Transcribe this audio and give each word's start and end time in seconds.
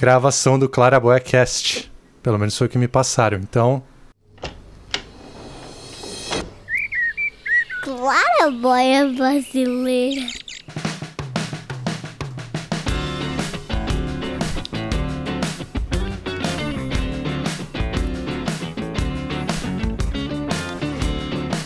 gravação 0.00 0.58
do 0.58 0.66
Claraboia 0.66 1.20
Cast. 1.20 1.92
Pelo 2.22 2.38
menos 2.38 2.56
foi 2.56 2.66
o 2.66 2.70
que 2.70 2.78
me 2.78 2.88
passaram. 2.88 3.38
Então, 3.38 3.82
Claraboia 7.82 9.08
brasileira. 9.08 10.26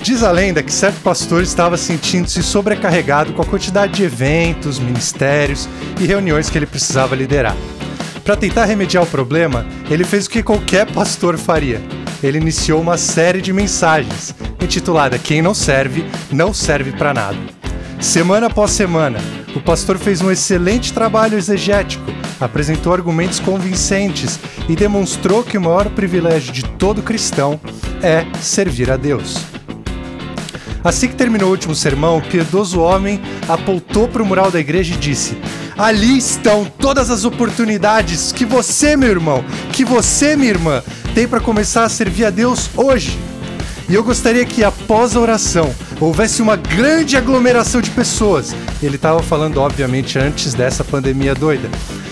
Diz 0.03 0.23
a 0.23 0.31
lenda 0.31 0.63
que 0.63 0.73
certo 0.73 1.01
pastor 1.03 1.43
estava 1.43 1.77
sentindo-se 1.77 2.43
sobrecarregado 2.43 3.33
com 3.33 3.41
a 3.41 3.47
quantidade 3.47 3.95
de 3.95 4.03
eventos, 4.03 4.79
ministérios 4.79 5.69
e 6.01 6.05
reuniões 6.05 6.51
que 6.51 6.59
ele 6.59 6.67
precisava 6.67 7.15
liderar. 7.15 7.57
Para 8.25 8.37
tentar 8.37 8.65
remediar 8.65 9.05
o 9.05 9.07
problema, 9.07 9.67
ele 9.91 10.03
fez 10.03 10.25
o 10.25 10.31
que 10.31 10.43
qualquer 10.43 10.91
pastor 10.91 11.37
faria. 11.37 11.83
Ele 12.23 12.39
iniciou 12.39 12.81
uma 12.81 12.97
série 12.97 13.43
de 13.43 13.53
mensagens, 13.53 14.35
intitulada 14.63 15.19
Quem 15.19 15.43
não 15.43 15.53
serve, 15.53 16.07
não 16.33 16.55
serve 16.55 16.93
para 16.93 17.13
nada. 17.13 17.37
Semana 18.01 18.47
após 18.47 18.71
semana, 18.71 19.19
o 19.55 19.61
pastor 19.61 19.99
fez 19.99 20.23
um 20.23 20.31
excelente 20.31 20.91
trabalho 20.91 21.37
exegético, 21.37 22.11
apresentou 22.41 22.95
argumentos 22.95 23.41
convincentes 23.41 24.41
e 24.71 24.75
demonstrou 24.75 25.45
que 25.45 25.59
o 25.59 25.61
maior 25.61 25.91
privilégio 25.91 26.51
de 26.51 26.65
todo 26.65 27.03
cristão 27.03 27.61
é 28.03 28.25
servir 28.41 28.91
a 28.91 28.97
Deus. 28.97 29.37
Assim 30.83 31.09
que 31.09 31.15
terminou 31.15 31.49
o 31.49 31.53
último 31.53 31.75
sermão, 31.75 32.19
o 32.19 32.23
piedoso 32.23 32.81
homem 32.81 33.21
apontou 33.47 34.09
para 34.09 34.23
o 34.23 34.27
mural 34.27 34.51
da 34.51 34.61
igreja 34.61 34.95
e 34.95 34.99
disse: 34.99 35.37
Ali 35.77 36.17
estão 36.17 36.65
todas 36.65 37.11
as 37.11 37.25
oportunidades 37.25 38.31
que 38.31 38.45
você, 38.45 38.97
meu 38.97 39.11
irmão, 39.11 39.45
que 39.73 39.85
você, 39.85 40.37
minha 40.37 40.51
irmã, 40.51 40.83
tem 41.15 41.27
para 41.27 41.41
começar 41.41 41.85
a 41.85 41.89
servir 41.89 42.27
a 42.27 42.31
Deus 42.31 42.71
hoje. 42.77 43.19
E 43.89 43.95
eu 43.95 44.03
gostaria 44.03 44.45
que 44.45 44.65
após 44.65 45.15
a 45.15 45.21
oração 45.21 45.75
houvesse 46.01 46.43
uma 46.43 46.57
grande 46.57 47.17
aglomeração 47.17 47.81
de 47.81 47.91
pessoas. 47.91 48.55
Ele 48.83 48.97
estava 48.97 49.23
falando, 49.23 49.59
obviamente, 49.59 50.19
antes 50.19 50.55
dessa 50.55 50.85
pandemia 50.85 51.35
doida 51.35 51.69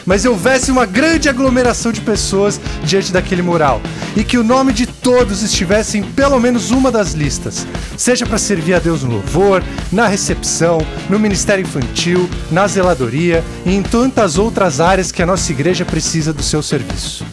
mas 0.07 0.25
houvesse 0.25 0.71
uma 0.71 0.87
grande 0.87 1.29
aglomeração 1.29 1.93
de 1.93 2.01
pessoas 2.01 2.61
diante 2.85 3.13
daquele 3.13 3.43
mural 3.43 3.81
e 4.17 4.25
que 4.25 4.39
o 4.39 4.45
nome 4.45 4.73
de 4.73 4.87
todos 4.87 5.43
estivesse 5.43 5.99
em 5.99 6.03
pelo 6.03 6.39
menos 6.41 6.71
uma 6.71 6.91
das 6.91 7.13
listas, 7.13 7.67
seja 7.97 8.27
para 8.27 8.39
servir 8.39 8.75
a 8.75 8.79
Deus 8.79 9.03
no 9.03 9.13
louvor, 9.13 9.63
na 9.91 10.07
recepção, 10.07 10.85
no 11.09 11.19
ministério 11.19 11.63
infantil, 11.63 12.29
na 12.51 12.67
zeladoria 12.67 13.45
e 13.65 13.75
em 13.75 13.83
tantas 13.83 14.39
outras 14.39 14.81
áreas 14.81 15.13
que 15.13 15.23
a 15.23 15.27
nossa 15.27 15.51
igreja 15.53 15.85
precisa 15.85 16.33
do 16.33 16.43
seu 16.43 16.63
serviço. 16.63 17.25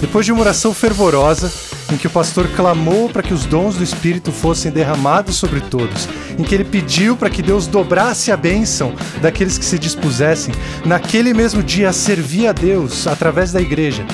Depois 0.00 0.26
de 0.26 0.32
uma 0.32 0.42
oração 0.42 0.74
fervorosa, 0.74 1.50
em 1.92 1.96
que 1.96 2.06
o 2.06 2.10
pastor 2.10 2.48
clamou 2.48 3.08
para 3.08 3.22
que 3.22 3.32
os 3.32 3.46
dons 3.46 3.76
do 3.76 3.84
Espírito 3.84 4.32
fossem 4.32 4.72
derramados 4.72 5.36
sobre 5.36 5.60
todos, 5.60 6.08
em 6.38 6.42
que 6.42 6.54
ele 6.54 6.64
pediu 6.64 7.16
para 7.16 7.30
que 7.30 7.42
Deus 7.42 7.66
dobrasse 7.66 8.32
a 8.32 8.36
bênção 8.36 8.94
daqueles 9.20 9.56
que 9.56 9.64
se 9.64 9.78
dispusessem, 9.78 10.54
naquele 10.84 11.32
mesmo 11.32 11.62
dia, 11.62 11.90
a 11.90 11.92
servir 11.92 12.48
a 12.48 12.52
Deus 12.52 13.06
através 13.06 13.52
da 13.52 13.60
igreja. 13.60 14.04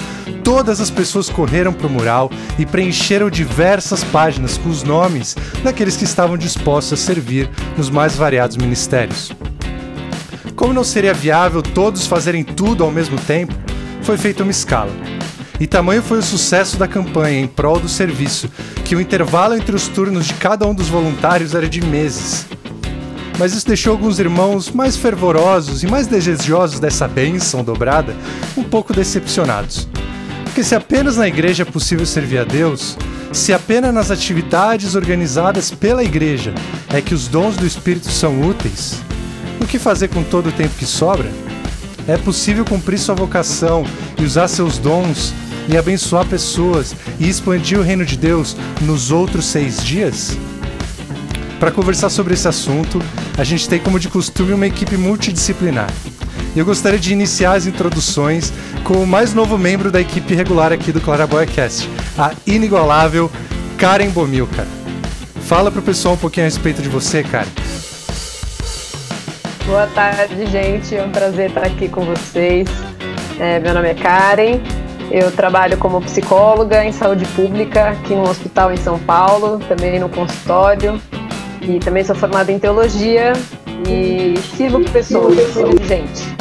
Todas 0.44 0.80
as 0.80 0.90
pessoas 0.90 1.30
correram 1.30 1.72
para 1.72 1.86
o 1.86 1.90
mural 1.90 2.30
e 2.58 2.66
preencheram 2.66 3.30
diversas 3.30 4.02
páginas 4.04 4.58
com 4.58 4.68
os 4.68 4.82
nomes 4.82 5.36
daqueles 5.62 5.96
que 5.96 6.04
estavam 6.04 6.36
dispostos 6.36 7.00
a 7.00 7.02
servir 7.02 7.48
nos 7.76 7.88
mais 7.88 8.16
variados 8.16 8.56
ministérios. 8.56 9.32
Como 10.56 10.74
não 10.74 10.84
seria 10.84 11.14
viável 11.14 11.62
todos 11.62 12.06
fazerem 12.06 12.44
tudo 12.44 12.84
ao 12.84 12.90
mesmo 12.90 13.18
tempo, 13.18 13.54
foi 14.02 14.16
feita 14.18 14.42
uma 14.42 14.50
escala. 14.50 14.92
E 15.62 15.66
tamanho 15.68 16.02
foi 16.02 16.18
o 16.18 16.22
sucesso 16.22 16.76
da 16.76 16.88
campanha 16.88 17.38
em 17.38 17.46
prol 17.46 17.78
do 17.78 17.88
serviço, 17.88 18.50
que 18.84 18.96
o 18.96 19.00
intervalo 19.00 19.54
entre 19.54 19.76
os 19.76 19.86
turnos 19.86 20.26
de 20.26 20.34
cada 20.34 20.66
um 20.66 20.74
dos 20.74 20.88
voluntários 20.88 21.54
era 21.54 21.68
de 21.68 21.80
meses. 21.80 22.48
Mas 23.38 23.54
isso 23.54 23.64
deixou 23.64 23.92
alguns 23.92 24.18
irmãos 24.18 24.72
mais 24.72 24.96
fervorosos 24.96 25.84
e 25.84 25.86
mais 25.86 26.08
desejosos 26.08 26.80
dessa 26.80 27.06
bênção 27.06 27.62
dobrada 27.62 28.12
um 28.56 28.64
pouco 28.64 28.92
decepcionados. 28.92 29.86
Porque 30.42 30.64
se 30.64 30.74
apenas 30.74 31.16
na 31.16 31.28
igreja 31.28 31.62
é 31.62 31.64
possível 31.64 32.06
servir 32.06 32.38
a 32.38 32.44
Deus, 32.44 32.98
se 33.30 33.52
apenas 33.52 33.94
nas 33.94 34.10
atividades 34.10 34.96
organizadas 34.96 35.70
pela 35.70 36.02
igreja 36.02 36.52
é 36.92 37.00
que 37.00 37.14
os 37.14 37.28
dons 37.28 37.56
do 37.56 37.64
Espírito 37.64 38.10
são 38.10 38.42
úteis, 38.42 39.00
o 39.60 39.64
que 39.64 39.78
fazer 39.78 40.08
com 40.08 40.24
todo 40.24 40.48
o 40.48 40.52
tempo 40.52 40.74
que 40.76 40.86
sobra? 40.86 41.30
É 42.08 42.16
possível 42.16 42.64
cumprir 42.64 42.98
sua 42.98 43.14
vocação 43.14 43.86
e 44.18 44.24
usar 44.24 44.48
seus 44.48 44.76
dons 44.76 45.32
e 45.68 45.76
abençoar 45.76 46.26
pessoas 46.26 46.94
e 47.18 47.28
expandir 47.28 47.78
o 47.78 47.82
reino 47.82 48.04
de 48.04 48.16
Deus 48.16 48.56
nos 48.80 49.10
outros 49.10 49.46
seis 49.46 49.82
dias? 49.82 50.36
Para 51.58 51.70
conversar 51.70 52.10
sobre 52.10 52.34
esse 52.34 52.48
assunto, 52.48 53.00
a 53.38 53.44
gente 53.44 53.68
tem 53.68 53.78
como 53.78 54.00
de 54.00 54.08
costume 54.08 54.52
uma 54.52 54.66
equipe 54.66 54.96
multidisciplinar. 54.96 55.90
Eu 56.56 56.64
gostaria 56.64 56.98
de 56.98 57.12
iniciar 57.12 57.52
as 57.52 57.66
introduções 57.66 58.52
com 58.84 58.94
o 58.94 59.06
mais 59.06 59.32
novo 59.32 59.56
membro 59.56 59.90
da 59.90 60.00
equipe 60.00 60.34
regular 60.34 60.72
aqui 60.72 60.92
do 60.92 61.00
Claraboia 61.00 61.46
Cast, 61.46 61.88
a 62.18 62.32
inigualável 62.46 63.30
Karen 63.78 64.10
Bomilcar. 64.10 64.66
Fala 65.46 65.70
pro 65.70 65.82
pessoal 65.82 66.14
um 66.14 66.18
pouquinho 66.18 66.46
a 66.46 66.48
respeito 66.48 66.82
de 66.82 66.88
você, 66.88 67.22
Karen. 67.22 67.48
Boa 69.66 69.86
tarde, 69.86 70.46
gente. 70.46 70.94
É 70.94 71.04
um 71.04 71.10
prazer 71.10 71.48
estar 71.48 71.64
aqui 71.64 71.88
com 71.88 72.04
vocês. 72.04 72.68
É, 73.38 73.58
meu 73.60 73.72
nome 73.72 73.88
é 73.88 73.94
Karen, 73.94 74.60
eu 75.12 75.30
trabalho 75.30 75.76
como 75.76 76.00
psicóloga 76.00 76.82
em 76.82 76.90
saúde 76.90 77.26
pública 77.36 77.90
aqui 77.90 78.14
no 78.14 78.22
hospital 78.22 78.72
em 78.72 78.78
São 78.78 78.98
Paulo, 78.98 79.58
também 79.68 80.00
no 80.00 80.08
consultório. 80.08 80.98
E 81.60 81.78
também 81.78 82.02
sou 82.02 82.16
formada 82.16 82.50
em 82.50 82.58
teologia 82.58 83.34
e 83.86 84.38
sirvo 84.56 84.82
pessoas, 84.90 85.36
sirvo 85.52 85.84
gente. 85.84 86.34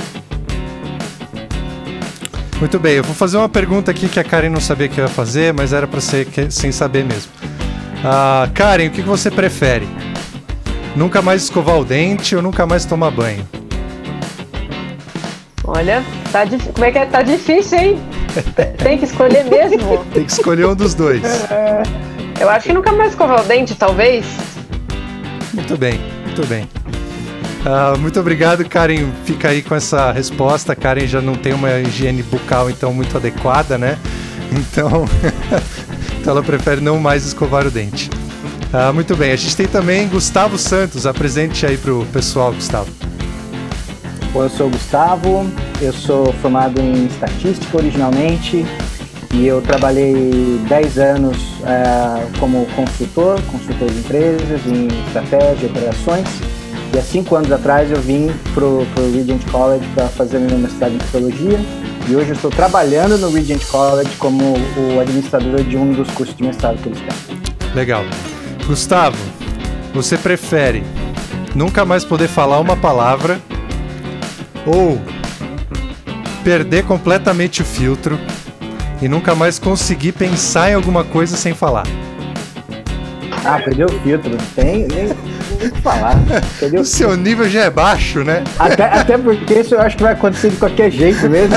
Muito 2.59 2.79
bem, 2.79 2.93
eu 2.93 3.03
vou 3.03 3.13
fazer 3.13 3.37
uma 3.37 3.49
pergunta 3.49 3.91
aqui 3.91 4.07
que 4.07 4.19
a 4.19 4.23
Karen 4.23 4.49
não 4.49 4.61
sabia 4.61 4.87
que 4.87 4.99
eu 4.99 5.05
ia 5.05 5.09
fazer, 5.09 5.53
mas 5.53 5.73
era 5.73 5.85
para 5.85 5.99
ser 5.99 6.27
sem 6.49 6.71
saber 6.71 7.03
mesmo. 7.03 7.31
Ah, 8.03 8.49
Karen, 8.53 8.87
o 8.87 8.91
que 8.91 9.01
você 9.01 9.29
prefere? 9.29 9.87
Nunca 10.95 11.21
mais 11.21 11.43
escovar 11.43 11.77
o 11.77 11.83
dente 11.83 12.35
ou 12.35 12.41
nunca 12.41 12.65
mais 12.65 12.85
tomar 12.85 13.11
banho? 13.11 13.47
Olha, 15.63 16.03
tá, 16.31 16.45
como 16.73 16.85
é 16.85 16.91
que 16.91 16.97
é? 16.97 17.05
Tá 17.05 17.21
difícil, 17.21 17.77
hein? 17.77 17.99
Tem 18.77 18.97
que 18.97 19.05
escolher 19.05 19.45
mesmo? 19.45 20.05
Tem 20.13 20.23
que 20.23 20.31
escolher 20.31 20.65
um 20.65 20.75
dos 20.75 20.93
dois. 20.93 21.21
Eu 22.39 22.49
acho 22.49 22.67
que 22.67 22.73
nunca 22.73 22.91
mais 22.91 23.11
escovar 23.11 23.41
o 23.41 23.43
dente, 23.43 23.75
talvez. 23.75 24.25
Muito 25.53 25.77
bem, 25.77 25.99
muito 26.25 26.45
bem. 26.47 26.67
Uh, 27.61 27.97
muito 27.99 28.19
obrigado, 28.19 28.67
Karen. 28.67 29.11
Fica 29.25 29.49
aí 29.49 29.61
com 29.61 29.75
essa 29.75 30.11
resposta. 30.11 30.75
Karen 30.75 31.05
já 31.05 31.21
não 31.21 31.35
tem 31.35 31.53
uma 31.53 31.79
higiene 31.79 32.23
bucal 32.23 32.69
então 32.69 32.93
muito 32.93 33.15
adequada, 33.15 33.77
né? 33.77 33.97
Então, 34.51 35.07
então 36.19 36.33
ela 36.33 36.41
prefere 36.41 36.81
não 36.81 36.99
mais 36.99 37.25
escovar 37.25 37.67
o 37.67 37.71
dente. 37.71 38.09
Uh, 38.73 38.93
muito 38.93 39.15
bem. 39.15 39.31
A 39.31 39.35
gente 39.35 39.55
tem 39.55 39.67
também 39.67 40.07
Gustavo 40.07 40.57
Santos. 40.57 41.05
Apresente 41.05 41.65
aí 41.65 41.77
pro 41.77 42.05
pessoal, 42.07 42.51
Gustavo. 42.51 42.89
Bom, 44.33 44.43
eu 44.43 44.49
sou 44.49 44.67
o 44.67 44.69
Gustavo, 44.69 45.45
eu 45.81 45.91
sou 45.91 46.31
formado 46.33 46.79
em 46.79 47.07
estatística 47.07 47.75
originalmente 47.75 48.63
e 49.33 49.47
eu 49.47 49.61
trabalhei 49.61 50.59
10 50.67 50.97
anos 50.99 51.37
é, 51.65 52.37
como 52.39 52.67
consultor, 52.75 53.41
consultor 53.43 53.89
de 53.89 53.97
empresas 53.97 54.61
em 54.67 54.87
estratégia 55.07 55.65
e 55.65 55.69
operações. 55.69 56.27
E 56.93 56.99
há 56.99 57.01
cinco 57.01 57.35
anos 57.35 57.51
atrás 57.51 57.89
eu 57.89 57.99
vim 58.01 58.29
para 58.53 58.65
o 58.65 58.85
Regent 59.15 59.43
College 59.49 59.85
para 59.95 60.07
fazer 60.09 60.39
minha 60.39 60.57
mestrado 60.57 60.93
em 60.93 60.97
psicologia 60.97 61.59
e 62.07 62.15
hoje 62.15 62.29
eu 62.29 62.35
estou 62.35 62.51
trabalhando 62.51 63.17
no 63.17 63.31
Regent 63.31 63.65
College 63.65 64.11
como 64.19 64.55
o 64.77 64.99
administrador 64.99 65.63
de 65.63 65.77
um 65.77 65.93
dos 65.93 66.09
cursos 66.11 66.35
de 66.35 66.43
mestrado 66.43 66.77
que 66.81 66.89
eles 66.89 66.99
têm. 66.99 67.41
Legal. 67.73 68.03
Gustavo, 68.67 69.17
você 69.93 70.17
prefere 70.17 70.83
nunca 71.55 71.85
mais 71.85 72.03
poder 72.03 72.27
falar 72.27 72.59
uma 72.59 72.75
palavra 72.75 73.39
ou 74.65 74.99
perder 76.43 76.83
completamente 76.83 77.61
o 77.61 77.65
filtro 77.65 78.19
e 79.01 79.07
nunca 79.07 79.33
mais 79.33 79.57
conseguir 79.57 80.11
pensar 80.11 80.71
em 80.71 80.73
alguma 80.75 81.03
coisa 81.03 81.35
sem 81.35 81.53
falar. 81.53 81.85
Ah, 83.43 83.59
perdeu 83.59 83.87
o 83.87 83.99
filtro, 84.01 84.37
tem 84.55 84.87
nem 84.87 85.07
o 85.07 85.71
que 85.71 85.81
falar. 85.81 86.15
Perdeu 86.59 86.81
o 86.81 86.85
seu 86.85 87.17
nível 87.17 87.49
já 87.49 87.63
é 87.63 87.69
baixo, 87.69 88.23
né? 88.23 88.43
Até, 88.59 88.85
até 88.85 89.17
porque 89.17 89.55
isso 89.55 89.73
eu 89.73 89.81
acho 89.81 89.97
que 89.97 90.03
vai 90.03 90.13
acontecer 90.13 90.49
de 90.49 90.57
qualquer 90.57 90.91
jeito 90.91 91.27
mesmo. 91.27 91.55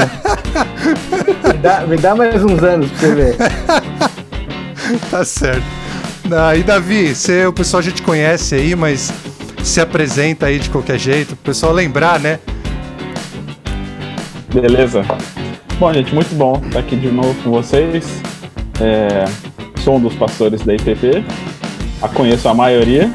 me, 1.46 1.58
dá, 1.58 1.80
me 1.82 1.96
dá 1.98 2.14
mais 2.14 2.42
uns 2.42 2.62
anos 2.62 2.90
pra 2.90 3.00
você 3.00 3.14
ver. 3.14 3.37
tá 5.10 5.25
certo. 5.25 5.64
Ah, 6.32 6.56
e 6.56 6.62
Davi, 6.62 7.14
você, 7.14 7.46
o 7.46 7.52
pessoal 7.52 7.82
já 7.82 7.90
te 7.90 8.00
conhece 8.00 8.54
aí, 8.54 8.75
mas 8.75 9.12
se 9.62 9.78
apresenta 9.78 10.46
aí 10.46 10.58
de 10.58 10.70
qualquer 10.70 10.98
jeito, 10.98 11.32
o 11.32 11.37
pessoal 11.37 11.72
lembrar, 11.72 12.19
né? 12.19 12.38
Beleza. 14.54 15.04
Bom, 15.80 15.92
gente, 15.92 16.14
muito 16.14 16.32
bom 16.36 16.62
estar 16.64 16.78
aqui 16.78 16.94
de 16.94 17.08
novo 17.10 17.34
com 17.42 17.50
vocês. 17.50 18.22
É, 18.80 19.24
sou 19.80 19.96
um 19.96 20.00
dos 20.00 20.14
pastores 20.14 20.62
da 20.62 20.74
IPP, 20.74 21.24
a 22.00 22.08
conheço 22.08 22.48
a 22.48 22.54
maioria, 22.54 23.10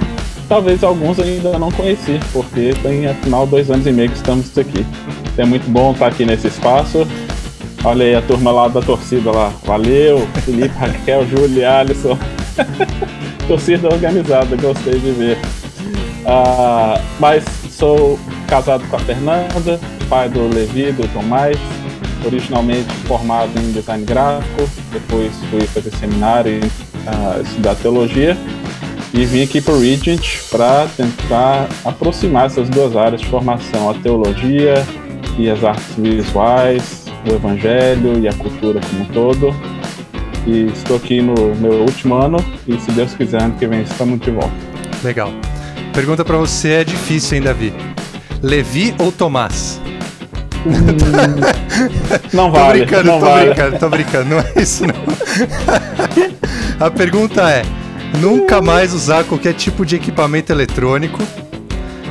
talvez 0.49 0.83
alguns 0.83 1.17
ainda 1.17 1.57
não 1.57 1.71
conheci, 1.71 2.19
porque 2.33 2.73
tem 2.83 3.07
afinal 3.07 3.47
dois 3.47 3.71
anos 3.71 3.87
e 3.87 3.91
meio 3.93 4.09
que 4.09 4.17
estamos 4.17 4.55
aqui. 4.57 4.85
É 5.37 5.45
muito 5.45 5.69
bom 5.71 5.93
estar 5.93 6.07
aqui 6.07 6.25
nesse 6.25 6.47
espaço. 6.47 7.07
Olha 7.85 8.05
aí 8.05 8.15
a 8.15 8.21
turma 8.21 8.51
lá 8.51 8.67
da 8.67 8.81
torcida 8.81 9.31
lá. 9.31 9.53
Valeu, 9.63 10.27
Felipe, 10.43 10.75
Raquel, 10.77 11.25
Júlia, 11.25 11.79
Alisson. 11.79 12.17
torcida 13.47 13.87
organizada, 13.87 14.57
gostei 14.57 14.99
de 14.99 15.11
ver. 15.11 15.37
Uh, 16.25 17.01
mas 17.17 17.45
sou 17.69 18.19
casado 18.45 18.83
com 18.89 18.97
a 18.97 18.99
Fernanda, 18.99 19.79
pai 20.09 20.27
do 20.27 20.47
Levi, 20.53 20.91
do 20.91 21.07
Tomás, 21.13 21.57
originalmente 22.25 22.91
formado 23.05 23.51
em 23.59 23.71
design 23.71 24.03
gráfico, 24.03 24.69
depois 24.91 25.31
fui 25.49 25.61
fazer 25.61 25.91
seminário 25.91 26.51
e 26.51 26.65
uh, 26.65 27.41
estudar 27.41 27.75
teologia 27.75 28.35
e 29.13 29.25
vim 29.25 29.43
aqui 29.43 29.59
para 29.59 29.73
o 29.73 29.79
Regent 29.79 30.39
para 30.49 30.87
tentar 30.95 31.67
aproximar 31.83 32.45
essas 32.45 32.69
duas 32.69 32.95
áreas 32.95 33.21
de 33.21 33.27
formação, 33.27 33.89
a 33.89 33.93
teologia 33.95 34.85
e 35.37 35.49
as 35.49 35.63
artes 35.63 35.95
visuais, 35.97 37.05
o 37.27 37.33
evangelho 37.33 38.19
e 38.19 38.27
a 38.27 38.33
cultura 38.33 38.79
como 38.79 39.01
um 39.01 39.05
todo. 39.05 39.55
E 40.45 40.65
estou 40.65 40.97
aqui 40.97 41.21
no 41.21 41.33
meu 41.55 41.81
último 41.81 42.15
ano 42.15 42.37
e, 42.67 42.79
se 42.79 42.91
Deus 42.91 43.13
quiser, 43.13 43.41
ano 43.41 43.55
que 43.55 43.67
vem 43.67 43.81
estamos 43.81 44.19
de 44.19 44.31
volta. 44.31 44.53
Legal. 45.03 45.31
Pergunta 45.93 46.23
para 46.23 46.37
você 46.37 46.69
é 46.69 46.83
difícil, 46.83 47.37
hein, 47.37 47.43
Davi? 47.43 47.73
Levi 48.41 48.95
ou 48.99 49.11
Tomás? 49.11 49.78
Não 52.33 52.51
vale. 52.51 52.85
tô 52.85 52.85
brincando, 52.85 53.03
não 53.11 53.19
tô 53.19 53.25
vale. 53.25 53.45
brincando, 53.45 53.79
tô 53.79 53.89
brincando. 53.89 54.29
Não 54.29 54.39
é 54.39 54.53
isso, 54.57 54.83
não. 54.85 54.95
A 56.85 56.89
pergunta 56.89 57.49
é: 57.49 57.63
nunca 58.19 58.61
mais 58.61 58.93
usar 58.93 59.23
qualquer 59.23 59.53
tipo 59.53 59.85
de 59.85 59.95
equipamento 59.95 60.51
eletrônico 60.51 61.19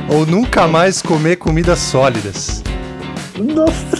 ou 0.07 0.25
nunca 0.25 0.67
mais 0.67 1.01
comer 1.01 1.35
comidas 1.37 1.79
sólidas? 1.79 2.63
Nossa. 3.37 3.99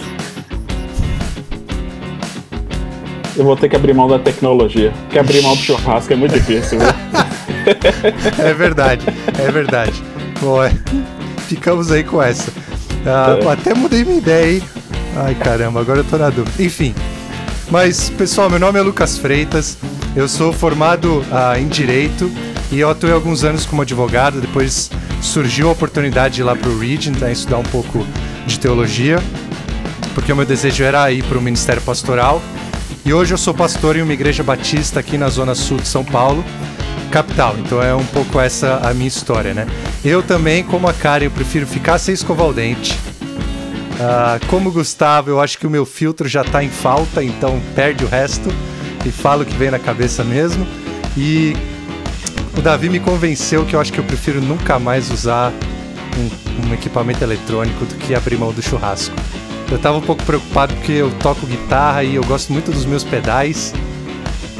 Eu 3.36 3.44
vou 3.44 3.56
ter 3.56 3.68
que 3.68 3.76
abrir 3.76 3.94
mão 3.94 4.08
da 4.08 4.18
tecnologia. 4.18 4.92
Porque 5.02 5.18
abrir 5.18 5.40
mão 5.42 5.54
do 5.54 5.62
churrasco 5.62 6.12
é 6.12 6.16
muito 6.16 6.32
difícil, 6.34 6.78
viu? 6.78 6.88
É 8.38 8.54
verdade, 8.54 9.04
é 9.38 9.50
verdade. 9.50 10.02
Bom, 10.40 10.64
é, 10.64 10.72
ficamos 11.46 11.92
aí 11.92 12.02
com 12.02 12.22
essa. 12.22 12.50
Ah, 13.06 13.38
É. 13.40 13.52
Até 13.52 13.74
mudei 13.74 14.04
minha 14.04 14.18
ideia, 14.18 14.52
hein? 14.54 14.62
Ai 15.16 15.34
caramba, 15.34 15.80
agora 15.80 16.00
eu 16.00 16.04
tô 16.04 16.16
na 16.16 16.30
dúvida. 16.30 16.62
Enfim. 16.62 16.94
Mas, 17.70 18.10
pessoal, 18.10 18.50
meu 18.50 18.58
nome 18.58 18.78
é 18.78 18.82
Lucas 18.82 19.16
Freitas, 19.16 19.78
eu 20.16 20.28
sou 20.28 20.52
formado 20.52 21.24
ah, 21.30 21.58
em 21.58 21.68
Direito 21.68 22.30
e 22.72 22.80
eu 22.80 22.90
atuei 22.90 23.12
alguns 23.12 23.44
anos 23.44 23.64
como 23.64 23.82
advogado, 23.82 24.40
depois 24.40 24.90
surgiu 25.22 25.68
a 25.68 25.72
oportunidade 25.72 26.34
de 26.36 26.40
ir 26.40 26.44
lá 26.44 26.56
pro 26.56 26.76
Regent, 26.78 27.18
né, 27.18 27.30
estudar 27.30 27.58
um 27.58 27.64
pouco 27.64 28.04
de 28.46 28.58
teologia, 28.58 29.22
porque 30.14 30.32
o 30.32 30.36
meu 30.36 30.44
desejo 30.44 30.82
era 30.82 31.10
ir 31.12 31.22
para 31.24 31.38
o 31.38 31.42
Ministério 31.42 31.80
Pastoral. 31.82 32.42
E 33.04 33.12
hoje 33.14 33.32
eu 33.32 33.38
sou 33.38 33.54
pastor 33.54 33.96
em 33.96 34.02
uma 34.02 34.12
igreja 34.12 34.42
batista 34.42 35.00
aqui 35.00 35.16
na 35.16 35.28
zona 35.28 35.54
sul 35.54 35.78
de 35.78 35.88
São 35.88 36.04
Paulo, 36.04 36.44
capital. 37.10 37.56
Então 37.58 37.82
é 37.82 37.94
um 37.94 38.04
pouco 38.06 38.40
essa 38.40 38.80
a 38.82 38.94
minha 38.94 39.08
história, 39.08 39.52
né? 39.52 39.66
Eu 40.04 40.22
também, 40.22 40.62
como 40.62 40.88
a 40.88 40.92
Karen, 40.92 41.26
eu 41.26 41.30
prefiro 41.30 41.66
ficar 41.66 41.98
sem 41.98 42.14
escovar 42.14 42.46
o 42.46 42.52
dente. 42.52 42.98
Ah, 44.00 44.38
como 44.48 44.72
Gustavo, 44.72 45.28
eu 45.28 45.40
acho 45.40 45.58
que 45.58 45.66
o 45.66 45.70
meu 45.70 45.84
filtro 45.84 46.26
já 46.26 46.42
tá 46.42 46.64
em 46.64 46.70
falta, 46.70 47.22
então 47.22 47.60
perde 47.74 48.04
o 48.04 48.08
resto 48.08 48.48
e 49.04 49.10
falo 49.10 49.42
o 49.42 49.46
que 49.46 49.54
vem 49.54 49.70
na 49.70 49.78
cabeça 49.78 50.24
mesmo. 50.24 50.66
E 51.16 51.54
o 52.56 52.62
Davi 52.62 52.88
me 52.88 52.98
convenceu 52.98 53.66
que 53.66 53.74
eu 53.74 53.80
acho 53.80 53.92
que 53.92 53.98
eu 53.98 54.04
prefiro 54.04 54.40
nunca 54.40 54.78
mais 54.78 55.10
usar 55.10 55.52
um, 56.16 56.68
um 56.68 56.74
equipamento 56.74 57.22
eletrônico 57.22 57.84
do 57.84 57.94
que 57.96 58.14
abrir 58.14 58.38
mão 58.38 58.52
do 58.52 58.62
churrasco. 58.62 59.14
Eu 59.70 59.78
tava 59.78 59.98
um 59.98 60.02
pouco 60.02 60.22
preocupado 60.24 60.74
porque 60.74 60.92
eu 60.92 61.10
toco 61.20 61.46
guitarra 61.46 62.02
e 62.02 62.14
eu 62.14 62.24
gosto 62.24 62.52
muito 62.52 62.72
dos 62.72 62.84
meus 62.84 63.04
pedais. 63.04 63.72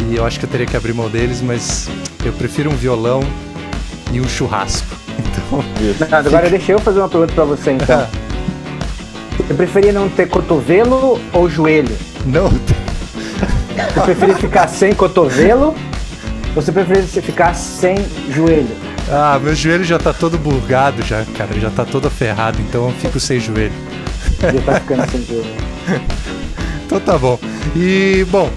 E 0.08 0.16
eu 0.16 0.24
acho 0.24 0.38
que 0.38 0.44
eu 0.46 0.50
teria 0.50 0.66
que 0.66 0.76
abrir 0.76 0.92
mão 0.92 1.08
deles, 1.08 1.40
mas 1.42 1.88
eu 2.24 2.32
prefiro 2.32 2.70
um 2.70 2.74
violão 2.76 3.20
e 4.12 4.20
um 4.20 4.28
churrasco. 4.28 4.86
Então. 5.20 5.62
Não, 6.08 6.18
agora 6.18 6.48
deixa 6.48 6.72
eu 6.72 6.78
fazer 6.78 6.98
uma 7.00 7.08
pergunta 7.08 7.34
pra 7.34 7.44
você 7.44 7.72
então. 7.72 8.06
Você 9.36 9.54
preferia 9.54 9.92
não 9.92 10.08
ter 10.08 10.28
cotovelo 10.28 11.20
ou 11.32 11.48
joelho? 11.50 11.94
não. 12.24 12.48
Você 12.48 14.00
preferia 14.04 14.36
ficar 14.36 14.68
sem 14.68 14.94
cotovelo 14.94 15.74
ou 16.54 16.62
você 16.62 16.70
preferia 16.72 17.02
ficar 17.02 17.54
sem 17.54 17.96
joelho? 18.30 18.68
Ah, 19.10 19.38
meu 19.42 19.54
joelho 19.54 19.82
já 19.84 19.98
tá 19.98 20.12
todo 20.12 20.38
burgado 20.38 21.02
já, 21.02 21.24
cara, 21.36 21.58
já 21.58 21.68
tá 21.70 21.84
todo 21.84 22.08
ferrado, 22.10 22.60
então 22.62 22.86
eu 22.88 22.94
fico 22.94 23.18
sem 23.20 23.40
joelho. 23.40 23.72
Já 24.40 24.60
tá 24.62 24.80
ficando 24.80 25.10
sem 25.10 25.24
joelho. 25.26 25.54
Então 26.86 26.98
tá 27.00 27.16
bom. 27.18 27.38
E, 27.76 28.26
bom, 28.30 28.50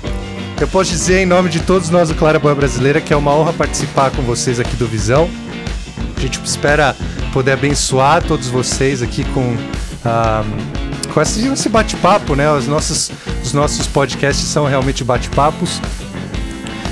eu 0.59 0.67
posso 0.67 0.91
dizer 0.91 1.19
em 1.19 1.25
nome 1.25 1.49
de 1.49 1.59
todos 1.59 1.89
nós 1.89 2.09
do 2.09 2.15
Clara 2.15 2.39
Boa 2.39 2.55
Brasileira 2.55 3.01
que 3.01 3.13
é 3.13 3.17
uma 3.17 3.33
honra 3.33 3.53
participar 3.53 4.11
com 4.11 4.21
vocês 4.21 4.59
aqui 4.59 4.75
do 4.75 4.87
Visão. 4.87 5.29
A 6.15 6.19
gente 6.19 6.39
espera 6.43 6.95
poder 7.33 7.53
abençoar 7.53 8.23
todos 8.23 8.47
vocês 8.47 9.01
aqui 9.01 9.23
com, 9.25 9.57
ah, 10.05 10.43
com 11.13 11.21
esse, 11.21 11.67
bate-papo, 11.67 12.35
né? 12.35 12.49
Os 12.51 12.67
nossos, 12.67 13.11
os 13.43 13.53
nossos 13.53 13.87
podcasts 13.87 14.45
são 14.45 14.65
realmente 14.65 15.03
bate-papos. 15.03 15.81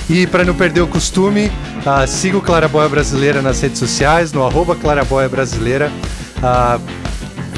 E 0.10 0.28
para 0.28 0.44
não 0.44 0.54
perder 0.54 0.82
o 0.82 0.88
costume, 0.88 1.52
ah, 1.86 2.06
siga 2.06 2.38
o 2.38 2.42
Claraboia 2.42 2.90
Brasileira 2.90 3.42
nas 3.42 3.62
redes 3.62 3.80
sociais, 3.80 4.34
no 4.34 4.46
arroba 4.46 4.76
Brasileira. 5.30 5.92
Ah, 6.44 6.80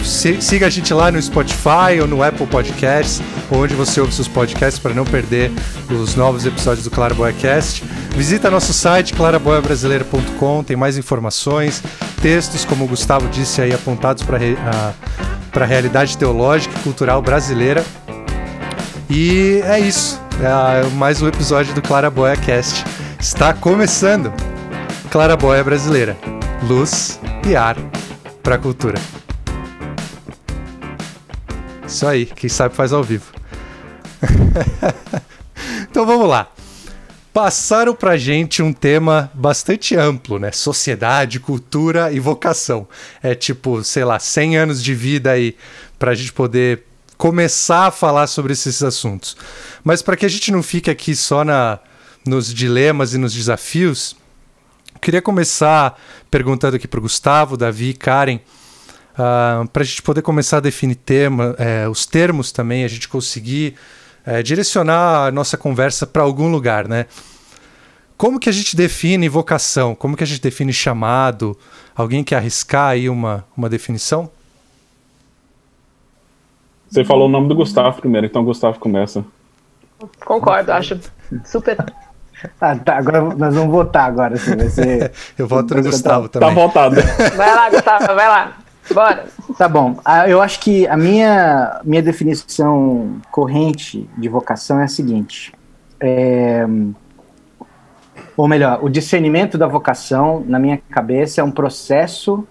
siga 0.04 0.68
a 0.68 0.70
gente 0.70 0.94
lá 0.94 1.12
no 1.12 1.22
Spotify 1.22 2.00
ou 2.02 2.08
no 2.08 2.22
Apple 2.22 2.46
Podcasts, 2.48 3.22
onde 3.52 3.74
você 3.74 4.02
ouve 4.02 4.14
seus 4.14 4.28
podcasts 4.28 4.80
para 4.80 4.94
não 4.94 5.06
perder 5.06 5.52
os 5.90 6.16
novos 6.16 6.46
episódios 6.46 6.84
do 6.84 6.92
Claraboia 6.92 7.34
Cast. 7.34 7.84
Visita 8.16 8.52
nosso 8.52 8.74
site 8.74 9.14
claraboiabrasileira.com, 9.14 10.64
tem 10.64 10.76
mais 10.76 10.98
informações, 10.98 11.82
textos, 12.22 12.66
como 12.66 12.86
o 12.86 12.88
Gustavo 12.88 13.28
disse 13.30 13.62
aí, 13.62 13.74
apontados 13.74 14.24
para 14.24 14.38
a 14.38 15.66
realidade 15.66 16.18
teológica 16.18 16.78
e 16.78 16.84
cultural 16.84 17.22
brasileira. 17.22 17.84
E 19.10 19.62
é 19.66 19.80
isso. 19.80 20.22
É 20.40 20.88
mais 20.96 21.22
um 21.22 21.28
episódio 21.28 21.74
do 21.74 21.82
Claraboia 21.82 22.36
Cast. 22.36 22.84
Está 23.20 23.54
começando. 23.54 24.34
Claraboia 25.12 25.64
Brasileira. 25.64 26.18
Luz 26.68 27.20
e 27.48 27.56
ar 27.56 27.78
para 28.42 28.56
a 28.56 28.58
cultura. 28.58 28.98
Isso 31.94 32.08
aí, 32.08 32.26
quem 32.26 32.50
sabe 32.50 32.74
faz 32.74 32.92
ao 32.92 33.04
vivo. 33.04 33.32
então 35.88 36.08
vamos 36.08 36.28
lá. 36.28 36.52
Passaram 37.32 37.94
pra 37.94 38.18
gente 38.18 38.64
um 38.64 38.74
tema 38.74 39.32
bastante 39.32 39.96
amplo, 39.96 40.40
né? 40.40 40.52
Sociedade, 40.52 41.40
cultura 41.40 42.12
e 42.12 42.20
vocação. 42.20 42.88
É 43.22 43.36
tipo, 43.36 43.84
sei 43.84 44.04
lá, 44.04 44.18
100 44.18 44.58
anos 44.58 44.84
de 44.84 44.96
vida 44.96 45.30
aí 45.30 45.56
pra 46.00 46.16
gente 46.16 46.34
poder 46.34 46.84
começar 47.16 47.86
a 47.86 47.92
falar 47.92 48.26
sobre 48.26 48.54
esses 48.54 48.82
assuntos. 48.82 49.38
Mas 49.84 50.02
para 50.02 50.18
que 50.18 50.26
a 50.26 50.30
gente 50.30 50.52
não 50.52 50.64
fique 50.64 50.90
aqui 50.90 51.16
só 51.16 51.44
na, 51.44 51.78
nos 52.26 52.52
dilemas 52.52 53.14
e 53.14 53.20
nos 53.20 53.36
desafios, 53.36 54.16
queria 55.00 55.22
começar 55.22 56.02
perguntando 56.32 56.76
aqui 56.76 56.88
pro 56.88 57.02
Gustavo, 57.02 57.56
Davi 57.56 57.90
e 57.90 57.94
Karen, 57.94 58.40
uh, 59.14 59.68
para 59.70 59.84
a 59.84 59.86
gente 59.86 60.02
poder 60.02 60.22
começar 60.22 60.58
a 60.58 60.60
definir 60.60 60.96
tema, 60.96 61.56
é, 61.58 61.88
os 61.88 62.06
termos 62.06 62.52
também, 62.52 62.84
a 62.84 62.88
gente 62.88 63.08
conseguir 63.08 63.76
é, 64.26 64.42
direcionar 64.44 65.28
a 65.28 65.32
nossa 65.32 65.58
conversa 65.58 66.06
para 66.08 66.22
algum 66.24 66.50
lugar, 66.52 66.88
né? 66.88 67.06
Como 68.18 68.40
que 68.40 68.48
a 68.48 68.54
gente 68.54 68.76
define 68.76 69.28
vocação? 69.28 69.96
Como 69.96 70.16
que 70.16 70.24
a 70.24 70.28
gente 70.28 70.40
define 70.42 70.72
chamado? 70.72 71.58
Alguém 71.96 72.24
quer 72.24 72.38
arriscar 72.38 72.90
aí 72.92 73.10
uma, 73.10 73.44
uma 73.58 73.68
definição? 73.68 74.30
Você 76.90 77.04
falou 77.04 77.28
o 77.28 77.32
nome 77.32 77.48
do 77.48 77.56
Gustavo 77.56 78.00
primeiro, 78.00 78.28
então 78.28 78.42
o 78.44 78.46
Gustavo 78.46 78.80
começa. 78.80 79.26
Concordo, 80.26 80.72
acho 80.72 81.00
super. 81.46 81.78
Ah, 82.60 82.76
tá, 82.76 82.98
agora 82.98 83.22
nós 83.22 83.56
vamos 83.56 83.72
votar 83.72 84.06
agora, 84.06 84.36
assim, 84.36 84.54
vai 84.58 84.68
ser... 84.68 85.14
Eu 85.40 85.48
voto 85.48 85.74
no 85.76 85.82
Tá- 85.82 85.90
Gustavo 85.90 86.28
Tá 86.28 86.42
também. 86.42 86.54
voltado. 86.56 86.96
Vai 87.38 87.56
lá, 87.56 87.70
Gustavo, 87.70 88.06
vai 88.08 88.28
lá. 88.28 88.58
Bora. 88.92 89.28
Tá 89.58 89.68
bom. 89.68 90.00
Ah, 90.04 90.28
Eu 90.28 90.42
acho 90.42 90.60
que 90.60 90.88
a 90.88 90.98
minha, 90.98 91.82
minha 91.84 92.02
definição 92.02 93.22
corrente 93.32 94.10
de 94.18 94.28
vocação 94.28 94.80
é 94.80 94.84
a 94.84 94.88
seguinte. 94.88 95.54
É, 96.00 96.66
ou 98.36 98.48
melhor, 98.48 98.84
o 98.84 98.90
discernimento 98.90 99.58
da 99.58 99.68
vocação, 99.68 100.44
na 100.46 100.60
minha 100.60 100.78
cabeça, 100.90 101.42
é 101.42 101.44
um 101.44 101.52
processo 101.52 102.46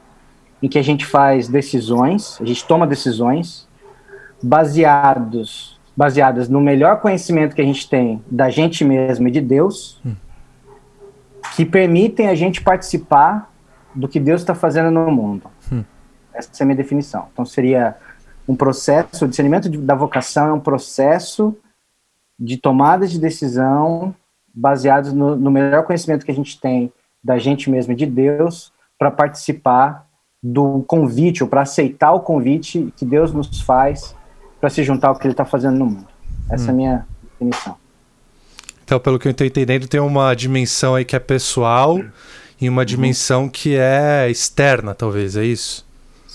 em 0.63 0.69
que 0.69 0.79
a 0.79 0.83
gente 0.83 1.05
faz 1.05 1.49
decisões, 1.49 2.39
a 2.41 2.45
gente 2.45 2.65
toma 2.65 2.87
decisões 2.87 3.69
baseados 4.43 5.81
baseadas 5.95 6.49
no 6.49 6.61
melhor 6.61 7.01
conhecimento 7.01 7.55
que 7.55 7.61
a 7.61 7.65
gente 7.65 7.89
tem 7.89 8.23
da 8.31 8.49
gente 8.49 8.85
mesmo 8.85 9.29
e 9.29 9.31
de 9.31 9.41
Deus, 9.41 10.01
hum. 10.05 10.15
que 11.55 11.65
permitem 11.65 12.29
a 12.29 12.35
gente 12.35 12.63
participar 12.63 13.53
do 13.95 14.09
que 14.09 14.19
Deus 14.19 14.41
está 14.41 14.55
fazendo 14.55 14.91
no 14.91 15.11
mundo. 15.11 15.43
Hum. 15.71 15.85
Essa 16.35 16.51
é 16.61 16.63
a 16.63 16.67
minha 16.67 16.77
definição. 16.77 17.29
Então 17.33 17.45
seria 17.45 17.97
um 18.49 18.57
processo, 18.57 19.25
o 19.25 19.29
discernimento 19.29 19.69
da 19.69 19.95
vocação 19.95 20.49
é 20.49 20.53
um 20.53 20.61
processo 20.61 21.57
de 22.39 22.57
tomada 22.57 23.07
de 23.07 23.19
decisão 23.19 24.15
baseados 24.55 25.13
no, 25.13 25.37
no 25.37 25.51
melhor 25.51 25.85
conhecimento 25.85 26.25
que 26.25 26.33
a 26.33 26.35
gente 26.35 26.61
tem 26.61 26.93
da 27.23 27.39
gente 27.39 27.71
mesmo 27.71 27.93
e 27.93 27.97
de 27.97 28.07
Deus 28.07 28.73
para 28.99 29.11
participar 29.11 30.07
do 30.43 30.83
convite 30.87 31.43
ou 31.43 31.49
para 31.49 31.63
aceitar 31.63 32.13
o 32.13 32.21
convite 32.21 32.93
que 32.97 33.05
Deus 33.05 33.33
nos 33.33 33.61
faz 33.61 34.15
para 34.61 34.69
se 34.71 34.83
juntar 34.83 35.09
ao 35.09 35.17
que 35.17 35.27
Ele 35.27 35.33
está 35.33 35.45
fazendo 35.45 35.79
no 35.79 35.87
mundo. 35.87 36.09
Essa 36.51 36.65
hum. 36.65 36.67
é 36.67 36.71
a 36.71 36.73
hum. 36.73 36.77
minha 36.77 37.07
definição. 37.33 37.83
Então, 38.85 38.99
pelo 38.99 39.19
que 39.19 39.29
eu 39.29 39.33
estou 39.33 39.47
entendendo, 39.47 39.89
tem 39.89 40.01
uma 40.01 40.35
dimensão 40.35 40.95
aí 40.95 41.05
que 41.05 41.17
é 41.17 41.19
pessoal 41.19 41.99
e 42.61 42.69
uma 42.69 42.83
uhum. 42.83 42.87
dimensão 42.87 43.49
que 43.49 43.75
é 43.75 44.29
externa, 44.31 44.95
talvez, 44.95 45.37
é 45.37 45.45
isso? 45.45 45.87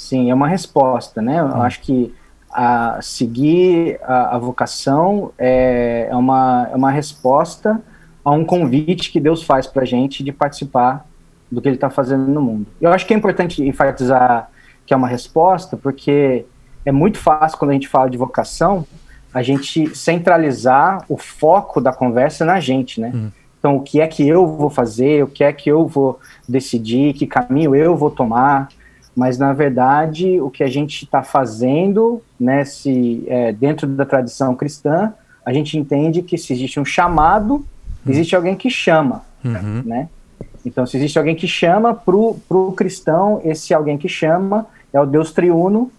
Sim, 0.07 0.31
é 0.31 0.33
uma 0.33 0.47
resposta, 0.47 1.21
né? 1.21 1.41
Eu 1.41 1.47
hum. 1.47 1.61
acho 1.61 1.81
que 1.81 2.13
a 2.49 2.97
seguir 3.01 3.99
a, 4.03 4.35
a 4.35 4.37
vocação 4.37 5.33
é, 5.37 6.07
é, 6.09 6.15
uma, 6.15 6.69
é 6.71 6.75
uma 6.75 6.89
resposta 6.89 7.81
a 8.23 8.31
um 8.31 8.45
convite 8.45 9.11
que 9.11 9.19
Deus 9.19 9.43
faz 9.43 9.67
para 9.67 9.83
a 9.83 9.85
gente 9.85 10.23
de 10.23 10.31
participar 10.31 11.05
do 11.51 11.61
que 11.61 11.67
Ele 11.67 11.75
está 11.75 11.89
fazendo 11.89 12.25
no 12.25 12.41
mundo. 12.41 12.67
Eu 12.79 12.91
acho 12.91 13.05
que 13.05 13.13
é 13.13 13.17
importante 13.17 13.61
enfatizar 13.61 14.49
que 14.85 14.93
é 14.93 14.97
uma 14.97 15.09
resposta, 15.09 15.75
porque 15.75 16.45
é 16.85 16.91
muito 16.91 17.17
fácil 17.17 17.57
quando 17.57 17.71
a 17.71 17.73
gente 17.73 17.89
fala 17.89 18.09
de 18.09 18.17
vocação 18.17 18.87
a 19.33 19.43
gente 19.43 19.93
centralizar 19.93 21.03
o 21.09 21.17
foco 21.17 21.81
da 21.81 21.91
conversa 21.91 22.45
na 22.45 22.61
gente, 22.61 23.01
né? 23.01 23.11
Uhum. 23.13 23.31
Então, 23.59 23.75
o 23.75 23.81
que 23.81 23.99
é 23.99 24.07
que 24.07 24.25
eu 24.25 24.47
vou 24.47 24.69
fazer, 24.69 25.23
o 25.23 25.27
que 25.27 25.43
é 25.43 25.51
que 25.51 25.69
eu 25.69 25.85
vou 25.85 26.17
decidir, 26.47 27.13
que 27.13 27.27
caminho 27.27 27.75
eu 27.75 27.95
vou 27.97 28.09
tomar, 28.09 28.69
mas 29.17 29.39
na 29.39 29.51
verdade 29.51 30.39
o 30.39 30.51
que 30.51 30.63
a 30.63 30.67
gente 30.67 31.03
está 31.03 31.23
fazendo, 31.23 32.21
né, 32.39 32.63
se, 32.63 33.23
é, 33.25 33.51
dentro 33.51 33.87
da 33.87 34.05
tradição 34.05 34.55
cristã, 34.55 35.11
a 35.43 35.51
gente 35.51 35.75
entende 35.75 36.21
que 36.21 36.37
se 36.37 36.53
existe 36.53 36.79
um 36.79 36.85
chamado, 36.85 37.55
uhum. 37.55 37.65
existe 38.07 38.35
alguém 38.35 38.55
que 38.55 38.69
chama, 38.69 39.23
uhum. 39.43 39.81
né? 39.83 40.07
Então, 40.63 40.85
se 40.85 40.97
existe 40.97 41.17
alguém 41.17 41.35
que 41.35 41.47
chama 41.47 41.93
para 41.93 42.15
o 42.15 42.73
cristão, 42.73 43.41
esse 43.43 43.73
alguém 43.73 43.97
que 43.97 44.09
chama 44.09 44.67
é 44.93 44.99
o 44.99 45.05
Deus 45.05 45.31
triuno 45.31 45.89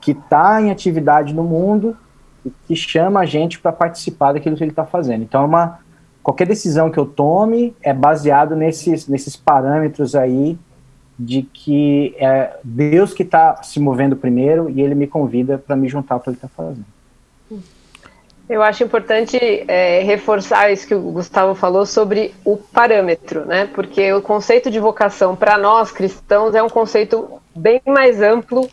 que 0.00 0.10
está 0.10 0.60
em 0.60 0.70
atividade 0.70 1.32
no 1.32 1.44
mundo 1.44 1.96
e 2.44 2.50
que 2.66 2.76
chama 2.76 3.20
a 3.20 3.24
gente 3.24 3.58
para 3.58 3.72
participar 3.72 4.32
daquilo 4.32 4.56
que 4.56 4.64
ele 4.64 4.72
está 4.72 4.84
fazendo. 4.84 5.22
Então, 5.22 5.42
é 5.42 5.46
uma, 5.46 5.78
qualquer 6.22 6.46
decisão 6.46 6.90
que 6.90 6.98
eu 6.98 7.06
tome 7.06 7.74
é 7.80 7.94
baseado 7.94 8.54
nesses, 8.54 9.06
nesses 9.06 9.36
parâmetros 9.36 10.14
aí 10.14 10.58
de 11.18 11.42
que 11.42 12.14
é 12.18 12.56
Deus 12.62 13.14
que 13.14 13.22
está 13.22 13.62
se 13.62 13.80
movendo 13.80 14.16
primeiro 14.16 14.68
e 14.70 14.80
ele 14.80 14.94
me 14.94 15.06
convida 15.06 15.58
para 15.58 15.74
me 15.74 15.88
juntar 15.88 16.14
ao 16.14 16.20
que 16.20 16.28
ele 16.28 16.36
está 16.36 16.48
fazendo. 16.48 16.84
Eu 18.48 18.62
acho 18.62 18.84
importante 18.84 19.36
é, 19.66 20.02
reforçar 20.04 20.70
isso 20.70 20.86
que 20.86 20.94
o 20.94 21.00
Gustavo 21.00 21.54
falou 21.54 21.84
sobre 21.84 22.32
o 22.44 22.56
parâmetro, 22.56 23.44
né? 23.44 23.68
Porque 23.74 24.12
o 24.12 24.22
conceito 24.22 24.70
de 24.70 24.78
vocação 24.78 25.34
para 25.34 25.58
nós 25.58 25.90
cristãos 25.90 26.54
é 26.54 26.62
um 26.62 26.68
conceito 26.68 27.40
bem 27.54 27.80
mais 27.84 28.22
amplo 28.22 28.68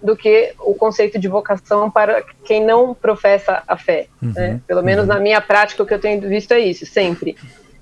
do 0.00 0.16
que 0.16 0.54
o 0.60 0.74
conceito 0.74 1.18
de 1.18 1.26
vocação 1.26 1.90
para 1.90 2.22
quem 2.44 2.64
não 2.64 2.94
professa 2.94 3.64
a 3.66 3.76
fé. 3.76 4.06
Uhum, 4.22 4.32
né? 4.32 4.60
Pelo 4.64 4.82
menos 4.82 5.08
uhum. 5.08 5.14
na 5.14 5.18
minha 5.18 5.40
prática, 5.40 5.82
o 5.82 5.86
que 5.86 5.94
eu 5.94 6.00
tenho 6.00 6.20
visto 6.20 6.52
é 6.52 6.60
isso, 6.60 6.86
sempre. 6.86 7.36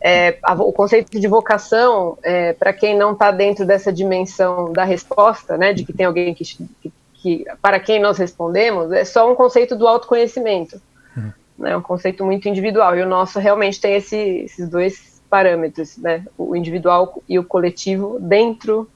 É, 0.07 0.37
a, 0.43 0.53
o 0.53 0.71
conceito 0.71 1.19
de 1.19 1.27
vocação, 1.27 2.19
é, 2.23 2.53
para 2.53 2.75
quem 2.75 2.95
não 2.95 3.13
está 3.13 3.31
dentro 3.31 3.65
dessa 3.65 3.91
dimensão 3.91 4.71
da 4.71 4.85
resposta, 4.85 5.57
né, 5.57 5.73
de 5.73 5.83
que 5.83 5.95
tem 5.95 6.05
alguém 6.05 6.35
que, 6.35 6.45
que, 6.45 6.93
que, 7.15 7.47
para 7.63 7.81
quem 7.81 7.99
nós 7.99 8.19
respondemos, 8.19 8.93
é 8.93 9.03
só 9.03 9.33
um 9.33 9.35
conceito 9.35 9.75
do 9.75 9.89
autoconhecimento. 9.89 10.79
Uhum. 11.17 11.33
Né, 11.59 11.75
um 11.75 11.81
conceito 11.81 12.23
muito 12.23 12.47
individual. 12.47 12.95
E 12.99 13.01
o 13.01 13.09
nosso 13.09 13.39
realmente 13.39 13.81
tem 13.81 13.95
esse, 13.95 14.15
esses 14.17 14.69
dois 14.69 15.23
parâmetros, 15.31 15.97
né, 15.97 16.23
o 16.37 16.55
individual 16.55 17.23
e 17.27 17.39
o 17.39 17.45
coletivo, 17.45 18.19
dentro 18.21 18.87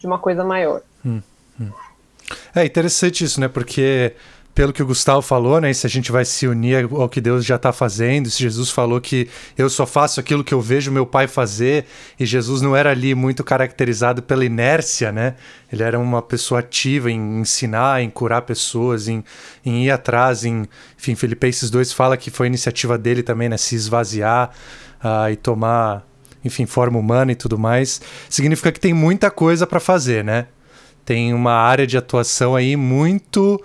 de 0.00 0.06
uma 0.08 0.18
coisa 0.18 0.42
maior. 0.42 0.82
Hum, 1.06 1.22
hum. 1.60 1.70
É 2.52 2.64
interessante 2.64 3.22
isso, 3.22 3.40
né? 3.40 3.46
Porque 3.46 4.14
pelo 4.54 4.72
que 4.72 4.82
o 4.82 4.86
Gustavo 4.86 5.22
falou, 5.22 5.60
né? 5.60 5.72
Se 5.72 5.86
a 5.86 5.90
gente 5.90 6.10
vai 6.10 6.24
se 6.24 6.46
unir 6.46 6.88
ao 6.90 7.08
que 7.08 7.20
Deus 7.20 7.44
já 7.44 7.56
está 7.56 7.72
fazendo, 7.72 8.28
se 8.28 8.42
Jesus 8.42 8.70
falou 8.70 9.00
que 9.00 9.28
eu 9.56 9.70
só 9.70 9.86
faço 9.86 10.18
aquilo 10.18 10.42
que 10.42 10.52
eu 10.52 10.60
vejo 10.60 10.90
meu 10.90 11.06
pai 11.06 11.26
fazer, 11.26 11.86
e 12.18 12.26
Jesus 12.26 12.60
não 12.60 12.74
era 12.74 12.90
ali 12.90 13.14
muito 13.14 13.44
caracterizado 13.44 14.22
pela 14.22 14.44
inércia, 14.44 15.12
né? 15.12 15.36
Ele 15.72 15.82
era 15.82 15.98
uma 15.98 16.20
pessoa 16.20 16.60
ativa 16.60 17.10
em 17.10 17.40
ensinar, 17.40 18.02
em 18.02 18.10
curar 18.10 18.42
pessoas, 18.42 19.06
em, 19.06 19.22
em 19.64 19.84
ir 19.84 19.90
atrás, 19.90 20.44
em, 20.44 20.68
enfim, 20.98 21.14
Filipenses 21.14 21.70
2 21.70 21.92
fala 21.92 22.16
que 22.16 22.30
foi 22.30 22.48
iniciativa 22.48 22.98
dele 22.98 23.22
também, 23.22 23.48
né? 23.48 23.56
Se 23.56 23.76
esvaziar 23.76 24.50
uh, 25.02 25.30
e 25.30 25.36
tomar, 25.36 26.04
enfim, 26.44 26.66
forma 26.66 26.98
humana 26.98 27.30
e 27.30 27.36
tudo 27.36 27.56
mais. 27.56 28.00
Significa 28.28 28.72
que 28.72 28.80
tem 28.80 28.92
muita 28.92 29.30
coisa 29.30 29.64
para 29.64 29.78
fazer, 29.78 30.24
né? 30.24 30.46
Tem 31.04 31.32
uma 31.32 31.52
área 31.52 31.86
de 31.86 31.96
atuação 31.96 32.54
aí 32.54 32.76
muito 32.76 33.60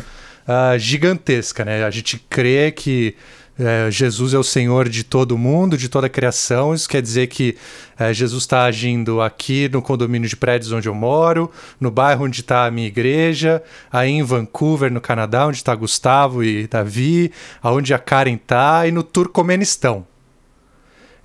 uh, 0.48 0.78
gigantesca, 0.78 1.66
né? 1.66 1.84
A 1.84 1.90
gente 1.90 2.18
crê 2.30 2.72
que 2.72 3.16
uh, 3.60 3.92
Jesus 3.92 4.34
é 4.34 4.38
o 4.38 4.44
Senhor 4.44 4.88
de 4.88 5.04
todo 5.04 5.38
mundo, 5.38 5.78
de 5.78 5.90
toda 5.90 6.08
a 6.08 6.10
criação. 6.10 6.74
Isso 6.74 6.88
quer 6.88 7.02
dizer 7.02 7.28
que 7.28 7.58
uh, 8.00 8.14
Jesus 8.14 8.44
está 8.44 8.64
agindo 8.64 9.22
aqui 9.22 9.70
no 9.70 9.82
condomínio 9.82 10.30
de 10.30 10.36
prédios 10.36 10.72
onde 10.72 10.88
eu 10.88 10.96
moro, 10.96 11.52
no 11.80 11.92
bairro 11.92 12.26
onde 12.26 12.42
está 12.42 12.66
a 12.66 12.72
minha 12.72 12.88
igreja, 12.88 13.62
aí 13.92 14.12
em 14.12 14.24
Vancouver, 14.24 14.92
no 14.92 15.02
Canadá, 15.02 15.48
onde 15.48 15.58
está 15.58 15.74
Gustavo 15.76 16.44
e 16.44 16.68
Davi, 16.68 17.32
aonde 17.62 17.94
a 17.94 18.00
Karen 18.00 18.36
está, 18.36 18.88
e 18.88 18.92
no 18.92 19.04
Turcomenistão. 19.04 20.06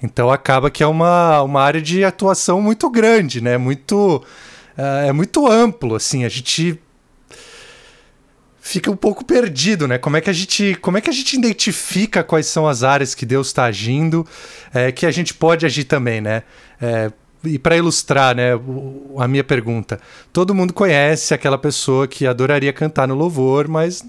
Então 0.03 0.31
acaba 0.31 0.71
que 0.71 0.83
é 0.83 0.87
uma, 0.87 1.43
uma 1.43 1.61
área 1.61 1.83
de 1.83 2.03
atuação 2.05 2.63
muito 2.63 2.89
grande, 2.89 3.43
né? 3.43 3.59
Muito, 3.59 4.25
uh, 4.79 5.07
é 5.07 5.13
muito 5.13 5.47
amplo, 5.47 5.95
assim. 5.95 6.25
A 6.25 6.29
gente 6.31 6.81
fica 8.71 8.89
um 8.89 8.97
pouco 8.97 9.25
perdido, 9.25 9.89
né? 9.89 9.99
Como 9.99 10.17
é 10.17 10.21
que 10.21 10.31
a 10.31 10.33
gente, 10.33 10.77
como 10.77 10.97
é 10.97 11.01
que 11.01 11.11
a 11.11 11.13
gente 11.13 11.35
identifica 11.35 12.23
quais 12.23 12.47
são 12.47 12.69
as 12.69 12.85
áreas 12.85 13.17
que 13.17 13.27
Deus 13.27 13.49
está 13.49 13.65
agindo, 13.65 14.25
é, 14.73 14.93
que 14.93 15.05
a 15.05 15.11
gente 15.11 15.35
pode 15.35 15.67
agir 15.67 15.85
também, 15.85 16.21
né? 16.21 16.45
É, 16.81 17.11
e 17.43 17.59
para 17.59 17.77
ilustrar, 17.77 18.37
né, 18.37 18.53
a 19.19 19.27
minha 19.27 19.43
pergunta, 19.43 19.99
todo 20.33 20.55
mundo 20.55 20.73
conhece 20.73 21.35
aquela 21.35 21.59
pessoa 21.59 22.07
que 22.07 22.27
adoraria 22.27 22.73
cantar 22.73 23.09
no 23.09 23.15
louvor, 23.15 23.67
mas 23.67 24.05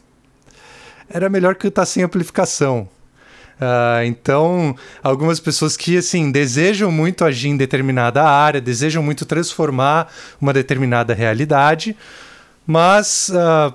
era 1.10 1.28
melhor 1.28 1.56
cantar 1.56 1.86
sem 1.86 2.04
amplificação. 2.04 2.88
Uh, 3.56 4.04
então, 4.06 4.76
algumas 5.02 5.40
pessoas 5.40 5.78
que 5.78 5.98
assim 5.98 6.32
desejam 6.32 6.92
muito 6.92 7.24
agir 7.24 7.50
em 7.50 7.58
determinada 7.58 8.24
área, 8.24 8.60
desejam 8.60 9.02
muito 9.02 9.26
transformar 9.26 10.12
uma 10.40 10.52
determinada 10.52 11.14
realidade, 11.14 11.96
mas 12.68 13.30
uh, 13.30 13.74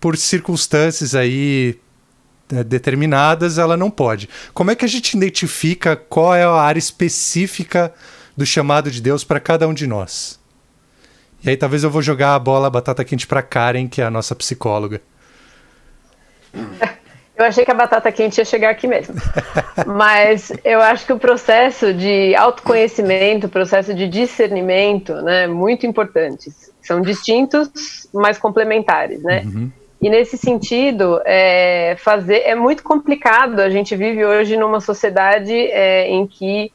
por 0.00 0.16
circunstâncias 0.16 1.14
aí 1.14 1.78
é, 2.52 2.62
determinadas, 2.62 3.58
ela 3.58 3.76
não 3.76 3.90
pode. 3.90 4.28
Como 4.54 4.70
é 4.70 4.74
que 4.74 4.84
a 4.84 4.88
gente 4.88 5.16
identifica 5.16 5.96
qual 5.96 6.34
é 6.34 6.44
a 6.44 6.52
área 6.52 6.78
específica 6.78 7.92
do 8.36 8.46
chamado 8.46 8.90
de 8.90 9.00
Deus 9.00 9.24
para 9.24 9.40
cada 9.40 9.66
um 9.66 9.74
de 9.74 9.86
nós? 9.86 10.38
E 11.42 11.50
aí 11.50 11.56
talvez 11.56 11.82
eu 11.82 11.90
vou 11.90 12.02
jogar 12.02 12.34
a 12.34 12.38
bola 12.38 12.66
a 12.66 12.70
batata 12.70 13.04
quente 13.04 13.26
para 13.26 13.42
Karen, 13.42 13.88
que 13.88 14.00
é 14.00 14.04
a 14.04 14.10
nossa 14.10 14.34
psicóloga. 14.34 15.00
Eu 17.36 17.44
achei 17.44 17.64
que 17.64 17.70
a 17.70 17.74
batata 17.74 18.10
quente 18.10 18.38
ia 18.38 18.44
chegar 18.44 18.70
aqui 18.70 18.86
mesmo. 18.86 19.14
Mas 19.86 20.50
eu 20.64 20.80
acho 20.80 21.04
que 21.04 21.12
o 21.12 21.18
processo 21.18 21.92
de 21.92 22.34
autoconhecimento, 22.34 23.46
o 23.46 23.50
processo 23.50 23.92
de 23.94 24.08
discernimento, 24.08 25.12
né, 25.16 25.46
muito 25.46 25.86
importantes. 25.86 26.72
São 26.80 27.00
distintos, 27.00 28.06
mas 28.14 28.38
complementares, 28.38 29.20
né? 29.20 29.42
Uhum. 29.44 29.72
E 30.06 30.08
nesse 30.08 30.38
sentido, 30.38 31.20
é, 31.24 31.96
fazer 31.98 32.42
é 32.44 32.54
muito 32.54 32.84
complicado. 32.84 33.58
A 33.58 33.68
gente 33.68 33.96
vive 33.96 34.24
hoje 34.24 34.56
numa 34.56 34.80
sociedade 34.80 35.52
é, 35.52 36.08
em 36.08 36.24
que 36.28 36.70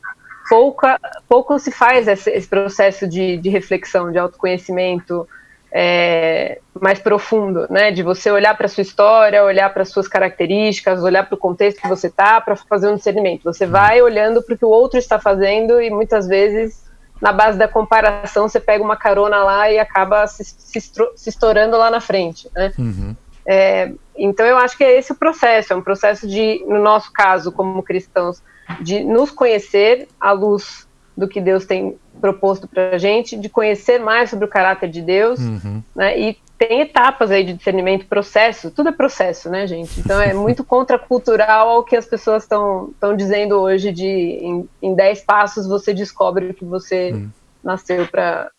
pouca, 0.50 1.00
pouco 1.30 1.58
se 1.58 1.72
faz 1.72 2.10
esse, 2.10 2.30
esse 2.30 2.46
processo 2.46 3.08
de, 3.08 3.38
de, 3.38 3.48
reflexão, 3.48 4.12
de 4.12 4.18
autoconhecimento 4.18 5.26
é, 5.72 6.60
mais 6.78 7.00
profundo, 7.00 7.68
né? 7.70 7.90
De 7.90 8.04
você 8.04 8.30
olhar 8.30 8.54
para 8.58 8.68
sua 8.68 8.82
história, 8.82 9.46
olhar 9.46 9.74
para 9.74 9.86
suas 9.86 10.10
características, 10.10 11.02
olhar 11.02 11.26
para 11.26 11.36
o 11.36 11.40
contexto 11.40 11.82
que 11.82 11.88
você 11.88 12.08
está 12.08 12.42
para 12.42 12.58
fazer 12.58 12.90
um 12.90 12.96
discernimento. 12.98 13.46
Você 13.46 13.66
vai 13.66 14.02
olhando 14.02 14.44
para 14.44 14.56
o 14.56 14.58
que 14.58 14.66
o 14.66 14.70
outro 14.70 15.00
está 15.00 15.18
fazendo 15.18 15.82
e 15.82 15.90
muitas 15.90 16.28
vezes 16.28 16.91
na 17.22 17.32
base 17.32 17.58
da 17.58 17.68
comparação, 17.68 18.50
você 18.50 18.60
pega 18.60 18.84
uma 18.84 18.98
carona 18.98 19.44
lá 19.44 19.72
e 19.72 19.78
acaba 19.78 20.26
se, 20.26 20.44
se, 20.44 20.82
se 21.16 21.30
estourando 21.30 21.78
lá 21.78 21.92
na 21.92 22.02
frente, 22.02 22.50
né? 22.56 22.74
Uhum. 22.78 23.16
É, 23.46 23.92
então 24.18 24.46
eu 24.46 24.58
acho 24.58 24.78
que 24.78 24.84
é 24.84 24.98
esse 24.98 25.12
o 25.12 25.16
processo, 25.16 25.74
é 25.74 25.76
um 25.76 25.82
processo 25.82 26.28
de, 26.28 26.64
no 26.68 26.82
nosso 26.82 27.12
caso, 27.12 27.52
como 27.52 27.82
cristãos, 27.84 28.42
de 28.80 29.04
nos 29.04 29.32
conhecer 29.32 30.08
à 30.20 30.32
luz 30.32 30.88
do 31.16 31.28
que 31.28 31.42
Deus 31.42 31.66
tem 31.66 31.98
proposto 32.20 32.68
para 32.68 32.92
a 32.92 32.98
gente, 32.98 33.38
de 33.38 33.50
conhecer 33.50 34.00
mais 34.00 34.30
sobre 34.30 34.46
o 34.46 34.48
caráter 34.48 34.90
de 34.90 35.02
Deus, 35.02 35.40
uhum. 35.40 35.84
né, 35.96 36.20
e 36.20 36.38
tem 36.62 36.82
etapas 36.82 37.32
aí 37.32 37.44
de 37.44 37.54
discernimento, 37.54 38.06
processo, 38.06 38.70
tudo 38.70 38.90
é 38.90 38.92
processo, 38.92 39.50
né, 39.50 39.66
gente? 39.66 40.00
Então 40.00 40.22
é 40.22 40.32
muito 40.32 40.64
contracultural 40.64 41.70
ao 41.70 41.84
que 41.84 41.96
as 41.96 42.06
pessoas 42.06 42.44
estão 42.44 42.94
dizendo 43.18 43.56
hoje 43.56 43.92
de 43.92 44.06
em, 44.06 44.70
em 44.80 44.94
dez 44.94 45.22
passos 45.22 45.68
você 45.68 45.92
descobre 45.92 46.52
o 46.52 46.54
que 46.54 46.64
você 46.64 47.14
hum. 47.14 47.32
nasceu 47.64 48.08
para 48.08 48.52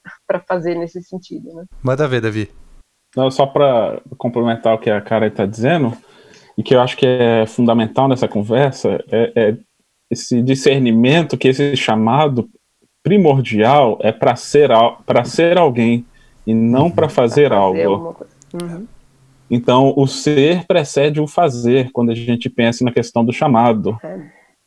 fazer 0.48 0.74
nesse 0.74 1.00
sentido, 1.00 1.54
né? 1.54 1.64
Manda 1.80 2.08
ver, 2.08 2.20
Davi. 2.20 2.50
Não, 3.16 3.30
só 3.30 3.46
para 3.46 4.00
complementar 4.18 4.74
o 4.74 4.78
que 4.78 4.90
a 4.90 5.00
cara 5.00 5.28
está 5.28 5.46
dizendo, 5.46 5.96
e 6.58 6.62
que 6.64 6.74
eu 6.74 6.80
acho 6.80 6.96
que 6.96 7.06
é 7.06 7.46
fundamental 7.46 8.08
nessa 8.08 8.26
conversa, 8.26 8.98
é, 9.12 9.32
é 9.36 9.56
esse 10.10 10.42
discernimento 10.42 11.38
que 11.38 11.46
esse 11.46 11.76
chamado 11.76 12.50
primordial 13.00 13.96
é 14.00 14.10
para 14.10 14.34
ser, 14.34 14.70
para 15.06 15.24
ser 15.24 15.56
alguém 15.56 16.04
e 16.46 16.54
não 16.54 16.90
para 16.90 17.08
fazer, 17.08 17.50
fazer 17.50 17.52
algo. 17.52 18.16
Uhum. 18.52 18.86
Então, 19.50 19.92
o 19.96 20.06
ser 20.06 20.66
precede 20.66 21.20
o 21.20 21.26
fazer 21.26 21.90
quando 21.92 22.10
a 22.10 22.14
gente 22.14 22.48
pensa 22.48 22.84
na 22.84 22.92
questão 22.92 23.24
do 23.24 23.32
chamado. 23.32 23.98
É. 24.02 24.20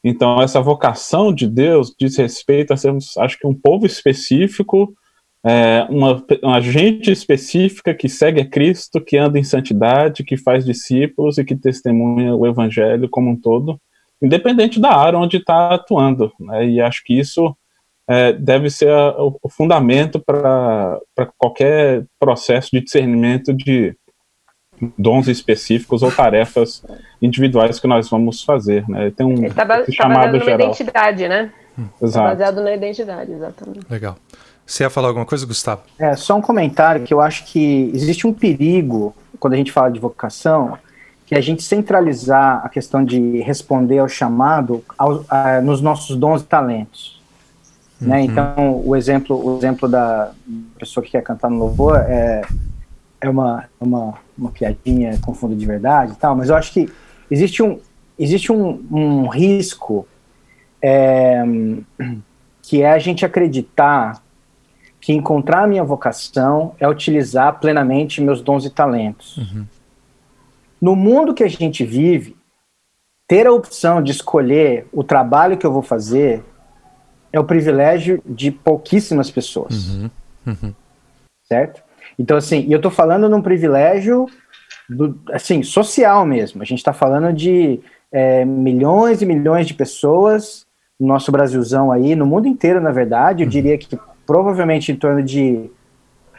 Então, 0.03 0.39
essa 0.39 0.61
vocação 0.61 1.33
de 1.33 1.47
Deus 1.47 1.91
diz 1.99 2.15
respeito 2.15 2.71
a 2.71 2.77
sermos, 2.77 3.17
acho 3.17 3.39
que, 3.39 3.47
um 3.47 3.53
povo 3.55 3.87
específico, 3.87 4.93
é, 5.43 5.87
uma, 5.89 6.23
uma 6.43 6.61
gente 6.61 7.11
específica 7.11 7.95
que 7.95 8.07
segue 8.07 8.41
a 8.41 8.45
Cristo, 8.45 9.01
que 9.01 9.17
anda 9.17 9.39
em 9.39 9.43
santidade, 9.43 10.23
que 10.23 10.37
faz 10.37 10.63
discípulos 10.63 11.39
e 11.39 11.43
que 11.43 11.55
testemunha 11.55 12.35
o 12.35 12.45
Evangelho 12.45 13.09
como 13.09 13.31
um 13.31 13.35
todo, 13.35 13.81
independente 14.21 14.79
da 14.79 14.95
área 14.95 15.17
onde 15.17 15.37
está 15.37 15.73
atuando. 15.73 16.31
Né? 16.39 16.69
E 16.69 16.79
acho 16.79 17.03
que 17.03 17.17
isso 17.17 17.55
é, 18.07 18.33
deve 18.33 18.69
ser 18.69 18.89
a, 18.89 19.15
o 19.19 19.49
fundamento 19.49 20.19
para 20.19 20.99
qualquer 21.37 22.05
processo 22.19 22.69
de 22.71 22.81
discernimento 22.81 23.53
de 23.53 23.95
dons 24.97 25.27
específicos 25.27 26.03
ou 26.03 26.11
tarefas 26.11 26.83
individuais 27.21 27.79
que 27.79 27.87
nós 27.87 28.09
vamos 28.09 28.43
fazer, 28.43 28.87
né? 28.89 29.11
Tem 29.11 29.25
um 29.25 29.49
tá, 29.49 29.65
tá 29.65 29.85
chamado 29.89 30.37
baseado 30.37 30.43
geral. 30.43 30.57
na 30.57 30.65
identidade, 30.65 31.27
né? 31.27 31.51
Hum. 31.77 31.87
Exato. 32.01 32.25
Tá 32.25 32.31
baseado 32.31 32.61
na 32.61 32.73
identidade, 32.73 33.31
exatamente. 33.31 33.85
Legal. 33.89 34.17
Você 34.65 34.83
ia 34.83 34.89
falar 34.89 35.09
alguma 35.09 35.25
coisa, 35.25 35.45
Gustavo? 35.45 35.83
É, 35.99 36.15
só 36.15 36.35
um 36.35 36.41
comentário 36.41 37.03
que 37.03 37.13
eu 37.13 37.21
acho 37.21 37.45
que 37.45 37.91
existe 37.93 38.25
um 38.25 38.33
perigo 38.33 39.15
quando 39.39 39.53
a 39.53 39.57
gente 39.57 39.71
fala 39.71 39.89
de 39.89 39.99
vocação, 39.99 40.77
que 41.25 41.35
a 41.35 41.41
gente 41.41 41.63
centralizar 41.63 42.65
a 42.65 42.69
questão 42.69 43.03
de 43.03 43.39
responder 43.41 43.99
ao 43.99 44.07
chamado 44.07 44.83
ao, 44.97 45.23
a, 45.29 45.61
nos 45.61 45.81
nossos 45.81 46.15
dons 46.15 46.41
e 46.41 46.45
talentos. 46.45 47.14
Né? 48.05 48.19
Uhum. 48.19 48.25
Então, 48.25 48.81
o 48.85 48.95
exemplo, 48.95 49.35
o 49.35 49.57
exemplo 49.57 49.89
da 49.89 50.31
pessoa 50.77 51.03
que 51.03 51.11
quer 51.11 51.23
cantar 51.23 51.49
no 51.49 51.57
louvor 51.57 51.97
é, 51.97 52.41
é 53.19 53.29
uma, 53.29 53.65
uma, 53.79 54.13
uma 54.37 54.51
piadinha 54.51 55.17
com 55.19 55.33
fundo 55.33 55.55
de 55.55 55.65
verdade 55.65 56.13
e 56.13 56.15
tal, 56.15 56.35
mas 56.35 56.49
eu 56.49 56.55
acho 56.55 56.71
que 56.71 56.89
existe 57.29 57.63
um, 57.63 57.79
existe 58.17 58.51
um, 58.51 58.85
um 58.91 59.27
risco 59.27 60.07
é, 60.81 61.43
que 62.61 62.81
é 62.81 62.91
a 62.91 62.99
gente 62.99 63.25
acreditar 63.25 64.21
que 65.05 65.13
encontrar 65.13 65.63
a 65.63 65.67
minha 65.67 65.83
vocação 65.83 66.73
é 66.79 66.87
utilizar 66.87 67.59
plenamente 67.59 68.21
meus 68.21 68.41
dons 68.41 68.65
e 68.65 68.71
talentos. 68.71 69.37
Uhum. 69.37 69.65
No 70.81 70.95
mundo 70.95 71.33
que 71.33 71.43
a 71.43 71.47
gente 71.47 71.85
vive, 71.85 72.35
ter 73.27 73.45
a 73.45 73.51
opção 73.51 74.01
de 74.01 74.11
escolher 74.11 74.87
o 74.91 75.03
trabalho 75.03 75.57
que 75.57 75.65
eu 75.65 75.71
vou 75.71 75.83
fazer 75.83 76.43
é 77.35 77.39
o 77.39 77.43
privilégio 77.43 78.21
de 78.25 78.49
pouquíssimas 78.49 79.29
pessoas. 79.29 79.89
Uhum, 79.89 80.09
uhum. 80.47 80.73
Certo? 81.43 81.83
Então, 82.17 82.37
assim, 82.37 82.61
e 82.61 82.71
eu 82.71 82.77
estou 82.77 82.89
falando 82.89 83.27
num 83.27 83.41
privilégio 83.41 84.25
do, 84.89 85.19
assim, 85.33 85.61
social 85.61 86.25
mesmo. 86.25 86.61
A 86.61 86.65
gente 86.65 86.77
está 86.77 86.93
falando 86.93 87.33
de 87.33 87.81
é, 88.09 88.45
milhões 88.45 89.21
e 89.21 89.25
milhões 89.25 89.67
de 89.67 89.73
pessoas 89.73 90.65
no 90.97 91.07
nosso 91.07 91.29
Brasilzão 91.29 91.91
aí, 91.91 92.15
no 92.15 92.25
mundo 92.25 92.47
inteiro, 92.47 92.79
na 92.79 92.91
verdade. 92.91 93.43
Eu 93.43 93.47
uhum. 93.47 93.51
diria 93.51 93.77
que 93.77 93.99
provavelmente 94.25 94.93
em 94.93 94.95
torno 94.95 95.21
de 95.21 95.69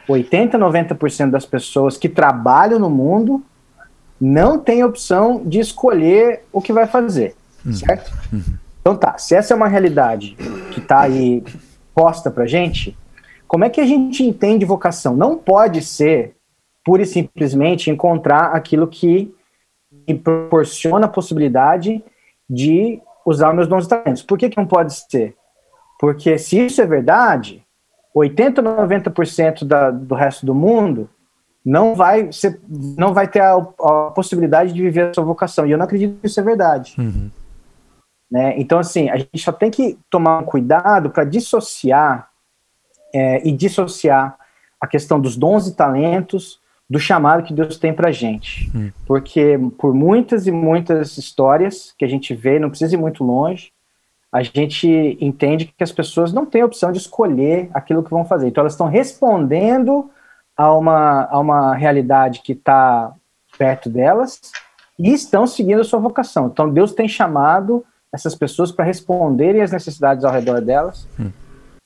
80, 0.08 0.58
90% 0.58 1.30
das 1.30 1.44
pessoas 1.44 1.98
que 1.98 2.08
trabalham 2.08 2.78
no 2.78 2.88
mundo 2.88 3.44
não 4.18 4.58
tem 4.58 4.82
opção 4.82 5.42
de 5.44 5.60
escolher 5.60 6.44
o 6.50 6.62
que 6.62 6.72
vai 6.72 6.86
fazer, 6.86 7.34
uhum. 7.66 7.72
certo? 7.74 8.10
Uhum. 8.32 8.65
Então 8.86 8.96
tá, 8.96 9.18
se 9.18 9.34
essa 9.34 9.52
é 9.52 9.56
uma 9.56 9.66
realidade 9.66 10.36
que 10.70 10.78
está 10.78 11.00
aí 11.00 11.42
posta 11.92 12.30
pra 12.30 12.46
gente, 12.46 12.96
como 13.48 13.64
é 13.64 13.68
que 13.68 13.80
a 13.80 13.84
gente 13.84 14.22
entende 14.22 14.64
vocação? 14.64 15.16
Não 15.16 15.36
pode 15.36 15.82
ser 15.82 16.36
pura 16.84 17.02
e 17.02 17.06
simplesmente 17.06 17.90
encontrar 17.90 18.52
aquilo 18.52 18.86
que 18.86 19.34
me 20.06 20.14
proporciona 20.14 21.06
a 21.06 21.08
possibilidade 21.08 22.00
de 22.48 23.00
usar 23.26 23.52
meus 23.52 23.66
dons 23.66 23.86
e 23.86 23.88
talentos. 23.88 24.22
Por 24.22 24.38
que, 24.38 24.50
que 24.50 24.56
não 24.56 24.68
pode 24.68 24.94
ser? 24.94 25.34
Porque 25.98 26.38
se 26.38 26.66
isso 26.66 26.80
é 26.80 26.86
verdade, 26.86 27.64
80 28.14 28.62
90% 28.62 29.64
da, 29.64 29.90
do 29.90 30.14
resto 30.14 30.46
do 30.46 30.54
mundo 30.54 31.10
não 31.64 31.96
vai 31.96 32.30
ser, 32.30 32.60
não 32.68 33.12
vai 33.12 33.26
ter 33.26 33.40
a, 33.40 33.56
a, 33.56 34.12
possibilidade 34.14 34.72
de 34.72 34.80
viver 34.80 35.08
a 35.08 35.12
sua 35.12 35.24
vocação. 35.24 35.66
E 35.66 35.72
eu 35.72 35.76
não 35.76 35.86
acredito 35.86 36.20
que 36.20 36.28
isso 36.28 36.38
é 36.38 36.44
verdade. 36.44 36.94
Uhum. 36.96 37.28
Né? 38.30 38.54
Então, 38.58 38.78
assim, 38.78 39.08
a 39.08 39.16
gente 39.16 39.38
só 39.38 39.52
tem 39.52 39.70
que 39.70 39.98
tomar 40.10 40.40
um 40.40 40.44
cuidado 40.44 41.10
para 41.10 41.24
dissociar 41.24 42.28
é, 43.14 43.46
e 43.46 43.52
dissociar 43.52 44.36
a 44.80 44.86
questão 44.86 45.20
dos 45.20 45.36
dons 45.36 45.66
e 45.66 45.74
talentos 45.74 46.60
do 46.88 46.98
chamado 46.98 47.42
que 47.42 47.54
Deus 47.54 47.78
tem 47.78 47.92
para 47.92 48.12
gente. 48.12 48.70
Hum. 48.74 48.90
Porque 49.06 49.58
por 49.78 49.94
muitas 49.94 50.46
e 50.46 50.52
muitas 50.52 51.16
histórias 51.16 51.94
que 51.98 52.04
a 52.04 52.08
gente 52.08 52.34
vê, 52.34 52.58
não 52.58 52.70
precisa 52.70 52.94
ir 52.94 52.98
muito 52.98 53.24
longe, 53.24 53.72
a 54.32 54.42
gente 54.42 55.16
entende 55.20 55.66
que 55.66 55.82
as 55.82 55.92
pessoas 55.92 56.32
não 56.32 56.44
têm 56.44 56.62
a 56.62 56.66
opção 56.66 56.92
de 56.92 56.98
escolher 56.98 57.70
aquilo 57.72 58.02
que 58.02 58.10
vão 58.10 58.24
fazer. 58.24 58.48
Então, 58.48 58.62
elas 58.62 58.74
estão 58.74 58.88
respondendo 58.88 60.10
a 60.56 60.74
uma, 60.74 61.24
a 61.24 61.38
uma 61.38 61.74
realidade 61.74 62.40
que 62.40 62.52
está 62.52 63.14
perto 63.58 63.88
delas 63.88 64.40
e 64.98 65.12
estão 65.12 65.46
seguindo 65.46 65.80
a 65.80 65.84
sua 65.84 66.00
vocação. 66.00 66.46
Então, 66.46 66.68
Deus 66.68 66.92
tem 66.92 67.08
chamado 67.08 67.84
essas 68.12 68.34
pessoas 68.34 68.72
para 68.72 68.84
responderem 68.84 69.62
às 69.62 69.72
necessidades 69.72 70.24
ao 70.24 70.32
redor 70.32 70.60
delas. 70.60 71.06
Hum. 71.18 71.30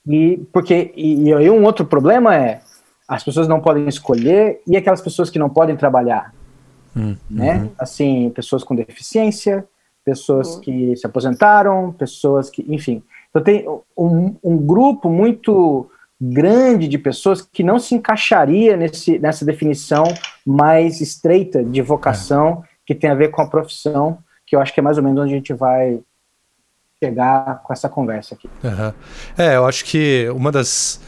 E 0.07 0.39
porque 0.53 0.93
e, 0.97 1.25
e 1.25 1.35
aí 1.35 1.51
um 1.51 1.65
outro 1.65 1.85
problema 1.85 2.35
é 2.35 2.61
as 3.07 3.25
pessoas 3.25 3.49
não 3.49 3.61
podem 3.61 3.89
escolher 3.89 4.61
e 4.67 4.77
aquelas 4.77 5.01
pessoas 5.01 5.29
que 5.29 5.39
não 5.39 5.51
podem 5.51 5.77
trabalhar, 5.77 6.33
hum. 6.97 7.17
né? 7.29 7.57
Uhum. 7.57 7.71
Assim, 7.77 8.31
pessoas 8.31 8.63
com 8.63 8.75
deficiência, 8.75 9.67
pessoas 10.05 10.55
uhum. 10.55 10.61
que 10.61 10.97
se 10.97 11.07
aposentaram, 11.07 11.93
pessoas 11.93 12.49
que, 12.49 12.65
enfim. 12.69 13.03
Então 13.29 13.43
tem 13.43 13.67
um, 13.97 14.37
um 14.43 14.57
grupo 14.57 15.09
muito 15.09 15.91
grande 16.21 16.87
de 16.87 16.99
pessoas 16.99 17.41
que 17.41 17.63
não 17.63 17.79
se 17.79 17.95
encaixaria 17.95 18.77
nesse, 18.77 19.19
nessa 19.19 19.45
definição 19.45 20.05
mais 20.47 21.01
estreita 21.01 21.65
de 21.65 21.81
vocação 21.81 22.63
é. 22.65 22.69
que 22.87 22.95
tem 22.95 23.11
a 23.11 23.15
ver 23.15 23.31
com 23.31 23.41
a 23.41 23.49
profissão, 23.49 24.19
que 24.47 24.55
eu 24.55 24.61
acho 24.61 24.75
que 24.75 24.81
é 24.81 24.83
mais 24.83 24.99
ou 24.99 25.05
menos 25.05 25.23
onde 25.23 25.33
a 25.33 25.37
gente 25.37 25.55
vai 25.55 26.01
chegar 27.03 27.63
com 27.63 27.73
essa 27.73 27.89
conversa 27.89 28.35
aqui. 28.35 28.49
Uhum. 28.63 28.93
É, 29.37 29.57
eu 29.57 29.67
acho 29.67 29.85
que 29.85 30.29
uma 30.35 30.53
das. 30.53 31.01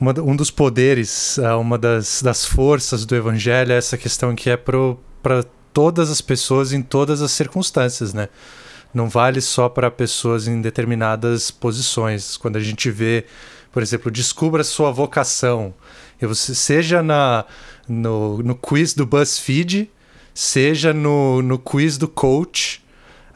Uma, 0.00 0.18
um 0.20 0.34
dos 0.34 0.50
poderes, 0.50 1.36
é, 1.38 1.52
uma 1.54 1.76
das, 1.76 2.22
das 2.22 2.46
forças 2.46 3.04
do 3.04 3.14
evangelho 3.14 3.72
é 3.72 3.76
essa 3.76 3.98
questão 3.98 4.34
que 4.34 4.48
é 4.48 4.56
para 4.56 5.44
todas 5.74 6.10
as 6.10 6.22
pessoas 6.22 6.72
em 6.72 6.80
todas 6.80 7.20
as 7.20 7.32
circunstâncias, 7.32 8.14
né? 8.14 8.28
Não 8.94 9.08
vale 9.08 9.42
só 9.42 9.68
para 9.68 9.90
pessoas 9.90 10.48
em 10.48 10.62
determinadas 10.62 11.50
posições. 11.50 12.36
Quando 12.38 12.56
a 12.56 12.60
gente 12.60 12.90
vê, 12.90 13.26
por 13.70 13.82
exemplo, 13.82 14.10
descubra 14.10 14.64
sua 14.64 14.90
vocação, 14.90 15.74
seja 16.34 17.02
na, 17.02 17.44
no, 17.86 18.38
no 18.38 18.54
quiz 18.54 18.94
do 18.94 19.04
BuzzFeed, 19.04 19.90
seja 20.32 20.94
no, 20.94 21.42
no 21.42 21.58
quiz 21.58 21.98
do 21.98 22.08
coach, 22.08 22.79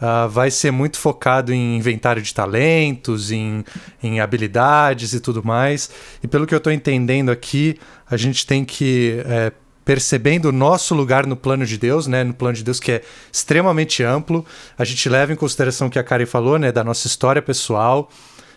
uh, 0.04 0.28
vai 0.28 0.50
ser 0.50 0.70
muito 0.70 0.98
focado 0.98 1.52
em 1.52 1.76
inventário 1.76 2.20
de 2.20 2.32
talentos, 2.34 3.32
em, 3.32 3.64
em 4.02 4.20
habilidades 4.20 5.14
e 5.14 5.20
tudo 5.20 5.42
mais. 5.42 5.90
E 6.22 6.28
pelo 6.28 6.46
que 6.46 6.54
eu 6.54 6.58
estou 6.58 6.72
entendendo 6.72 7.30
aqui, 7.30 7.78
a 8.08 8.16
gente 8.16 8.46
tem 8.46 8.64
que. 8.64 9.22
É, 9.26 9.52
percebendo 9.84 10.46
o 10.46 10.52
nosso 10.52 10.94
lugar 10.94 11.26
no 11.26 11.36
plano 11.36 11.66
de 11.66 11.76
Deus, 11.76 12.06
né, 12.06 12.24
no 12.24 12.32
plano 12.32 12.56
de 12.56 12.64
Deus 12.64 12.80
que 12.80 12.90
é 12.90 13.02
extremamente 13.30 14.02
amplo, 14.02 14.42
a 14.78 14.84
gente 14.84 15.06
leva 15.10 15.30
em 15.30 15.36
consideração 15.36 15.88
o 15.88 15.90
que 15.90 15.98
a 15.98 16.02
Karen 16.02 16.24
falou, 16.24 16.58
né, 16.58 16.72
da 16.72 16.82
nossa 16.82 17.06
história 17.06 17.42
pessoal, 17.42 18.10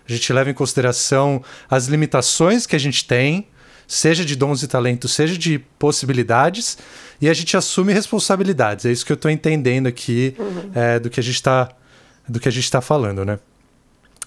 a 0.08 0.12
gente 0.12 0.32
leva 0.32 0.50
em 0.50 0.54
consideração 0.54 1.44
as 1.70 1.88
limitações 1.88 2.66
que 2.66 2.78
a 2.78 2.80
gente 2.80 3.06
tem, 3.06 3.46
seja 3.86 4.24
de 4.24 4.38
dons 4.38 4.64
e 4.64 4.68
talentos, 4.68 5.12
seja 5.12 5.38
de 5.38 5.60
possibilidades, 5.78 6.78
e 7.20 7.30
a 7.30 7.34
gente 7.34 7.56
assume 7.58 7.94
responsabilidades. 7.94 8.86
É 8.86 8.92
isso 8.92 9.06
que 9.06 9.12
eu 9.12 9.16
estou 9.16 9.32
entendendo 9.32 9.88
aqui 9.88 10.36
uhum. 10.38 10.72
é, 10.74 11.00
do 11.00 11.10
que 11.10 11.20
a 11.20 11.24
gente 11.24 11.36
está 11.36 11.70
do 12.28 12.40
que 12.40 12.48
a 12.48 12.52
gente 12.52 12.66
está 12.66 12.82
falando, 12.82 13.24
né? 13.24 13.40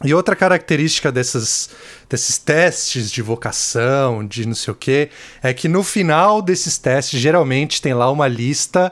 E 0.03 0.15
outra 0.15 0.35
característica 0.35 1.13
dessas, 1.13 1.69
desses 2.09 2.39
testes 2.39 3.11
de 3.11 3.21
vocação, 3.21 4.27
de 4.27 4.47
não 4.47 4.55
sei 4.55 4.73
o 4.73 4.75
quê, 4.75 5.11
é 5.43 5.53
que 5.53 5.69
no 5.69 5.83
final 5.83 6.41
desses 6.41 6.79
testes, 6.79 7.21
geralmente 7.21 7.83
tem 7.83 7.93
lá 7.93 8.11
uma 8.11 8.27
lista 8.27 8.91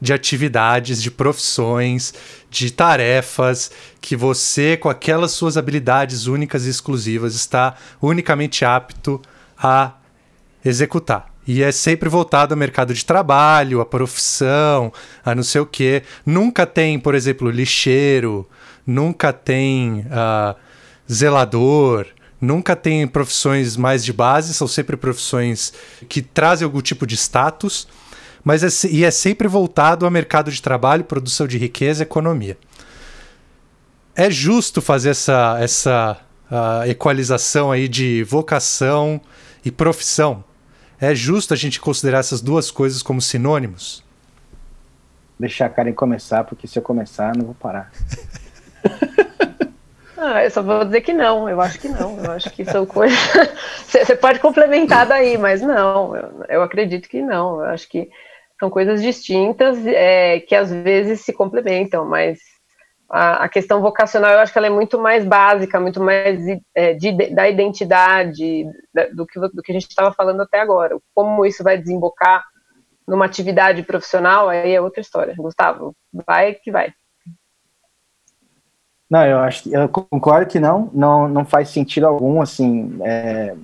de 0.00 0.12
atividades, 0.12 1.02
de 1.02 1.10
profissões, 1.10 2.14
de 2.50 2.70
tarefas 2.70 3.72
que 4.00 4.14
você, 4.14 4.76
com 4.76 4.88
aquelas 4.88 5.32
suas 5.32 5.56
habilidades 5.56 6.26
únicas 6.26 6.66
e 6.66 6.70
exclusivas, 6.70 7.34
está 7.34 7.74
unicamente 8.00 8.64
apto 8.64 9.20
a 9.58 9.94
executar. 10.64 11.33
E 11.46 11.62
é 11.62 11.70
sempre 11.70 12.08
voltado 12.08 12.54
ao 12.54 12.58
mercado 12.58 12.94
de 12.94 13.04
trabalho, 13.04 13.80
à 13.80 13.86
profissão, 13.86 14.92
a 15.24 15.34
não 15.34 15.42
sei 15.42 15.60
o 15.60 15.66
quê. 15.66 16.02
Nunca 16.24 16.66
tem, 16.66 16.98
por 16.98 17.14
exemplo, 17.14 17.50
lixeiro, 17.50 18.48
nunca 18.86 19.32
tem 19.32 20.00
uh, 20.00 20.56
zelador, 21.10 22.06
nunca 22.40 22.74
tem 22.74 23.06
profissões 23.06 23.76
mais 23.76 24.04
de 24.04 24.12
base, 24.12 24.54
são 24.54 24.66
sempre 24.66 24.96
profissões 24.96 25.72
que 26.08 26.22
trazem 26.22 26.64
algum 26.64 26.80
tipo 26.80 27.06
de 27.06 27.14
status, 27.14 27.86
mas 28.42 28.62
é, 28.62 28.88
e 28.88 29.04
é 29.04 29.10
sempre 29.10 29.46
voltado 29.48 30.04
ao 30.04 30.10
mercado 30.10 30.50
de 30.50 30.60
trabalho, 30.62 31.04
produção 31.04 31.46
de 31.46 31.58
riqueza 31.58 32.02
economia. 32.02 32.56
É 34.14 34.30
justo 34.30 34.80
fazer 34.80 35.10
essa, 35.10 35.58
essa 35.60 36.18
uh, 36.50 36.88
equalização 36.88 37.72
aí 37.72 37.88
de 37.88 38.22
vocação 38.22 39.20
e 39.64 39.70
profissão? 39.70 40.44
É 41.04 41.14
justo 41.14 41.52
a 41.52 41.56
gente 41.56 41.78
considerar 41.78 42.20
essas 42.20 42.40
duas 42.40 42.70
coisas 42.70 43.02
como 43.02 43.20
sinônimos? 43.20 44.02
Deixar 45.38 45.66
a 45.66 45.68
Karen 45.68 45.92
começar, 45.92 46.44
porque 46.44 46.66
se 46.66 46.78
eu 46.78 46.82
começar, 46.82 47.36
não 47.36 47.44
vou 47.44 47.54
parar. 47.54 47.92
Ah, 50.16 50.42
eu 50.42 50.50
só 50.50 50.62
vou 50.62 50.86
dizer 50.86 51.02
que 51.02 51.12
não, 51.12 51.50
eu 51.50 51.60
acho 51.60 51.78
que 51.78 51.86
não, 51.86 52.18
eu 52.18 52.30
acho 52.30 52.48
que 52.50 52.64
são 52.64 52.86
coisas. 52.86 53.18
Você 53.84 54.16
pode 54.16 54.38
complementar 54.38 55.04
daí, 55.04 55.36
mas 55.36 55.60
não, 55.60 56.16
eu, 56.16 56.44
eu, 56.48 56.62
acredito 56.62 57.10
que 57.10 57.20
não, 57.20 57.60
eu 57.60 57.66
acho 57.66 57.86
que 57.86 58.08
são 58.58 58.70
coisas 58.70 59.02
distintas 59.02 59.84
é, 59.86 60.40
que 60.40 60.54
às 60.54 60.72
vezes 60.72 61.20
se 61.20 61.30
complementam, 61.30 62.06
mas 62.06 62.38
a, 63.08 63.44
a, 63.44 63.48
questão 63.48 63.80
vocacional 63.80 64.32
eu 64.32 64.38
acho 64.40 64.52
que 64.52 64.58
ela 64.58 64.66
é 64.66 64.70
muito 64.70 64.98
mais 64.98 65.24
básica, 65.24 65.78
muito 65.78 66.02
mais 66.02 66.40
é, 66.74 66.94
de, 66.94 67.12
da 67.34 67.48
identidade, 67.48 68.66
da, 68.92 69.06
do, 69.08 69.26
que, 69.26 69.38
do 69.38 69.62
que 69.62 69.72
a 69.72 69.74
gente 69.74 69.88
estava 69.88 70.12
falando 70.12 70.40
até 70.42 70.60
agora. 70.60 70.98
Como 71.14 71.44
isso 71.44 71.62
vai 71.62 71.78
desembocar 71.78 72.44
numa 73.06 73.26
atividade 73.26 73.82
profissional, 73.82 74.48
aí 74.48 74.74
é 74.74 74.80
outra 74.80 75.00
história. 75.00 75.34
Gustavo, 75.36 75.94
vai 76.26 76.54
que 76.54 76.70
vai. 76.70 76.92
Não, 79.10 79.24
eu 79.24 79.38
acho 79.38 79.68
eu 79.72 79.88
concordo 79.88 80.50
que 80.50 80.58
não, 80.58 80.90
não, 80.92 81.28
não 81.28 81.44
faz 81.44 81.68
sentido 81.68 82.06
algum, 82.06 82.40
assim, 82.40 82.98
é, 83.02 83.54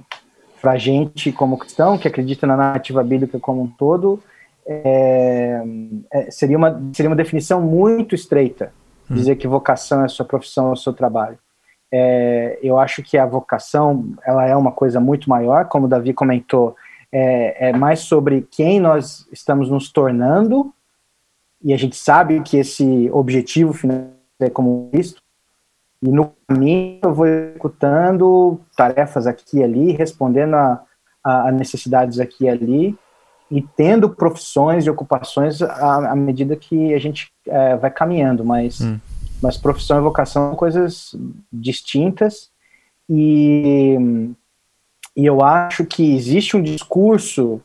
para 0.61 0.77
gente 0.77 1.33
como 1.33 1.59
cristão, 1.59 1.99
que 1.99 2.07
acredita 2.07 2.47
na 2.47 2.57
narrativa 2.57 3.03
bíblica 3.03 3.41
como 3.41 3.63
um 3.63 3.67
todo, 3.67 4.23
é, 4.67 5.63
é, 6.13 6.31
seria, 6.31 6.57
uma, 6.57 6.81
seria 6.93 7.09
uma 7.09 7.17
definição 7.17 7.61
muito 7.61 8.15
estreita. 8.15 8.73
Dizer 9.15 9.37
que 9.37 9.49
vocação 9.49 10.03
é 10.03 10.05
a 10.05 10.09
sua 10.09 10.25
profissão, 10.25 10.69
é 10.69 10.73
o 10.73 10.77
seu 10.77 10.93
trabalho. 10.93 11.39
É, 11.93 12.59
eu 12.63 12.79
acho 12.79 13.03
que 13.03 13.19
a 13.19 13.27
vocação, 13.27 14.15
ela 14.25 14.47
é 14.47 14.57
uma 14.57 14.71
coisa 14.71 15.01
muito 15.01 15.29
maior, 15.29 15.67
como 15.67 15.87
o 15.87 15.89
Davi 15.89 16.13
comentou, 16.13 16.77
é, 17.11 17.71
é 17.71 17.73
mais 17.73 18.01
sobre 18.01 18.47
quem 18.51 18.79
nós 18.79 19.27
estamos 19.33 19.69
nos 19.69 19.91
tornando, 19.91 20.73
e 21.63 21.75
a 21.75 21.77
gente 21.77 21.97
sabe 21.97 22.41
que 22.41 22.57
esse 22.57 23.11
objetivo 23.13 23.73
final 23.73 24.09
é 24.39 24.49
como 24.49 24.89
Cristo, 24.93 25.21
e 26.03 26.09
no 26.09 26.33
caminho 26.47 27.01
eu 27.03 27.13
vou 27.13 27.27
executando 27.27 28.61
tarefas 28.77 29.27
aqui 29.27 29.59
e 29.59 29.65
ali, 29.65 29.93
respondendo 29.93 30.55
a, 30.55 30.83
a 31.23 31.53
necessidades 31.53 32.19
aqui 32.19 32.45
e 32.45 32.49
ali, 32.49 32.99
e 33.51 33.61
tendo 33.61 34.09
profissões 34.11 34.87
e 34.87 34.91
ocupações 34.91 35.61
à, 35.61 36.13
à 36.13 36.17
medida 36.17 36.55
que 36.55 36.95
a 36.95 36.99
gente 36.99 37.31
é, 37.47 37.77
vai 37.77 37.91
caminhando, 37.91 38.45
mas, 38.45 38.81
hum. 38.81 38.99
mas 39.43 39.57
profissão 39.57 39.99
e 39.99 40.03
vocação 40.03 40.49
são 40.49 40.57
coisas 40.57 41.15
distintas, 41.53 42.51
e, 43.09 43.97
e 45.17 45.27
eu 45.27 45.43
acho 45.43 45.85
que 45.85 46.15
existe 46.15 46.57
um 46.57 46.63
discurso 46.63 47.61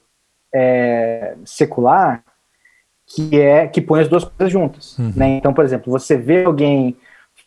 é, 0.53 1.35
secular 1.45 2.23
que 3.05 3.39
é 3.39 3.67
que 3.67 3.79
põe 3.79 4.01
as 4.01 4.07
duas 4.07 4.23
coisas 4.23 4.51
juntas, 4.51 4.97
uhum. 4.97 5.13
né? 5.15 5.37
Então, 5.37 5.53
por 5.53 5.63
exemplo, 5.63 5.91
você 5.91 6.17
vê 6.17 6.43
alguém 6.43 6.97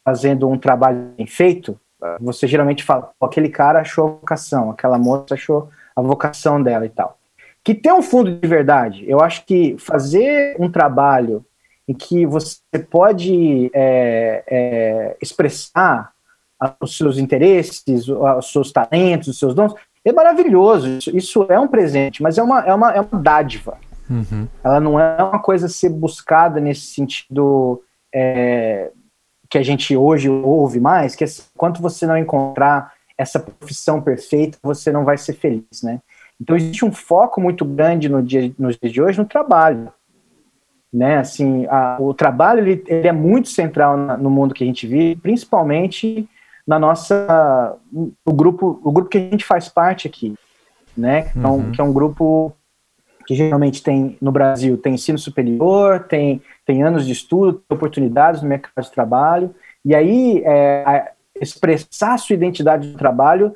fazendo 0.04 0.48
um 0.48 0.56
trabalho 0.56 1.12
bem 1.16 1.26
feito, 1.26 1.78
você 2.20 2.46
geralmente 2.46 2.84
fala, 2.84 3.10
aquele 3.20 3.48
cara 3.48 3.80
achou 3.80 4.06
a 4.06 4.10
vocação, 4.10 4.70
aquela 4.70 4.96
moça 4.96 5.34
achou 5.34 5.68
a 5.96 6.00
vocação 6.00 6.62
dela 6.62 6.86
e 6.86 6.88
tal. 6.88 7.17
Que 7.68 7.74
tem 7.74 7.92
um 7.92 8.00
fundo 8.00 8.32
de 8.32 8.48
verdade. 8.48 9.04
Eu 9.06 9.20
acho 9.20 9.44
que 9.44 9.76
fazer 9.78 10.56
um 10.58 10.70
trabalho 10.70 11.44
em 11.86 11.92
que 11.92 12.24
você 12.24 12.78
pode 12.90 13.70
é, 13.74 14.42
é, 14.48 15.16
expressar 15.20 16.12
os 16.80 16.96
seus 16.96 17.18
interesses, 17.18 18.08
os 18.08 18.50
seus 18.50 18.72
talentos, 18.72 19.28
os 19.28 19.38
seus 19.38 19.54
dons, 19.54 19.74
é 20.02 20.10
maravilhoso. 20.10 20.88
Isso, 20.96 21.14
isso 21.14 21.46
é 21.50 21.60
um 21.60 21.68
presente, 21.68 22.22
mas 22.22 22.38
é 22.38 22.42
uma, 22.42 22.60
é 22.60 22.72
uma, 22.72 22.90
é 22.90 23.00
uma 23.02 23.20
dádiva. 23.20 23.76
Uhum. 24.08 24.48
Ela 24.64 24.80
não 24.80 24.98
é 24.98 25.22
uma 25.22 25.38
coisa 25.38 25.66
a 25.66 25.68
ser 25.68 25.90
buscada 25.90 26.58
nesse 26.62 26.86
sentido 26.94 27.82
é, 28.14 28.90
que 29.50 29.58
a 29.58 29.62
gente 29.62 29.94
hoje 29.94 30.30
ouve 30.30 30.80
mais, 30.80 31.14
que 31.14 31.22
é 31.22 31.26
enquanto 31.54 31.82
você 31.82 32.06
não 32.06 32.16
encontrar 32.16 32.94
essa 33.18 33.38
profissão 33.38 34.00
perfeita, 34.00 34.56
você 34.62 34.90
não 34.90 35.04
vai 35.04 35.18
ser 35.18 35.34
feliz, 35.34 35.82
né? 35.82 36.00
Então 36.40 36.56
existe 36.56 36.84
um 36.84 36.92
foco 36.92 37.40
muito 37.40 37.64
grande 37.64 38.08
no 38.08 38.22
dia, 38.22 38.52
nos 38.58 38.76
dias 38.76 38.92
de 38.92 39.02
hoje 39.02 39.18
no 39.18 39.24
trabalho, 39.24 39.92
né? 40.92 41.18
Assim, 41.18 41.66
a, 41.66 41.96
o 42.00 42.14
trabalho 42.14 42.60
ele, 42.60 42.84
ele, 42.86 43.08
é 43.08 43.12
muito 43.12 43.48
central 43.48 43.96
na, 43.96 44.16
no 44.16 44.30
mundo 44.30 44.54
que 44.54 44.62
a 44.62 44.66
gente 44.66 44.86
vive, 44.86 45.16
principalmente 45.16 46.28
na 46.66 46.78
nossa 46.78 47.76
o 48.24 48.32
grupo 48.32 48.80
o 48.84 48.92
grupo 48.92 49.10
que 49.10 49.18
a 49.18 49.20
gente 49.20 49.44
faz 49.44 49.68
parte 49.68 50.06
aqui, 50.06 50.34
né? 50.96 51.22
Que, 51.22 51.38
é 51.38 51.48
um, 51.48 51.70
que 51.72 51.80
é 51.80 51.84
um 51.84 51.92
grupo 51.92 52.52
que 53.26 53.34
geralmente 53.34 53.82
tem 53.82 54.16
no 54.22 54.32
Brasil 54.32 54.78
tem 54.78 54.94
ensino 54.94 55.18
superior, 55.18 56.04
tem, 56.04 56.40
tem 56.64 56.82
anos 56.82 57.04
de 57.04 57.12
estudo, 57.12 57.54
tem 57.68 57.76
oportunidades 57.76 58.42
no 58.42 58.48
mercado 58.48 58.84
de 58.84 58.92
trabalho, 58.92 59.54
e 59.84 59.94
aí 59.94 60.42
é, 60.46 61.12
expressar 61.40 62.18
sua 62.18 62.34
identidade 62.34 62.90
de 62.90 62.96
trabalho 62.96 63.54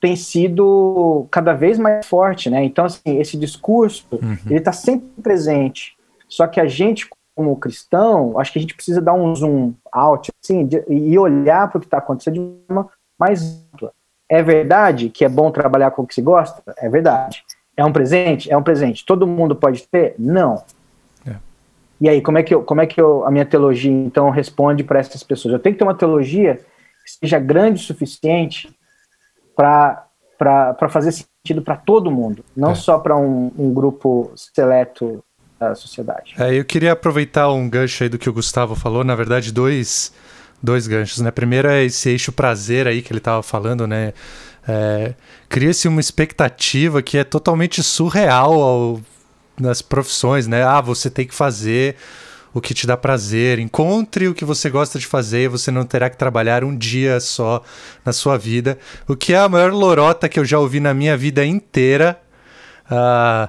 tem 0.00 0.16
sido 0.16 1.26
cada 1.30 1.52
vez 1.52 1.78
mais 1.78 2.06
forte, 2.06 2.48
né? 2.48 2.64
Então, 2.64 2.86
assim, 2.86 3.18
esse 3.18 3.36
discurso, 3.36 4.06
uhum. 4.10 4.36
ele 4.46 4.58
está 4.58 4.72
sempre 4.72 5.08
presente, 5.22 5.96
só 6.26 6.46
que 6.46 6.58
a 6.58 6.66
gente, 6.66 7.08
como 7.36 7.56
cristão, 7.56 8.38
acho 8.38 8.52
que 8.52 8.58
a 8.58 8.62
gente 8.62 8.74
precisa 8.74 9.00
dar 9.00 9.12
um 9.12 9.34
zoom 9.34 9.74
out, 9.92 10.32
assim, 10.42 10.66
de, 10.66 10.82
e 10.88 11.18
olhar 11.18 11.68
para 11.68 11.78
o 11.78 11.80
que 11.80 11.86
está 11.86 11.98
acontecendo 11.98 12.34
de 12.34 12.40
uma 12.68 12.88
mais 13.18 13.62
ampla. 13.74 13.92
É 14.28 14.42
verdade 14.42 15.10
que 15.10 15.24
é 15.24 15.28
bom 15.28 15.50
trabalhar 15.50 15.90
com 15.90 16.02
o 16.02 16.06
que 16.06 16.14
se 16.14 16.22
gosta? 16.22 16.62
É 16.78 16.88
verdade. 16.88 17.44
É 17.76 17.84
um 17.84 17.92
presente? 17.92 18.50
É 18.50 18.56
um 18.56 18.62
presente. 18.62 19.04
Todo 19.04 19.26
mundo 19.26 19.56
pode 19.56 19.86
ter? 19.88 20.14
Não. 20.18 20.62
É. 21.26 21.34
E 22.00 22.08
aí, 22.08 22.22
como 22.22 22.38
é 22.38 22.42
que, 22.42 22.54
eu, 22.54 22.62
como 22.62 22.80
é 22.80 22.86
que 22.86 23.00
eu, 23.00 23.26
a 23.26 23.30
minha 23.30 23.44
teologia, 23.44 23.90
então, 23.90 24.30
responde 24.30 24.84
para 24.84 25.00
essas 25.00 25.22
pessoas? 25.22 25.52
Eu 25.52 25.58
tenho 25.58 25.74
que 25.74 25.78
ter 25.78 25.84
uma 25.84 25.94
teologia 25.94 26.56
que 27.04 27.26
seja 27.26 27.38
grande 27.40 27.82
o 27.82 27.84
suficiente 27.84 28.72
para 29.56 30.88
fazer 30.88 31.12
sentido 31.12 31.62
para 31.62 31.76
todo 31.76 32.10
mundo, 32.10 32.44
não 32.56 32.72
é. 32.72 32.74
só 32.74 32.98
para 32.98 33.16
um, 33.16 33.50
um, 33.58 33.72
grupo 33.72 34.32
seleto 34.34 35.22
da 35.58 35.74
sociedade. 35.74 36.34
É, 36.38 36.58
eu 36.58 36.64
queria 36.64 36.92
aproveitar 36.92 37.50
um 37.52 37.68
gancho 37.68 38.02
aí 38.02 38.08
do 38.08 38.18
que 38.18 38.28
o 38.28 38.32
Gustavo 38.32 38.74
falou, 38.74 39.04
na 39.04 39.14
verdade, 39.14 39.52
dois, 39.52 40.12
dois 40.62 40.86
ganchos, 40.86 41.20
né? 41.20 41.30
Primeiro 41.30 41.68
é 41.68 41.84
esse 41.84 42.08
eixo 42.10 42.32
prazer 42.32 42.86
aí 42.86 43.02
que 43.02 43.12
ele 43.12 43.18
estava 43.18 43.42
falando, 43.42 43.86
né? 43.86 44.12
É, 44.66 45.14
Cria-se 45.48 45.88
uma 45.88 46.00
expectativa 46.00 47.02
que 47.02 47.18
é 47.18 47.24
totalmente 47.24 47.82
surreal 47.82 48.52
ao, 48.60 49.00
nas 49.58 49.82
profissões, 49.82 50.46
né? 50.46 50.62
Ah, 50.62 50.80
você 50.80 51.10
tem 51.10 51.26
que 51.26 51.34
fazer 51.34 51.96
o 52.52 52.60
que 52.60 52.74
te 52.74 52.86
dá 52.86 52.96
prazer, 52.96 53.58
encontre 53.58 54.28
o 54.28 54.34
que 54.34 54.44
você 54.44 54.68
gosta 54.68 54.98
de 54.98 55.06
fazer, 55.06 55.48
você 55.48 55.70
não 55.70 55.84
terá 55.84 56.10
que 56.10 56.16
trabalhar 56.16 56.64
um 56.64 56.76
dia 56.76 57.20
só 57.20 57.62
na 58.04 58.12
sua 58.12 58.36
vida. 58.36 58.78
O 59.06 59.14
que 59.14 59.32
é 59.32 59.38
a 59.38 59.48
maior 59.48 59.72
lorota 59.72 60.28
que 60.28 60.38
eu 60.38 60.44
já 60.44 60.58
ouvi 60.58 60.80
na 60.80 60.92
minha 60.92 61.16
vida 61.16 61.44
inteira. 61.44 62.20
Uh, 62.86 63.48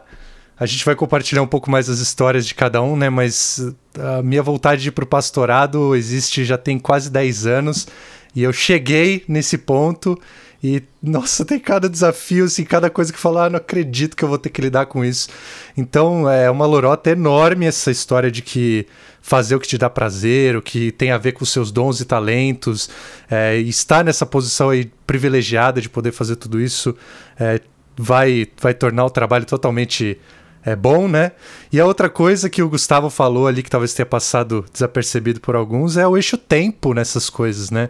a 0.62 0.66
gente 0.68 0.86
vai 0.86 0.94
compartilhar 0.94 1.42
um 1.42 1.48
pouco 1.48 1.72
mais 1.72 1.90
as 1.90 1.98
histórias 1.98 2.46
de 2.46 2.54
cada 2.54 2.84
um, 2.84 2.96
né? 2.96 3.10
Mas 3.10 3.74
a 3.98 4.22
minha 4.22 4.44
vontade 4.44 4.84
de 4.84 4.90
ir 4.90 4.92
pro 4.92 5.08
pastorado 5.08 5.96
existe 5.96 6.46
já 6.46 6.58
tem 6.58 6.78
quase 6.78 7.10
10 7.10 7.48
anos 7.48 7.88
e 8.36 8.44
eu 8.44 8.54
cheguei 8.54 9.24
nesse 9.28 9.58
ponto 9.58 10.16
e, 10.63 10.84
nossa, 11.02 11.43
tem 11.43 11.60
cada 11.60 11.89
desafio, 11.89 12.45
assim, 12.45 12.63
cada 12.63 12.89
coisa 12.89 13.12
que 13.12 13.17
falar, 13.17 13.45
ah, 13.45 13.50
não 13.50 13.58
acredito 13.58 14.15
que 14.15 14.24
eu 14.24 14.30
vou 14.30 14.38
ter 14.38 14.50
que 14.50 14.62
lidar 14.62 14.86
com 14.86 15.04
isso. 15.04 15.28
Então, 15.76 16.30
é 16.30 16.52
uma 16.52 16.67
lorota 16.67 17.10
enorme 17.10 17.65
essa 17.65 17.89
história 17.89 18.30
de 18.30 18.43
que 18.43 18.86
fazer 19.21 19.56
o 19.56 19.60
que 19.60 19.67
te 19.67 19.78
dá 19.78 19.89
prazer, 19.89 20.56
o 20.56 20.62
que 20.62 20.91
tem 20.91 21.12
a 21.12 21.17
ver 21.17 21.32
com 21.32 21.43
os 21.43 21.52
seus 21.52 21.71
dons 21.71 22.00
e 22.00 22.06
talentos, 22.06 22.89
é, 23.30 23.58
estar 23.58 24.04
nessa 24.04 24.26
posição 24.26 24.69
aí 24.69 24.91
privilegiada 25.08 25.82
de 25.82 25.89
poder 25.89 26.12
fazer 26.12 26.36
tudo 26.36 26.62
isso, 26.62 26.95
é, 27.39 27.60
vai, 27.97 28.47
vai 28.60 28.74
tornar 28.74 29.06
o 29.06 29.10
trabalho 29.10 29.45
totalmente 29.45 30.19
é 30.63 30.76
bom, 30.76 31.08
né? 31.08 31.32
E 31.71 31.80
a 31.80 31.86
outra 31.86 32.10
coisa 32.10 32.50
que 32.50 32.62
o 32.62 32.69
Gustavo 32.69 33.10
falou 33.10 33.47
ali, 33.47 33.63
que 33.63 33.69
talvez 33.69 33.93
tenha 33.93 34.06
passado 34.06 34.63
desapercebido 34.71 35.39
por 35.39 35.56
alguns, 35.56 35.97
é 35.97 36.08
o 36.08 36.15
eixo 36.15 36.38
tempo 36.38 36.93
nessas 36.93 37.30
coisas, 37.30 37.71
né? 37.71 37.89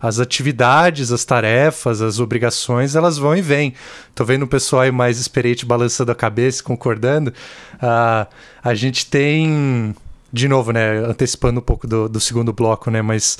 As 0.00 0.20
atividades, 0.20 1.10
as 1.10 1.24
tarefas, 1.24 2.00
as 2.00 2.20
obrigações, 2.20 2.94
elas 2.94 3.18
vão 3.18 3.36
e 3.36 3.42
vêm. 3.42 3.74
Tô 4.14 4.24
vendo 4.24 4.44
o 4.44 4.48
pessoal 4.48 4.82
aí 4.82 4.92
mais 4.92 5.18
experiente 5.18 5.66
balançando 5.66 6.12
a 6.12 6.14
cabeça, 6.14 6.62
concordando. 6.62 7.32
Uh, 7.74 8.26
a 8.62 8.74
gente 8.74 9.06
tem, 9.06 9.94
de 10.32 10.46
novo, 10.46 10.72
né? 10.72 10.98
Antecipando 10.98 11.58
um 11.58 11.62
pouco 11.62 11.86
do, 11.86 12.08
do 12.08 12.20
segundo 12.20 12.52
bloco, 12.52 12.90
né? 12.90 13.02
Mas 13.02 13.36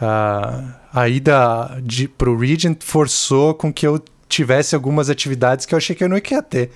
uh, 0.00 0.74
a 0.92 1.08
ida 1.08 1.80
de, 1.82 2.06
pro 2.06 2.36
Regent 2.36 2.82
forçou 2.82 3.54
com 3.54 3.72
que 3.72 3.86
eu 3.86 3.98
tivesse 4.28 4.74
algumas 4.74 5.08
atividades 5.08 5.66
que 5.66 5.74
eu 5.74 5.76
achei 5.76 5.94
que 5.94 6.02
eu 6.02 6.08
não 6.08 6.16
ia 6.16 6.42
ter 6.42 6.70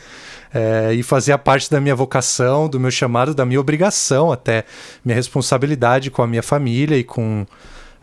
é, 0.53 0.93
e 0.95 1.03
fazia 1.03 1.39
parte 1.39 1.71
da 1.71 1.81
minha 1.81 1.95
vocação, 1.95 2.69
do 2.69 2.81
meu 2.81 2.91
chamado, 2.91 3.35
da 3.35 3.47
minha 3.47 3.61
obrigação 3.61 4.33
até, 4.33 4.65
minha 5.05 5.15
responsabilidade 5.15 6.11
com 6.11 6.23
a 6.23 6.27
minha 6.27 6.43
família 6.43 6.97
e 6.97 7.05
com, 7.05 7.47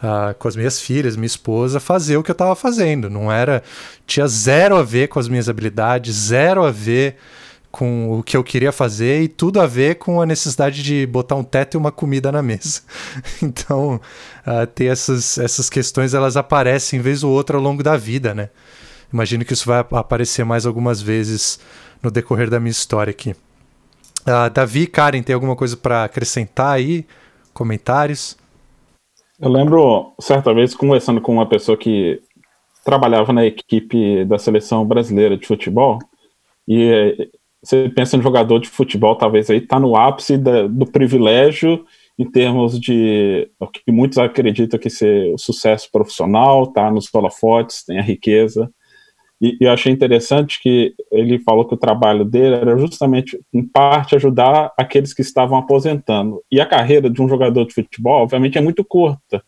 uh, 0.02 0.34
com 0.38 0.48
as 0.48 0.56
minhas 0.56 0.80
filhas, 0.80 1.16
minha 1.16 1.28
esposa, 1.28 1.80
fazer 1.80 2.18
o 2.18 2.24
que 2.24 2.32
eu 2.32 2.34
estava 2.34 2.56
fazendo. 2.56 3.10
Não 3.10 3.32
era. 3.32 3.62
Tinha 4.06 4.28
zero 4.28 4.78
a 4.78 4.84
ver 4.84 5.08
com 5.08 5.20
as 5.20 5.28
minhas 5.28 5.50
habilidades, 5.50 6.16
zero 6.16 6.64
a 6.64 6.72
ver 6.72 7.18
com 7.70 8.18
o 8.18 8.24
que 8.24 8.36
eu 8.36 8.44
queria 8.44 8.72
fazer 8.72 9.22
e 9.22 9.28
tudo 9.28 9.60
a 9.60 9.68
ver 9.68 9.96
com 9.96 10.22
a 10.22 10.26
necessidade 10.26 10.82
de 10.82 11.06
botar 11.06 11.36
um 11.36 11.44
teto 11.44 11.76
e 11.76 11.78
uma 11.78 11.92
comida 11.92 12.32
na 12.32 12.42
mesa. 12.42 12.82
Então, 13.44 14.00
uh, 14.48 14.66
ter 14.68 14.86
essas, 14.86 15.38
essas 15.38 15.70
questões, 15.70 16.14
elas 16.14 16.38
aparecem 16.38 17.02
vez 17.02 17.24
ou 17.24 17.32
outra 17.32 17.58
ao 17.58 17.64
longo 17.64 17.84
da 17.84 17.98
vida, 17.98 18.34
né? 18.34 18.50
Imagino 19.12 19.46
que 19.46 19.54
isso 19.54 19.68
vai 19.68 19.80
aparecer 19.92 20.44
mais 20.44 20.66
algumas 20.66 21.02
vezes 21.02 21.60
no 22.04 22.12
decorrer 22.12 22.50
da 22.50 22.60
minha 22.60 22.72
história 22.72 23.12
aqui. 23.12 23.32
Uh, 24.28 24.50
Davi, 24.54 24.88
Karen, 24.88 25.24
tem 25.24 25.34
alguma 25.34 25.56
coisa 25.56 25.78
para 25.78 26.04
acrescentar 26.04 26.76
aí? 26.76 27.06
Comentários? 27.54 28.38
Eu 29.40 29.50
lembro, 29.50 30.14
certa 30.20 30.54
vez, 30.54 30.76
conversando 30.76 31.22
com 31.22 31.32
uma 31.32 31.48
pessoa 31.48 31.78
que 31.78 32.22
trabalhava 32.84 33.32
na 33.32 33.46
equipe 33.46 34.26
da 34.26 34.38
seleção 34.38 34.86
brasileira 34.86 35.38
de 35.38 35.48
futebol, 35.48 36.00
e 36.68 36.84
eh, 36.84 37.30
você 37.62 37.90
pensa 37.90 38.18
em 38.18 38.22
jogador 38.22 38.60
de 38.60 38.68
futebol, 38.68 39.16
talvez 39.16 39.50
aí 39.50 39.58
está 39.58 39.80
no 39.80 39.96
ápice 39.96 40.38
da, 40.38 40.68
do 40.68 40.86
privilégio 40.86 41.86
em 42.18 42.30
termos 42.30 42.80
de 42.80 43.50
o 43.60 43.68
que 43.68 43.92
muitos 43.92 44.18
acreditam 44.18 44.80
que 44.80 44.90
ser 44.90 45.34
o 45.34 45.38
sucesso 45.38 45.90
profissional, 45.92 46.68
tá 46.68 46.90
nos 46.90 47.14
holofotes, 47.14 47.86
tem 47.86 48.00
a 48.00 48.04
riqueza, 48.04 48.72
e, 49.42 49.58
eu 49.62 49.72
achei 49.72 49.92
interessante 49.92 50.60
que 50.62 50.94
ele 51.12 51.40
falou 51.40 51.66
que 51.66 51.74
o 51.74 51.78
trabalho 51.78 52.26
dele 52.26 52.56
era 52.56 52.78
justamente, 52.78 53.40
em 53.54 53.64
parte, 53.64 54.16
ajudar 54.16 54.74
aqueles 54.78 55.14
que 55.14 55.22
estavam 55.22 55.58
aposentando. 55.58 56.42
E 56.52 56.60
a 56.60 56.66
carreira 56.66 57.10
de 57.10 57.22
um 57.22 57.30
jogador 57.30 57.66
de 57.66 57.74
futebol, 57.74 58.24
obviamente, 58.24 58.58
é 58.58 58.62
muito 58.62 58.84
curta. 58.84 59.44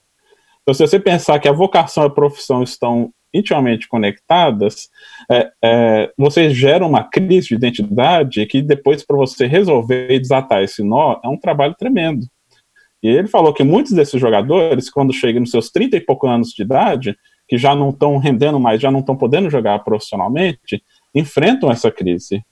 Então, 0.62 0.74
se 0.74 0.86
você 0.86 1.00
pensar 1.00 1.40
que 1.40 1.48
a 1.48 1.54
vocação 1.54 2.04
e 2.04 2.08
a 2.08 2.12
profissão 2.12 2.62
estão 2.62 3.12
intimamente 3.34 3.88
conectadas, 3.88 4.90
é, 5.30 5.52
é, 5.64 6.12
você 6.18 6.50
gera 6.52 6.86
uma 6.86 7.04
crise 7.04 7.50
de 7.50 7.56
identidade 7.56 8.46
que 8.46 8.62
depois, 8.62 9.04
para 9.04 9.18
você 9.18 9.48
resolver 9.48 10.12
e 10.12 10.20
desatar 10.20 10.64
esse 10.64 10.84
nó, 10.84 11.20
é 11.24 11.28
um 11.28 11.38
trabalho 11.38 11.76
tremendo. 11.78 12.28
E 13.02 13.08
ele 13.08 13.28
falou 13.28 13.54
que 13.54 13.64
muitos 13.64 13.94
desses 13.94 14.20
jogadores, 14.20 14.90
quando 14.90 15.14
chegam 15.14 15.42
nos 15.42 15.52
seus 15.52 15.70
30 15.70 15.98
e 15.98 16.02
poucos 16.02 16.30
anos 16.30 16.50
de 16.50 16.62
idade, 16.64 17.18
que 17.50 17.58
já 17.58 17.76
não 17.76 17.90
estão 17.90 18.18
rendendo 18.18 18.60
mais, 18.60 18.80
já 18.80 18.92
não 18.92 19.00
estão 19.00 19.18
podendo 19.18 19.50
jogar 19.50 19.84
profissionalmente, 19.84 20.84
enfrentam 21.14 21.72
essa 21.72 21.90
crise. 21.90 22.44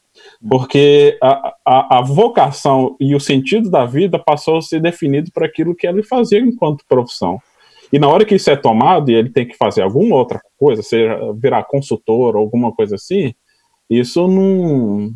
Porque 0.49 1.15
a, 1.21 1.53
a, 1.63 1.99
a, 1.99 2.01
vocação 2.01 2.95
e 2.99 3.13
o 3.13 3.19
sentido 3.19 3.69
da 3.69 3.85
vida 3.85 4.17
passou 4.17 4.57
a 4.57 4.61
ser 4.61 4.81
definido 4.81 5.31
por 5.31 5.43
aquilo 5.43 5.75
que 5.75 5.85
ele 5.85 6.01
fazia 6.01 6.39
enquanto 6.39 6.83
profissão. 6.89 7.39
E 7.93 7.99
na 7.99 8.07
hora 8.07 8.25
que 8.25 8.35
isso 8.35 8.49
é 8.49 8.55
tomado 8.55 9.11
e 9.11 9.13
ele 9.13 9.29
tem 9.29 9.47
que 9.47 9.55
fazer 9.55 9.83
alguma 9.83 10.15
outra 10.15 10.41
coisa, 10.57 10.81
seja 10.81 11.19
virar 11.39 11.63
consultor 11.65 12.35
ou 12.35 12.41
alguma 12.41 12.71
coisa 12.71 12.95
assim, 12.95 13.35
isso 13.87 14.27
não 14.27 15.11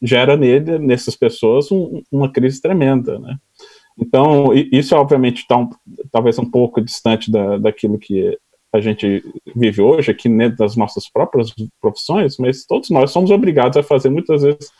gera 0.00 0.36
nele, 0.36 0.78
nessas 0.78 1.16
pessoas, 1.16 1.70
um, 1.72 2.02
uma 2.10 2.30
crise 2.30 2.62
tremenda, 2.62 3.18
né? 3.18 3.36
Então, 4.00 4.52
isso 4.54 4.94
obviamente 4.94 5.38
está 5.38 5.56
um, 5.56 5.68
talvez 6.12 6.38
um 6.38 6.48
pouco 6.48 6.80
distante 6.80 7.32
da, 7.32 7.58
daquilo 7.58 7.98
que 7.98 8.38
a 8.72 8.80
gente 8.80 9.24
vive 9.56 9.80
hoje, 9.80 10.10
aqui 10.10 10.28
dentro 10.28 10.58
das 10.58 10.76
nossas 10.76 11.10
próprias 11.10 11.52
profissões, 11.80 12.36
mas 12.38 12.66
todos 12.66 12.90
nós 12.90 13.10
somos 13.10 13.30
obrigados 13.30 13.76
a 13.76 13.82
fazer 13.82 14.10
muitas 14.10 14.42
vezes 14.42 14.70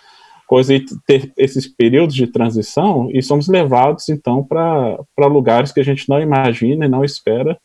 coisas 0.46 0.80
e 0.80 0.84
ter 1.06 1.32
esses 1.36 1.66
períodos 1.66 2.14
de 2.14 2.26
transição 2.26 3.10
e 3.12 3.22
somos 3.22 3.48
levados 3.48 4.08
então 4.08 4.42
para 4.42 5.26
lugares 5.26 5.72
que 5.72 5.80
a 5.80 5.84
gente 5.84 6.08
não 6.08 6.20
imagina 6.20 6.86
e 6.86 6.88
não 6.88 7.04
espera 7.04 7.58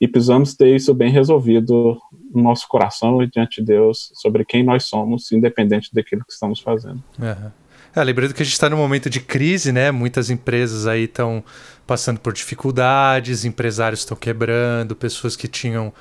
e 0.00 0.08
precisamos 0.08 0.54
ter 0.54 0.74
isso 0.74 0.92
bem 0.92 1.12
resolvido 1.12 1.96
no 2.34 2.42
nosso 2.42 2.66
coração 2.66 3.22
e 3.22 3.30
diante 3.30 3.60
de 3.60 3.68
Deus 3.68 4.10
sobre 4.14 4.44
quem 4.44 4.64
nós 4.64 4.86
somos, 4.86 5.30
independente 5.30 5.90
daquilo 5.92 6.24
que 6.24 6.32
estamos 6.32 6.58
fazendo. 6.58 7.00
Uhum. 7.20 7.50
É, 7.94 8.02
lembrando 8.02 8.32
que 8.32 8.42
a 8.42 8.44
gente 8.44 8.54
está 8.54 8.70
num 8.70 8.76
momento 8.78 9.10
de 9.10 9.20
crise, 9.20 9.70
né? 9.70 9.90
Muitas 9.90 10.30
empresas 10.30 10.86
aí 10.86 11.04
estão 11.04 11.44
passando 11.86 12.18
por 12.18 12.32
dificuldades, 12.32 13.44
empresários 13.44 14.00
estão 14.00 14.16
quebrando, 14.16 14.96
pessoas 14.96 15.36
que 15.36 15.46
tinham 15.46 15.92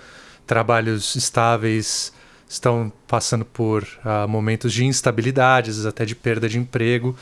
trabalhos 0.48 1.16
estáveis 1.16 2.14
estão 2.48 2.92
passando 3.08 3.46
por 3.46 3.84
uh, 3.84 4.28
momentos 4.28 4.74
de 4.74 4.86
instabilidade, 4.86 5.72
até 5.88 6.06
de 6.06 6.16
perda 6.16 6.50
de 6.50 6.58
emprego. 6.58 7.16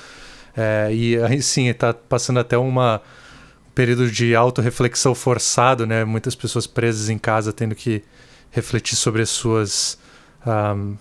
É, 0.58 0.90
e 0.92 1.18
aí 1.22 1.42
sim, 1.42 1.68
está 1.68 1.94
passando 1.94 2.40
até 2.40 2.58
uma 2.58 3.02
um 3.68 3.72
período 3.72 4.12
de 4.12 4.36
autorreflexão 4.36 5.16
forçado, 5.16 5.88
né? 5.88 6.04
Muitas 6.04 6.36
pessoas 6.36 6.68
presas 6.68 7.10
em 7.10 7.18
casa 7.18 7.54
tendo 7.54 7.76
que 7.76 8.04
refletir 8.52 8.96
sobre 8.96 9.22
as 9.22 9.30
suas 9.30 9.98
um, 10.46 10.98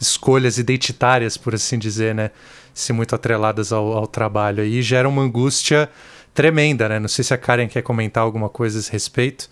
escolhas 0.00 0.58
identitárias, 0.58 1.36
por 1.36 1.54
assim 1.54 1.78
dizer, 1.78 2.14
né? 2.14 2.30
Se 2.72 2.92
muito 2.92 3.14
atreladas 3.14 3.72
ao, 3.72 3.92
ao 3.92 4.06
trabalho. 4.06 4.64
E 4.64 4.82
gera 4.82 5.08
uma 5.08 5.22
angústia 5.22 5.88
tremenda, 6.34 6.88
né? 6.88 6.98
Não 6.98 7.08
sei 7.08 7.24
se 7.24 7.34
a 7.34 7.38
Karen 7.38 7.68
quer 7.68 7.82
comentar 7.82 8.22
alguma 8.22 8.48
coisa 8.48 8.78
a 8.78 8.80
esse 8.80 8.92
respeito. 8.92 9.48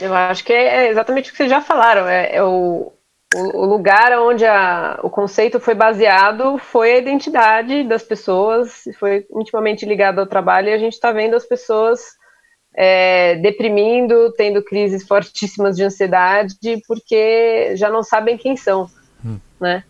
Eu 0.00 0.14
acho 0.14 0.44
que 0.44 0.52
é 0.52 0.88
exatamente 0.88 1.28
o 1.28 1.32
que 1.32 1.36
vocês 1.36 1.50
já 1.50 1.60
falaram. 1.60 2.06
É, 2.06 2.36
é 2.36 2.42
o, 2.42 2.92
o, 3.34 3.64
lugar 3.64 4.12
onde 4.18 4.44
a, 4.44 4.98
o 5.02 5.10
conceito 5.10 5.60
foi 5.60 5.74
baseado 5.74 6.58
foi 6.58 6.92
a 6.92 6.98
identidade 6.98 7.84
das 7.84 8.02
pessoas, 8.02 8.82
foi 8.98 9.26
intimamente 9.32 9.86
ligado 9.86 10.18
ao 10.18 10.26
trabalho, 10.26 10.68
e 10.68 10.72
a 10.72 10.78
gente 10.78 10.94
está 10.94 11.12
vendo 11.12 11.36
as 11.36 11.46
pessoas 11.46 12.00
é, 12.74 13.36
deprimindo, 13.36 14.32
tendo 14.32 14.62
crises 14.62 15.06
fortíssimas 15.06 15.76
de 15.76 15.84
ansiedade, 15.84 16.82
porque 16.86 17.74
já 17.76 17.88
não 17.88 18.02
sabem 18.02 18.36
quem 18.36 18.56
são, 18.56 18.90
hum. 19.24 19.38
né? 19.60 19.84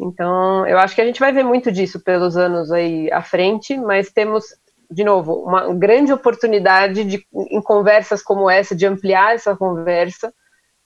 Então, 0.00 0.66
eu 0.66 0.78
acho 0.78 0.94
que 0.94 1.00
a 1.00 1.04
gente 1.04 1.20
vai 1.20 1.32
ver 1.32 1.44
muito 1.44 1.70
disso 1.70 2.00
pelos 2.00 2.36
anos 2.36 2.72
aí 2.72 3.12
à 3.12 3.22
frente, 3.22 3.76
mas 3.76 4.10
temos 4.10 4.44
de 4.90 5.04
novo, 5.04 5.44
uma 5.44 5.72
grande 5.72 6.12
oportunidade 6.12 7.04
de, 7.04 7.24
em 7.32 7.62
conversas 7.62 8.22
como 8.22 8.50
essa, 8.50 8.74
de 8.74 8.86
ampliar 8.86 9.34
essa 9.34 9.56
conversa, 9.56 10.34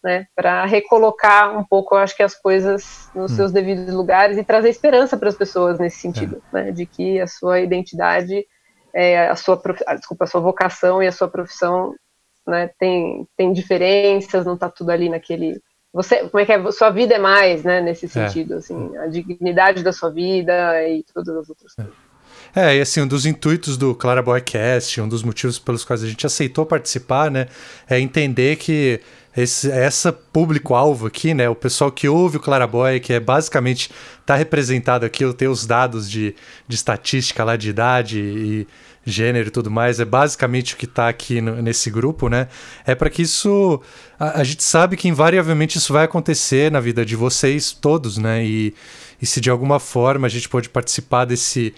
né, 0.02 0.26
para 0.36 0.66
recolocar 0.66 1.56
um 1.56 1.64
pouco, 1.64 1.94
eu 1.94 2.00
acho 2.00 2.14
que 2.14 2.22
as 2.22 2.34
coisas 2.34 3.10
nos 3.14 3.32
hum. 3.32 3.36
seus 3.36 3.52
devidos 3.52 3.94
lugares 3.94 4.36
e 4.36 4.44
trazer 4.44 4.68
esperança 4.68 5.16
para 5.16 5.30
as 5.30 5.34
pessoas 5.34 5.78
nesse 5.78 5.98
sentido, 5.98 6.42
é. 6.52 6.64
né, 6.64 6.72
de 6.72 6.84
que 6.84 7.18
a 7.18 7.26
sua 7.26 7.60
identidade, 7.60 8.46
é, 8.92 9.26
a 9.26 9.34
sua, 9.34 9.58
ah, 9.86 9.94
desculpa, 9.94 10.24
a 10.24 10.26
sua 10.26 10.42
vocação 10.42 11.02
e 11.02 11.06
a 11.06 11.12
sua 11.12 11.28
profissão, 11.28 11.94
né, 12.46 12.68
tem, 12.78 13.26
tem 13.34 13.50
diferenças, 13.54 14.44
não 14.44 14.54
está 14.54 14.68
tudo 14.68 14.90
ali 14.90 15.08
naquele 15.08 15.58
você, 15.94 16.28
como 16.28 16.40
é 16.40 16.44
que 16.44 16.52
é, 16.52 16.72
sua 16.72 16.90
vida 16.90 17.14
é 17.14 17.18
mais, 17.18 17.62
né, 17.62 17.80
nesse 17.80 18.06
é. 18.06 18.08
sentido, 18.08 18.54
é. 18.54 18.56
assim, 18.56 18.96
a 18.96 19.06
dignidade 19.06 19.84
da 19.84 19.92
sua 19.92 20.10
vida 20.10 20.52
e 20.88 21.04
todas 21.14 21.36
as 21.36 21.48
outras 21.48 21.72
é. 21.78 21.82
coisas. 21.82 22.04
É, 22.56 22.76
e 22.76 22.80
assim, 22.80 23.00
um 23.00 23.06
dos 23.06 23.24
intuitos 23.26 23.76
do 23.76 23.94
Clara 23.94 24.20
Boycast, 24.20 25.00
um 25.00 25.08
dos 25.08 25.22
motivos 25.22 25.58
pelos 25.58 25.84
quais 25.84 26.02
a 26.02 26.06
gente 26.06 26.26
aceitou 26.26 26.66
participar, 26.66 27.30
né, 27.30 27.46
é 27.88 27.98
entender 27.98 28.56
que 28.56 29.00
esse, 29.36 29.70
essa 29.70 30.12
público-alvo 30.12 31.06
aqui, 31.06 31.34
né? 31.34 31.48
O 31.48 31.56
pessoal 31.56 31.90
que 31.90 32.08
ouve 32.08 32.36
o 32.36 32.40
Claraboy, 32.40 33.00
que 33.00 33.12
é 33.12 33.18
basicamente 33.18 33.90
está 34.20 34.36
representado 34.36 35.04
aqui, 35.04 35.24
eu 35.24 35.34
tenho 35.34 35.50
os 35.50 35.66
dados 35.66 36.08
de, 36.08 36.36
de 36.68 36.74
estatística 36.76 37.42
lá 37.42 37.56
de 37.56 37.68
idade 37.68 38.20
e 38.20 38.68
gênero 39.04 39.48
e 39.48 39.50
tudo 39.50 39.70
mais, 39.70 40.00
é 40.00 40.04
basicamente 40.04 40.74
o 40.74 40.76
que 40.76 40.86
está 40.86 41.08
aqui 41.08 41.40
no, 41.40 41.60
nesse 41.60 41.90
grupo, 41.90 42.28
né? 42.28 42.48
É 42.86 42.94
para 42.94 43.10
que 43.10 43.22
isso. 43.22 43.80
A, 44.18 44.40
a, 44.40 44.44
gente 44.44 44.62
sabe 44.62 44.96
que 44.96 45.08
invariavelmente 45.08 45.78
isso 45.78 45.92
vai 45.92 46.04
acontecer 46.04 46.70
na 46.70 46.80
vida 46.80 47.04
de 47.04 47.16
vocês 47.16 47.72
todos, 47.72 48.18
né? 48.18 48.44
E, 48.44 48.74
e 49.20 49.26
se 49.26 49.40
de 49.40 49.50
alguma 49.50 49.78
forma 49.78 50.26
a 50.26 50.30
gente 50.30 50.48
pode 50.48 50.68
participar 50.68 51.24
desse 51.24 51.74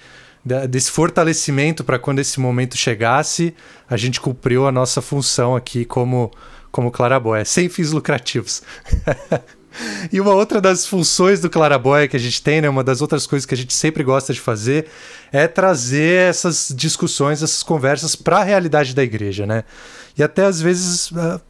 desse 0.71 0.93
fortalecimento 0.93 1.83
para 1.83 1.99
quando 1.99 2.21
esse 2.21 2.39
momento 2.39 2.77
chegasse, 2.77 3.53
a 3.91 3.97
gente 3.97 4.21
cumpriu 4.21 4.65
a 4.65 4.71
nossa 4.71 5.03
função 5.03 5.57
aqui 5.57 5.85
como 5.85 6.31
como 6.71 6.91
Claraboia, 6.91 7.45
sem 7.45 7.69
fins 7.69 7.91
lucrativos. 7.91 8.63
e 10.13 10.21
uma 10.21 10.33
outra 10.33 10.61
das 10.61 10.87
funções 10.87 11.41
do 11.41 11.51
Claraboia 11.51 12.09
que 12.09 12.17
a 12.17 12.21
gente 12.21 12.43
tem, 12.43 12.61
né, 12.61 12.69
uma 12.69 12.85
das 12.85 13.01
outras 13.01 13.27
coisas 13.27 13.47
que 13.47 13.55
a 13.55 13.57
gente 13.57 13.75
sempre 13.75 14.03
gosta 14.03 14.33
de 14.33 14.41
fazer, 14.41 14.87
é 15.33 15.47
trazer 15.47 16.29
essas 16.29 16.73
discussões, 16.75 17.43
essas 17.43 17.63
conversas 17.63 18.15
para 18.15 18.39
a 18.39 18.45
realidade 18.45 18.95
da 18.95 19.03
igreja, 19.03 19.47
né? 19.47 19.65
E 20.17 20.23
até 20.23 20.45
às 20.45 20.61
vezes 20.61 21.11
uh, 21.11 21.41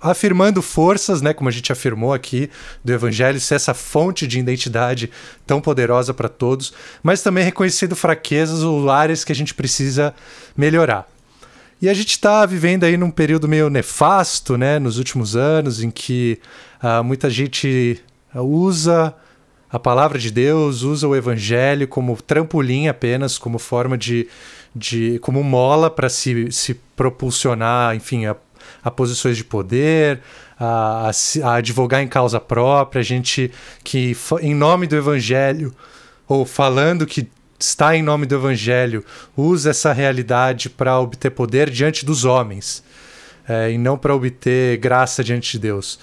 afirmando 0.00 0.62
forças, 0.62 1.20
né, 1.20 1.34
como 1.34 1.48
a 1.48 1.52
gente 1.52 1.70
afirmou 1.70 2.12
aqui, 2.12 2.50
do 2.82 2.92
evangelho 2.92 3.38
ser 3.38 3.56
essa 3.56 3.74
fonte 3.74 4.26
de 4.26 4.38
identidade 4.38 5.10
tão 5.46 5.60
poderosa 5.60 6.14
para 6.14 6.28
todos, 6.28 6.72
mas 7.02 7.22
também 7.22 7.44
reconhecendo 7.44 7.94
fraquezas 7.94 8.62
ou 8.62 8.90
áreas 8.90 9.24
que 9.24 9.32
a 9.32 9.34
gente 9.34 9.54
precisa 9.54 10.14
melhorar. 10.56 11.06
E 11.82 11.88
a 11.88 11.94
gente 11.94 12.10
está 12.10 12.44
vivendo 12.44 12.84
aí 12.84 12.96
num 12.96 13.10
período 13.10 13.48
meio 13.48 13.70
nefasto, 13.70 14.58
né, 14.58 14.78
nos 14.78 14.98
últimos 14.98 15.34
anos, 15.34 15.82
em 15.82 15.90
que 15.90 16.38
uh, 16.82 17.02
muita 17.02 17.30
gente 17.30 17.98
usa 18.34 19.14
a 19.70 19.78
palavra 19.78 20.18
de 20.18 20.30
Deus, 20.30 20.82
usa 20.82 21.08
o 21.08 21.16
evangelho 21.16 21.88
como 21.88 22.20
trampolim 22.20 22.88
apenas, 22.88 23.38
como 23.38 23.58
forma 23.58 23.96
de, 23.96 24.28
de 24.74 25.18
como 25.20 25.42
mola 25.42 25.88
para 25.88 26.10
se, 26.10 26.52
se 26.52 26.74
propulsionar, 26.94 27.96
enfim, 27.96 28.26
a, 28.26 28.36
a 28.82 28.90
posições 28.90 29.36
de 29.38 29.44
poder, 29.44 30.20
a, 30.58 31.08
a, 31.08 31.48
a 31.48 31.54
advogar 31.54 32.02
em 32.02 32.08
causa 32.08 32.38
própria, 32.38 33.00
a 33.00 33.04
gente 33.04 33.50
que, 33.82 34.14
em 34.42 34.54
nome 34.54 34.86
do 34.86 34.96
evangelho, 34.96 35.74
ou 36.28 36.44
falando 36.44 37.06
que 37.06 37.28
está 37.60 37.94
em 37.94 38.02
nome 38.02 38.26
do 38.26 38.34
Evangelho, 38.34 39.04
usa 39.36 39.70
essa 39.70 39.92
realidade 39.92 40.70
para 40.70 40.98
obter 40.98 41.30
poder 41.30 41.70
diante 41.70 42.04
dos 42.04 42.24
homens 42.24 42.82
é, 43.48 43.72
e 43.72 43.78
não 43.78 43.98
para 43.98 44.14
obter 44.14 44.78
graça 44.78 45.22
diante 45.22 45.52
de 45.52 45.58
Deus. 45.58 45.98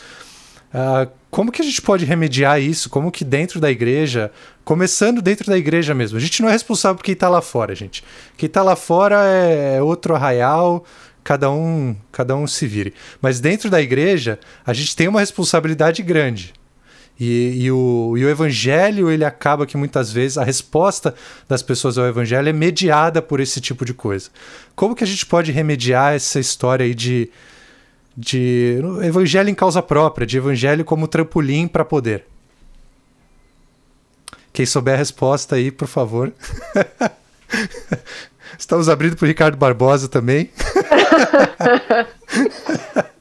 Uh, 0.73 1.09
como 1.29 1.51
que 1.51 1.61
a 1.61 1.65
gente 1.65 1.81
pode 1.81 2.05
remediar 2.05 2.61
isso? 2.61 2.89
Como 2.89 3.11
que 3.11 3.23
dentro 3.23 3.59
da 3.59 3.71
igreja, 3.71 4.31
começando 4.63 5.21
dentro 5.21 5.47
da 5.47 5.57
igreja 5.57 5.93
mesmo, 5.93 6.17
a 6.17 6.21
gente 6.21 6.41
não 6.41 6.49
é 6.49 6.51
responsável 6.51 6.97
por 6.97 7.03
quem 7.03 7.13
está 7.13 7.29
lá 7.29 7.41
fora, 7.41 7.73
gente. 7.73 8.03
Quem 8.35 8.47
está 8.47 8.61
lá 8.63 8.75
fora 8.75 9.25
é, 9.25 9.77
é 9.77 9.81
outro 9.81 10.15
arraial, 10.15 10.83
cada 11.23 11.49
um, 11.51 11.95
cada 12.11 12.35
um 12.35 12.47
se 12.47 12.67
vire. 12.67 12.93
Mas 13.21 13.39
dentro 13.39 13.69
da 13.69 13.81
igreja, 13.81 14.39
a 14.65 14.73
gente 14.73 14.95
tem 14.95 15.07
uma 15.07 15.19
responsabilidade 15.19 16.01
grande. 16.01 16.53
E, 17.19 17.63
e, 17.63 17.71
o, 17.71 18.13
e 18.15 18.23
o 18.23 18.30
evangelho, 18.30 19.10
ele 19.10 19.25
acaba 19.25 19.65
que 19.65 19.75
muitas 19.75 20.12
vezes 20.12 20.38
a 20.38 20.43
resposta 20.43 21.15
das 21.47 21.63
pessoas 21.63 21.97
ao 21.97 22.06
evangelho 22.06 22.47
é 22.47 22.53
mediada 22.53 23.21
por 23.21 23.39
esse 23.39 23.60
tipo 23.60 23.84
de 23.84 23.93
coisa. 23.93 24.30
Como 24.75 24.95
que 24.95 25.03
a 25.03 25.08
gente 25.08 25.25
pode 25.25 25.51
remediar 25.51 26.13
essa 26.13 26.39
história 26.39 26.86
aí 26.86 26.93
de, 26.93 27.30
de 28.15 28.80
evangelho 29.03 29.49
em 29.49 29.56
causa 29.56 29.82
própria, 29.82 30.27
de 30.27 30.38
evangelho 30.38 30.86
como 30.86 31.08
trampolim 31.08 31.67
para 31.67 31.84
poder? 31.84 32.25
Quem 34.53 34.65
souber 34.65 34.93
a 34.93 34.97
resposta 34.97 35.56
aí, 35.56 35.71
por 35.71 35.88
favor. 35.88 36.32
Estamos 38.58 38.89
abrindo 38.89 39.15
para 39.15 39.25
o 39.25 39.27
Ricardo 39.27 39.58
Barbosa 39.58 40.08
também. 40.08 40.51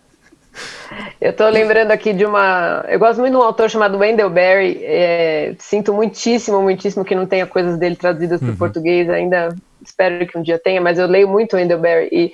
Eu 1.27 1.31
estou 1.31 1.49
lembrando 1.49 1.91
aqui 1.91 2.12
de 2.12 2.25
uma. 2.25 2.85
Eu 2.89 3.01
gosto 3.01 3.19
muito 3.19 3.33
de 3.33 3.37
um 3.37 3.43
autor 3.43 3.69
chamado 3.69 3.99
Wendell 3.99 4.31
Berry. 4.31 4.79
É... 4.85 5.57
Sinto 5.59 5.93
muitíssimo, 5.93 6.62
muitíssimo 6.62 7.05
que 7.05 7.17
não 7.17 7.27
tenha 7.27 7.45
coisas 7.49 7.77
dele 7.77 7.97
traduzidas 7.97 8.39
para 8.39 8.47
o 8.47 8.53
uhum. 8.53 8.57
português. 8.57 9.11
Ainda 9.11 9.49
espero 9.83 10.25
que 10.25 10.39
um 10.39 10.43
dia 10.43 10.57
tenha, 10.57 10.81
mas 10.81 11.01
eu 11.01 11.09
leio 11.09 11.27
muito 11.27 11.57
Wendell 11.57 11.81
Berry. 11.81 12.09
E 12.12 12.33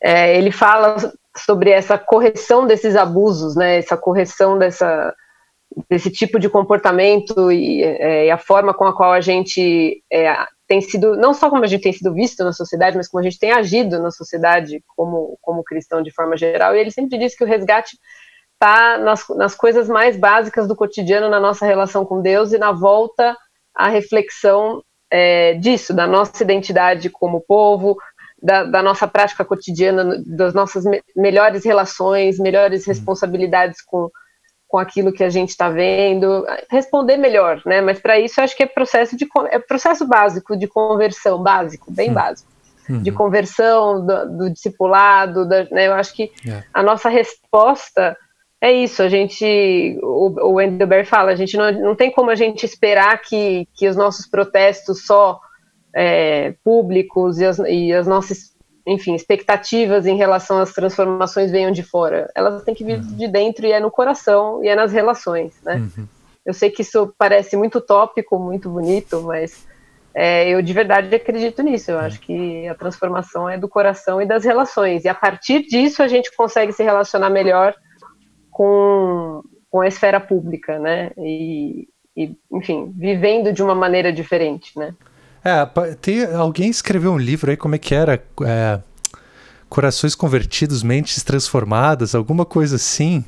é, 0.00 0.38
ele 0.38 0.52
fala 0.52 1.12
sobre 1.36 1.70
essa 1.70 1.98
correção 1.98 2.64
desses 2.64 2.94
abusos, 2.94 3.56
né? 3.56 3.78
Essa 3.78 3.96
correção 3.96 4.56
dessa, 4.56 5.12
desse 5.90 6.08
tipo 6.08 6.38
de 6.38 6.48
comportamento 6.48 7.50
e, 7.50 7.82
é, 7.82 8.26
e 8.26 8.30
a 8.30 8.38
forma 8.38 8.72
com 8.72 8.84
a 8.84 8.94
qual 8.96 9.12
a 9.12 9.20
gente 9.20 10.00
é, 10.12 10.32
tem 10.68 10.80
sido, 10.80 11.16
não 11.16 11.34
só 11.34 11.50
como 11.50 11.64
a 11.64 11.66
gente 11.66 11.82
tem 11.82 11.92
sido 11.92 12.14
visto 12.14 12.44
na 12.44 12.52
sociedade, 12.52 12.96
mas 12.96 13.08
como 13.08 13.20
a 13.20 13.24
gente 13.24 13.38
tem 13.38 13.50
agido 13.50 14.00
na 14.00 14.12
sociedade 14.12 14.80
como, 14.94 15.36
como 15.42 15.64
cristão 15.64 16.02
de 16.02 16.12
forma 16.12 16.36
geral. 16.36 16.76
E 16.76 16.78
ele 16.78 16.92
sempre 16.92 17.18
diz 17.18 17.34
que 17.34 17.42
o 17.42 17.46
resgate 17.46 17.98
está 18.58 18.98
nas, 18.98 19.24
nas 19.30 19.54
coisas 19.54 19.88
mais 19.88 20.16
básicas 20.16 20.66
do 20.66 20.74
cotidiano, 20.74 21.28
na 21.28 21.38
nossa 21.38 21.64
relação 21.64 22.04
com 22.04 22.20
Deus 22.20 22.52
e 22.52 22.58
na 22.58 22.72
volta 22.72 23.36
à 23.74 23.88
reflexão 23.88 24.82
é, 25.10 25.54
disso, 25.54 25.94
da 25.94 26.06
nossa 26.06 26.42
identidade 26.42 27.08
como 27.08 27.40
povo, 27.40 27.96
da, 28.42 28.64
da, 28.64 28.82
nossa 28.82 29.06
prática 29.06 29.44
cotidiana, 29.44 30.20
das 30.26 30.52
nossas 30.52 30.84
me 30.84 31.02
melhores 31.16 31.64
relações, 31.64 32.38
melhores 32.38 32.86
uhum. 32.86 32.92
responsabilidades 32.92 33.80
com 33.82 34.10
com 34.68 34.76
aquilo 34.76 35.14
que 35.14 35.24
a 35.24 35.30
gente 35.30 35.48
está 35.48 35.70
vendo, 35.70 36.44
responder 36.70 37.16
melhor, 37.16 37.62
né? 37.64 37.80
Mas 37.80 37.98
para 37.98 38.20
isso 38.20 38.38
acho 38.38 38.54
que 38.54 38.62
é 38.62 38.66
processo 38.66 39.16
de 39.16 39.26
é 39.50 39.58
processo 39.58 40.06
básico 40.06 40.54
de 40.58 40.68
conversão, 40.68 41.42
básico, 41.42 41.90
bem 41.90 42.12
básico, 42.12 42.50
uhum. 42.86 43.00
de 43.00 43.10
conversão 43.10 44.04
do, 44.04 44.36
do 44.36 44.50
discipulado, 44.50 45.48
da, 45.48 45.64
né? 45.70 45.86
Eu 45.86 45.94
acho 45.94 46.14
que 46.14 46.30
é. 46.46 46.62
a 46.74 46.82
nossa 46.82 47.08
resposta 47.08 48.14
é 48.60 48.72
isso. 48.72 49.02
A 49.02 49.08
gente, 49.08 49.98
o, 50.02 50.52
o 50.52 50.60
Endelberg 50.60 51.08
fala, 51.08 51.30
a 51.30 51.36
gente 51.36 51.56
não, 51.56 51.70
não 51.72 51.94
tem 51.94 52.10
como 52.10 52.30
a 52.30 52.34
gente 52.34 52.64
esperar 52.64 53.20
que, 53.20 53.68
que 53.74 53.88
os 53.88 53.96
nossos 53.96 54.26
protestos 54.26 55.04
só 55.06 55.40
é, 55.94 56.54
públicos 56.64 57.38
e 57.38 57.44
as, 57.44 57.58
e 57.60 57.92
as 57.92 58.06
nossas 58.06 58.56
enfim, 58.86 59.14
expectativas 59.14 60.06
em 60.06 60.16
relação 60.16 60.58
às 60.58 60.72
transformações 60.72 61.50
venham 61.50 61.70
de 61.70 61.82
fora. 61.82 62.30
Elas 62.34 62.62
têm 62.62 62.74
que 62.74 62.82
vir 62.82 62.98
uhum. 62.98 63.16
de 63.16 63.28
dentro 63.28 63.66
e 63.66 63.72
é 63.72 63.78
no 63.78 63.90
coração 63.90 64.64
e 64.64 64.68
é 64.68 64.74
nas 64.74 64.92
relações, 64.92 65.60
né? 65.62 65.76
Uhum. 65.76 66.08
Eu 66.44 66.54
sei 66.54 66.70
que 66.70 66.80
isso 66.80 67.14
parece 67.18 67.54
muito 67.54 67.82
tópico, 67.82 68.38
muito 68.38 68.70
bonito, 68.70 69.20
mas 69.20 69.66
é, 70.14 70.48
eu 70.48 70.62
de 70.62 70.72
verdade 70.72 71.14
acredito 71.14 71.62
nisso. 71.62 71.90
Eu 71.90 71.98
acho 71.98 72.18
que 72.20 72.66
a 72.66 72.74
transformação 72.74 73.46
é 73.46 73.58
do 73.58 73.68
coração 73.68 74.22
e 74.22 74.26
das 74.26 74.44
relações. 74.44 75.04
E 75.04 75.08
a 75.08 75.14
partir 75.14 75.66
disso 75.66 76.02
a 76.02 76.08
gente 76.08 76.34
consegue 76.34 76.72
se 76.72 76.82
relacionar 76.82 77.28
melhor 77.28 77.74
com, 78.58 79.40
com 79.70 79.80
a 79.80 79.86
esfera 79.86 80.18
pública, 80.18 80.80
né? 80.80 81.12
E, 81.16 81.86
e 82.16 82.36
enfim, 82.52 82.92
vivendo 82.96 83.52
de 83.52 83.62
uma 83.62 83.74
maneira 83.74 84.12
diferente, 84.12 84.76
né? 84.76 84.92
É, 85.44 85.64
tem, 85.94 86.24
alguém 86.24 86.68
escreveu 86.68 87.12
um 87.12 87.18
livro 87.18 87.52
aí, 87.52 87.56
como 87.56 87.76
é 87.76 87.78
que 87.78 87.94
era? 87.94 88.20
É, 88.44 88.80
Corações 89.68 90.16
Convertidos, 90.16 90.82
Mentes 90.82 91.22
Transformadas, 91.22 92.16
alguma 92.16 92.44
coisa 92.44 92.74
assim, 92.74 93.24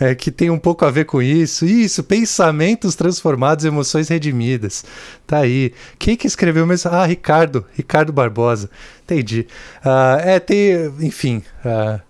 é, 0.00 0.14
que 0.14 0.30
tem 0.30 0.48
um 0.48 0.58
pouco 0.58 0.86
a 0.86 0.90
ver 0.90 1.04
com 1.04 1.20
isso. 1.20 1.66
Isso, 1.66 2.02
pensamentos 2.02 2.94
transformados, 2.94 3.66
emoções 3.66 4.08
redimidas. 4.08 4.82
Tá 5.26 5.40
aí. 5.40 5.74
Quem 5.98 6.16
que 6.16 6.26
escreveu 6.26 6.66
mesmo? 6.66 6.90
Ah, 6.90 7.04
Ricardo, 7.04 7.66
Ricardo 7.74 8.14
Barbosa. 8.14 8.70
Entendi. 9.02 9.46
Uh, 9.84 10.20
é, 10.24 10.40
tem, 10.40 10.86
enfim, 11.00 11.42
uh, 11.66 12.00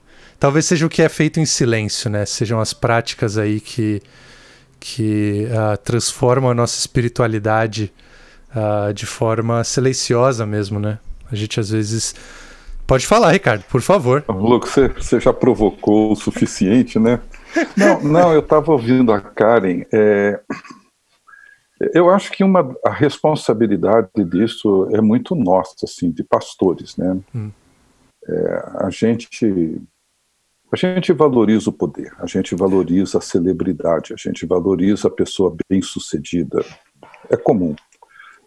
talvez 0.40 0.64
seja 0.64 0.87
o 0.87 0.88
que 0.88 1.03
é 1.03 1.09
feito 1.09 1.38
em 1.38 1.44
silêncio, 1.44 2.11
né? 2.11 2.24
Sejam 2.24 2.59
as 2.59 2.72
práticas 2.72 3.37
aí 3.37 3.61
que, 3.61 4.03
que 4.81 5.46
uh, 5.46 5.76
transformam 5.76 6.50
a 6.50 6.55
nossa 6.55 6.79
espiritualidade 6.79 7.92
uh, 8.57 8.92
de 8.92 9.05
forma 9.05 9.62
silenciosa 9.62 10.46
mesmo, 10.46 10.81
né? 10.81 10.98
A 11.31 11.37
gente 11.37 11.61
às 11.61 11.70
vezes. 11.70 12.14
Pode 12.87 13.07
falar, 13.07 13.31
Ricardo, 13.31 13.62
por 13.70 13.81
favor. 13.83 14.24
Louco, 14.26 14.66
você, 14.66 14.88
você 14.88 15.20
já 15.20 15.33
provocou 15.33 16.11
o 16.11 16.16
suficiente, 16.16 16.98
né? 16.98 17.20
Não, 17.76 18.03
não 18.03 18.33
eu 18.33 18.40
estava 18.40 18.72
ouvindo 18.72 19.12
a 19.12 19.20
Karen. 19.20 19.85
É, 19.92 20.40
eu 21.94 22.11
acho 22.11 22.32
que 22.32 22.43
uma, 22.43 22.74
a 22.84 22.91
responsabilidade 22.91 24.24
disso 24.24 24.88
é 24.91 25.01
muito 25.01 25.36
nossa, 25.36 25.76
assim, 25.84 26.11
de 26.11 26.24
pastores, 26.24 26.97
né? 26.97 27.16
Hum. 27.32 27.53
É, 28.28 28.64
a 28.80 28.91
gente 28.91 29.80
a 30.72 30.76
gente 30.76 31.12
valoriza 31.12 31.70
o 31.70 31.72
poder, 31.72 32.12
a 32.18 32.26
gente 32.26 32.54
valoriza 32.54 33.18
a 33.18 33.20
celebridade, 33.20 34.12
a 34.12 34.16
gente 34.16 34.46
valoriza 34.46 35.08
a 35.08 35.10
pessoa 35.10 35.56
bem-sucedida. 35.68 36.64
É 37.28 37.36
comum 37.36 37.74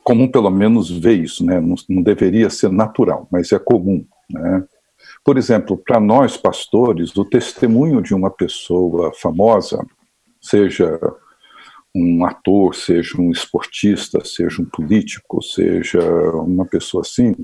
comum 0.03 0.27
pelo 0.27 0.49
menos 0.49 0.91
ver 0.91 1.13
isso, 1.13 1.45
né? 1.45 1.59
Não, 1.59 1.75
não, 1.89 2.03
deveria 2.03 2.49
ser 2.49 2.69
natural, 2.69 3.27
mas 3.31 3.51
é 3.51 3.59
comum, 3.59 4.05
né? 4.29 4.63
Por 5.23 5.37
exemplo, 5.37 5.77
para 5.77 5.99
nós 5.99 6.37
pastores, 6.37 7.15
o 7.15 7.25
testemunho 7.25 8.01
de 8.01 8.13
uma 8.13 8.29
pessoa 8.29 9.11
famosa, 9.13 9.85
seja 10.41 10.99
um 11.95 12.25
ator, 12.25 12.75
seja 12.75 13.19
um 13.19 13.31
esportista, 13.31 14.23
seja 14.25 14.61
um 14.61 14.65
político, 14.65 15.41
seja 15.41 16.01
uma 16.35 16.65
pessoa 16.65 17.01
assim, 17.01 17.35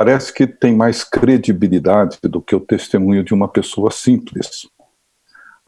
parece 0.00 0.32
que 0.32 0.46
tem 0.46 0.74
mais 0.74 1.04
credibilidade 1.04 2.18
do 2.22 2.40
que 2.40 2.56
o 2.56 2.60
testemunho 2.60 3.22
de 3.22 3.34
uma 3.34 3.46
pessoa 3.46 3.90
simples. 3.90 4.66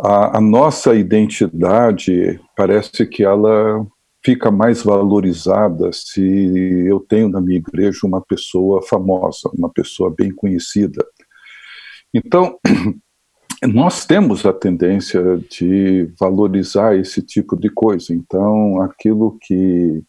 A, 0.01 0.39
a 0.39 0.41
nossa 0.41 0.95
identidade 0.95 2.41
parece 2.57 3.05
que 3.05 3.23
ela 3.23 3.87
fica 4.25 4.51
mais 4.51 4.83
valorizada 4.83 5.91
se 5.93 6.23
eu 6.87 6.99
tenho 6.99 7.29
na 7.29 7.43
minha 7.43 7.59
igreja 7.59 8.07
uma 8.07 8.23
pessoa 8.23 8.81
famosa, 8.81 9.51
uma 9.53 9.69
pessoa 9.69 10.11
bem 10.17 10.35
conhecida. 10.35 11.05
Então, 12.15 12.59
nós 13.69 14.07
temos 14.07 14.47
a 14.47 14.53
tendência 14.55 15.23
de 15.51 16.11
valorizar 16.19 16.97
esse 16.97 17.21
tipo 17.21 17.55
de 17.55 17.69
coisa. 17.69 18.15
Então, 18.15 18.81
aquilo 18.81 19.37
que 19.43 20.03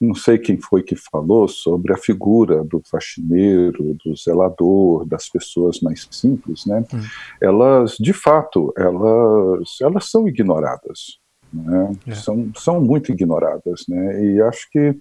não 0.00 0.14
sei 0.14 0.38
quem 0.38 0.60
foi 0.60 0.82
que 0.82 0.96
falou 0.96 1.48
sobre 1.48 1.92
a 1.92 1.96
figura 1.96 2.62
do 2.64 2.82
faxineiro, 2.90 3.96
do 4.04 4.16
zelador, 4.16 5.06
das 5.06 5.28
pessoas 5.28 5.80
mais 5.80 6.06
simples, 6.10 6.66
né? 6.66 6.84
Hum. 6.92 7.00
Elas, 7.40 7.96
de 7.98 8.12
fato, 8.12 8.72
elas, 8.76 9.78
elas 9.80 10.10
são 10.10 10.28
ignoradas 10.28 11.18
né? 11.52 11.92
É. 12.06 12.14
São, 12.14 12.50
são 12.54 12.80
muito 12.80 13.10
ignoradas, 13.12 13.84
né? 13.88 14.24
E 14.24 14.42
acho 14.42 14.68
que 14.70 14.96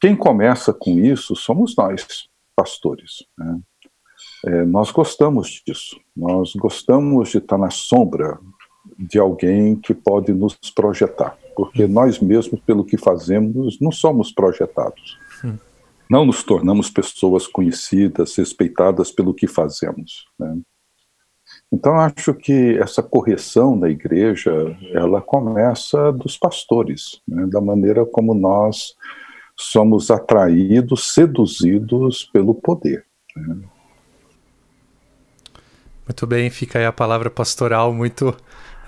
quem 0.00 0.16
começa 0.16 0.72
com 0.72 0.90
isso 0.98 1.34
somos 1.36 1.74
nós, 1.76 2.28
pastores. 2.54 3.24
Né? 3.38 3.60
É, 4.46 4.64
nós 4.64 4.90
gostamos 4.90 5.62
disso, 5.66 5.98
nós 6.16 6.54
gostamos 6.54 7.30
de 7.30 7.38
estar 7.38 7.58
na 7.58 7.70
sombra 7.70 8.38
de 8.98 9.18
alguém 9.18 9.76
que 9.76 9.94
pode 9.94 10.32
nos 10.32 10.54
projetar, 10.74 11.36
porque 11.56 11.86
nós 11.86 12.20
mesmos, 12.20 12.60
pelo 12.60 12.84
que 12.84 12.98
fazemos, 12.98 13.80
não 13.80 13.90
somos 13.90 14.30
projetados. 14.30 15.18
Não 16.08 16.26
nos 16.26 16.44
tornamos 16.44 16.90
pessoas 16.90 17.46
conhecidas, 17.46 18.36
respeitadas 18.36 19.10
pelo 19.10 19.32
que 19.32 19.48
fazemos. 19.48 20.26
Né? 20.38 20.58
Então 21.72 21.98
acho 21.98 22.34
que 22.34 22.78
essa 22.78 23.02
correção 23.02 23.78
da 23.78 23.88
igreja 23.88 24.52
ela 24.92 25.20
começa 25.22 26.12
dos 26.12 26.36
pastores, 26.36 27.20
né, 27.26 27.46
da 27.46 27.60
maneira 27.60 28.04
como 28.04 28.34
nós 28.34 28.94
somos 29.58 30.10
atraídos, 30.10 31.12
seduzidos 31.14 32.24
pelo 32.24 32.54
poder. 32.54 33.04
Né. 33.34 33.56
Muito 36.06 36.26
bem, 36.26 36.50
fica 36.50 36.78
aí 36.78 36.84
a 36.84 36.92
palavra 36.92 37.30
pastoral 37.30 37.92
muito 37.92 38.28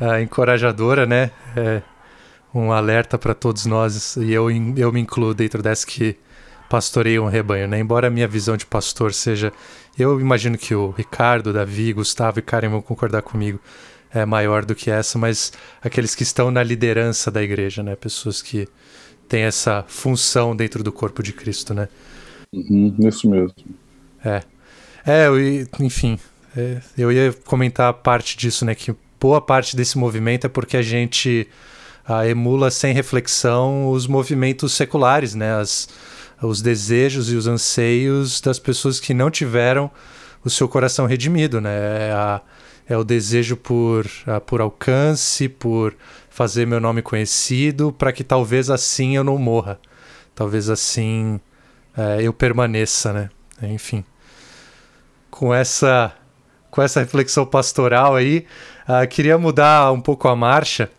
uh, 0.01 0.21
encorajadora, 0.23 1.05
né? 1.05 1.33
É 1.57 1.83
um 2.55 2.73
alerta 2.73 3.19
para 3.19 3.35
todos 3.35 3.67
nós 3.67 4.17
e 4.17 4.33
eu, 4.33 4.51
eu 4.77 4.93
me 4.93 5.01
incluo 5.01 5.35
dentro 5.35 5.63
dessa 5.63 5.87
que 5.87 6.17
pastoreia 6.69 7.23
um 7.23 7.29
rebanho, 7.29 7.69
né? 7.69 7.79
Embora 7.79 8.09
a 8.09 8.11
minha 8.11 8.29
visão 8.29 8.57
de 8.57 8.67
pastor 8.67 9.13
seja 9.13 9.53
eu 9.99 10.21
imagino 10.21 10.57
que 10.57 10.75
o 10.75 10.91
Ricardo, 10.91 11.53
Davi, 11.53 11.93
Gustavo 11.93 12.39
e 12.39 12.43
Karen 12.43 12.69
vão 12.69 12.81
concordar 12.81 13.23
comigo, 13.23 13.59
é 14.15 14.25
maior 14.25 14.65
do 14.65 14.75
que 14.75 14.91
essa, 14.91 15.19
mas 15.19 15.53
aqueles 15.83 16.15
que 16.15 16.23
estão 16.23 16.51
na 16.51 16.63
liderança 16.63 17.31
da 17.31 17.43
igreja, 17.43 17.83
né? 17.83 17.97
Pessoas 17.97 18.41
que 18.41 18.69
têm 19.29 19.43
essa 19.43 19.85
função 19.89 20.55
dentro 20.55 20.85
do 20.85 20.93
corpo 20.93 21.23
de 21.23 21.33
Cristo, 21.33 21.75
né? 21.75 21.89
Uhum, 22.53 22.95
isso 23.01 23.29
mesmo. 23.29 23.53
É. 24.25 24.43
É, 25.05 25.27
eu, 25.27 25.37
enfim, 25.81 26.19
é, 26.57 26.81
eu 26.97 27.11
ia 27.11 27.33
comentar 27.45 27.93
parte 27.95 28.37
disso, 28.37 28.65
né? 28.65 28.75
Que 28.75 28.95
boa 29.21 29.41
parte 29.41 29.77
desse 29.77 29.99
movimento 29.99 30.47
é 30.47 30.49
porque 30.49 30.77
a 30.77 30.83
gente 30.83 31.47
emula 32.27 32.71
sem 32.71 32.95
reflexão 32.95 33.91
os 33.91 34.07
movimentos 34.07 34.73
seculares, 34.73 35.35
né? 35.35 35.55
As, 35.55 35.89
os 36.43 36.63
desejos 36.63 37.31
e 37.31 37.37
os 37.37 37.47
anseios 37.47 38.41
das 38.41 38.59
pessoas 38.59 39.01
que 39.01 39.13
não 39.13 39.31
tiveram 39.31 39.91
o 40.45 40.51
seu 40.51 40.69
coração 40.69 41.07
redimido, 41.07 41.61
né? 41.61 42.09
É, 42.09 42.13
a, 42.13 42.41
é 42.89 42.97
o 42.97 43.05
desejo 43.05 43.57
por, 43.57 44.07
por 44.47 44.61
alcance, 44.61 45.49
por 45.49 45.95
fazer 46.31 46.67
meu 46.67 46.81
nome 46.81 47.03
conhecido, 47.03 47.93
para 47.93 48.13
que 48.13 48.25
talvez 48.25 48.71
assim 48.71 49.17
eu 49.17 49.25
não 49.25 49.37
morra, 49.37 49.79
talvez 50.35 50.71
assim 50.71 51.39
é, 51.97 52.23
eu 52.23 52.33
permaneça, 52.33 53.13
né? 53.13 53.29
Enfim, 53.63 54.05
com 55.31 55.53
essa 55.53 56.13
com 56.71 56.83
essa 56.83 57.01
reflexão 57.01 57.47
pastoral 57.47 58.15
aí, 58.15 58.47
uh, 58.87 59.09
queria 59.09 59.39
mudar 59.39 59.91
um 59.91 60.01
pouco 60.01 60.29
a 60.29 60.37
marcha 60.37 60.91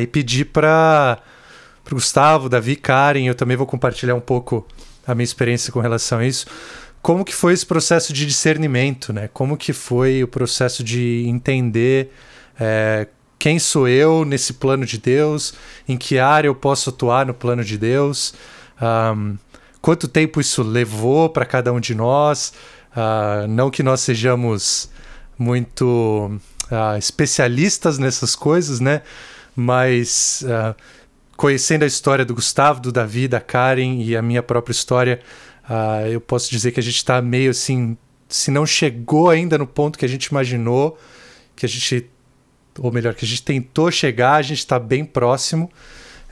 e 0.00 0.06
pedir 0.06 0.46
para 0.46 1.18
para 1.84 1.94
Gustavo, 1.94 2.48
Davi, 2.48 2.76
Karen, 2.76 3.24
eu 3.24 3.34
também 3.34 3.56
vou 3.56 3.66
compartilhar 3.66 4.14
um 4.14 4.20
pouco 4.20 4.66
a 5.06 5.14
minha 5.14 5.24
experiência 5.24 5.72
com 5.72 5.80
relação 5.80 6.18
a 6.18 6.26
isso. 6.26 6.46
Como 7.02 7.24
que 7.24 7.34
foi 7.34 7.52
esse 7.54 7.64
processo 7.64 8.12
de 8.12 8.26
discernimento, 8.26 9.12
né? 9.12 9.28
Como 9.32 9.56
que 9.56 9.72
foi 9.72 10.22
o 10.22 10.28
processo 10.28 10.84
de 10.84 11.24
entender 11.26 12.12
é, 12.60 13.08
quem 13.38 13.58
sou 13.58 13.88
eu 13.88 14.24
nesse 14.24 14.52
plano 14.52 14.84
de 14.84 14.98
Deus, 14.98 15.54
em 15.88 15.96
que 15.96 16.18
área 16.18 16.46
eu 16.46 16.54
posso 16.54 16.90
atuar 16.90 17.24
no 17.24 17.32
plano 17.32 17.64
de 17.64 17.78
Deus, 17.78 18.34
um, 19.16 19.38
quanto 19.80 20.06
tempo 20.06 20.40
isso 20.42 20.62
levou 20.62 21.30
para 21.30 21.46
cada 21.46 21.72
um 21.72 21.80
de 21.80 21.94
nós, 21.94 22.52
uh, 22.92 23.48
não 23.48 23.70
que 23.70 23.82
nós 23.82 24.02
sejamos 24.02 24.90
muito 25.38 26.30
uh, 26.70 26.98
especialistas 26.98 27.98
nessas 27.98 28.36
coisas, 28.36 28.78
né? 28.78 29.00
Mas 29.60 30.42
uh, 30.44 30.74
conhecendo 31.36 31.84
a 31.84 31.86
história 31.86 32.24
do 32.24 32.34
Gustavo, 32.34 32.80
do 32.80 32.90
Davi, 32.90 33.28
da 33.28 33.40
Karen 33.40 34.02
e 34.02 34.16
a 34.16 34.22
minha 34.22 34.42
própria 34.42 34.72
história, 34.72 35.20
uh, 35.68 36.06
eu 36.06 36.20
posso 36.20 36.50
dizer 36.50 36.72
que 36.72 36.80
a 36.80 36.82
gente 36.82 36.96
está 36.96 37.20
meio 37.20 37.50
assim, 37.50 37.96
se 38.28 38.50
não 38.50 38.64
chegou 38.64 39.28
ainda 39.28 39.58
no 39.58 39.66
ponto 39.66 39.98
que 39.98 40.04
a 40.04 40.08
gente 40.08 40.26
imaginou, 40.26 40.98
que 41.54 41.66
a 41.66 41.68
gente, 41.68 42.08
ou 42.78 42.90
melhor, 42.90 43.14
que 43.14 43.24
a 43.24 43.28
gente 43.28 43.42
tentou 43.42 43.90
chegar, 43.90 44.34
a 44.34 44.42
gente 44.42 44.60
está 44.60 44.78
bem 44.78 45.04
próximo. 45.04 45.70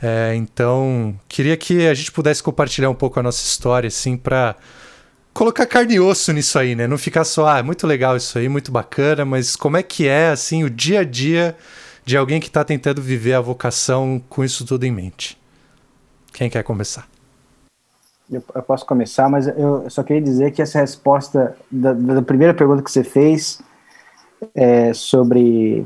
É, 0.01 0.33
então, 0.35 1.19
queria 1.27 1.57
que 1.57 1.87
a 1.87 1.93
gente 1.93 2.11
pudesse 2.11 2.41
compartilhar 2.41 2.89
um 2.89 2.95
pouco 2.95 3.19
a 3.19 3.23
nossa 3.23 3.43
história, 3.45 3.87
assim, 3.87 4.17
para 4.17 4.55
colocar 5.33 5.65
carne 5.65 5.95
e 5.95 5.99
osso 5.99 6.31
nisso 6.31 6.57
aí, 6.57 6.73
né? 6.73 6.87
Não 6.87 6.97
ficar 6.97 7.25
só, 7.25 7.47
ah, 7.47 7.59
é 7.59 7.63
muito 7.63 7.85
legal 7.85 8.15
isso 8.15 8.37
aí, 8.37 8.49
muito 8.49 8.71
bacana, 8.71 9.25
mas 9.25 9.55
como 9.55 9.77
é 9.77 9.83
que 9.83 10.07
é, 10.07 10.29
assim, 10.29 10.63
o 10.63 10.69
dia 10.69 11.01
a 11.01 11.03
dia 11.03 11.55
de 12.09 12.17
alguém 12.17 12.39
que 12.39 12.47
está 12.47 12.63
tentando 12.63 13.03
viver 13.03 13.35
a 13.35 13.39
vocação 13.39 14.19
com 14.27 14.43
isso 14.43 14.65
tudo 14.65 14.83
em 14.83 14.91
mente. 14.91 15.39
Quem 16.33 16.49
quer 16.49 16.63
começar? 16.63 17.07
Eu, 18.27 18.43
eu 18.55 18.63
posso 18.63 18.83
começar, 18.83 19.29
mas 19.29 19.45
eu 19.45 19.87
só 19.91 20.01
queria 20.01 20.19
dizer 20.19 20.49
que 20.49 20.59
essa 20.59 20.79
resposta 20.79 21.55
da, 21.69 21.93
da 21.93 22.21
primeira 22.23 22.51
pergunta 22.51 22.81
que 22.81 22.91
você 22.91 23.03
fez 23.03 23.61
é, 24.55 24.91
sobre 24.91 25.85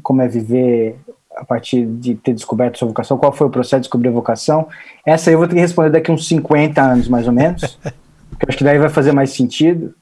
como 0.00 0.22
é 0.22 0.28
viver 0.28 0.96
a 1.34 1.44
partir 1.44 1.86
de 1.86 2.14
ter 2.14 2.34
descoberto 2.34 2.78
sua 2.78 2.86
vocação, 2.86 3.18
qual 3.18 3.32
foi 3.32 3.48
o 3.48 3.50
processo 3.50 3.80
de 3.80 3.86
descobrir 3.86 4.10
a 4.10 4.12
vocação, 4.12 4.68
essa 5.04 5.28
eu 5.28 5.38
vou 5.38 5.48
ter 5.48 5.56
que 5.56 5.60
responder 5.60 5.90
daqui 5.90 6.12
uns 6.12 6.28
50 6.28 6.80
anos, 6.80 7.08
mais 7.08 7.26
ou 7.26 7.32
menos, 7.32 7.80
porque 8.30 8.46
acho 8.46 8.58
que 8.58 8.62
daí 8.62 8.78
vai 8.78 8.90
fazer 8.90 9.10
mais 9.10 9.30
sentido 9.30 9.92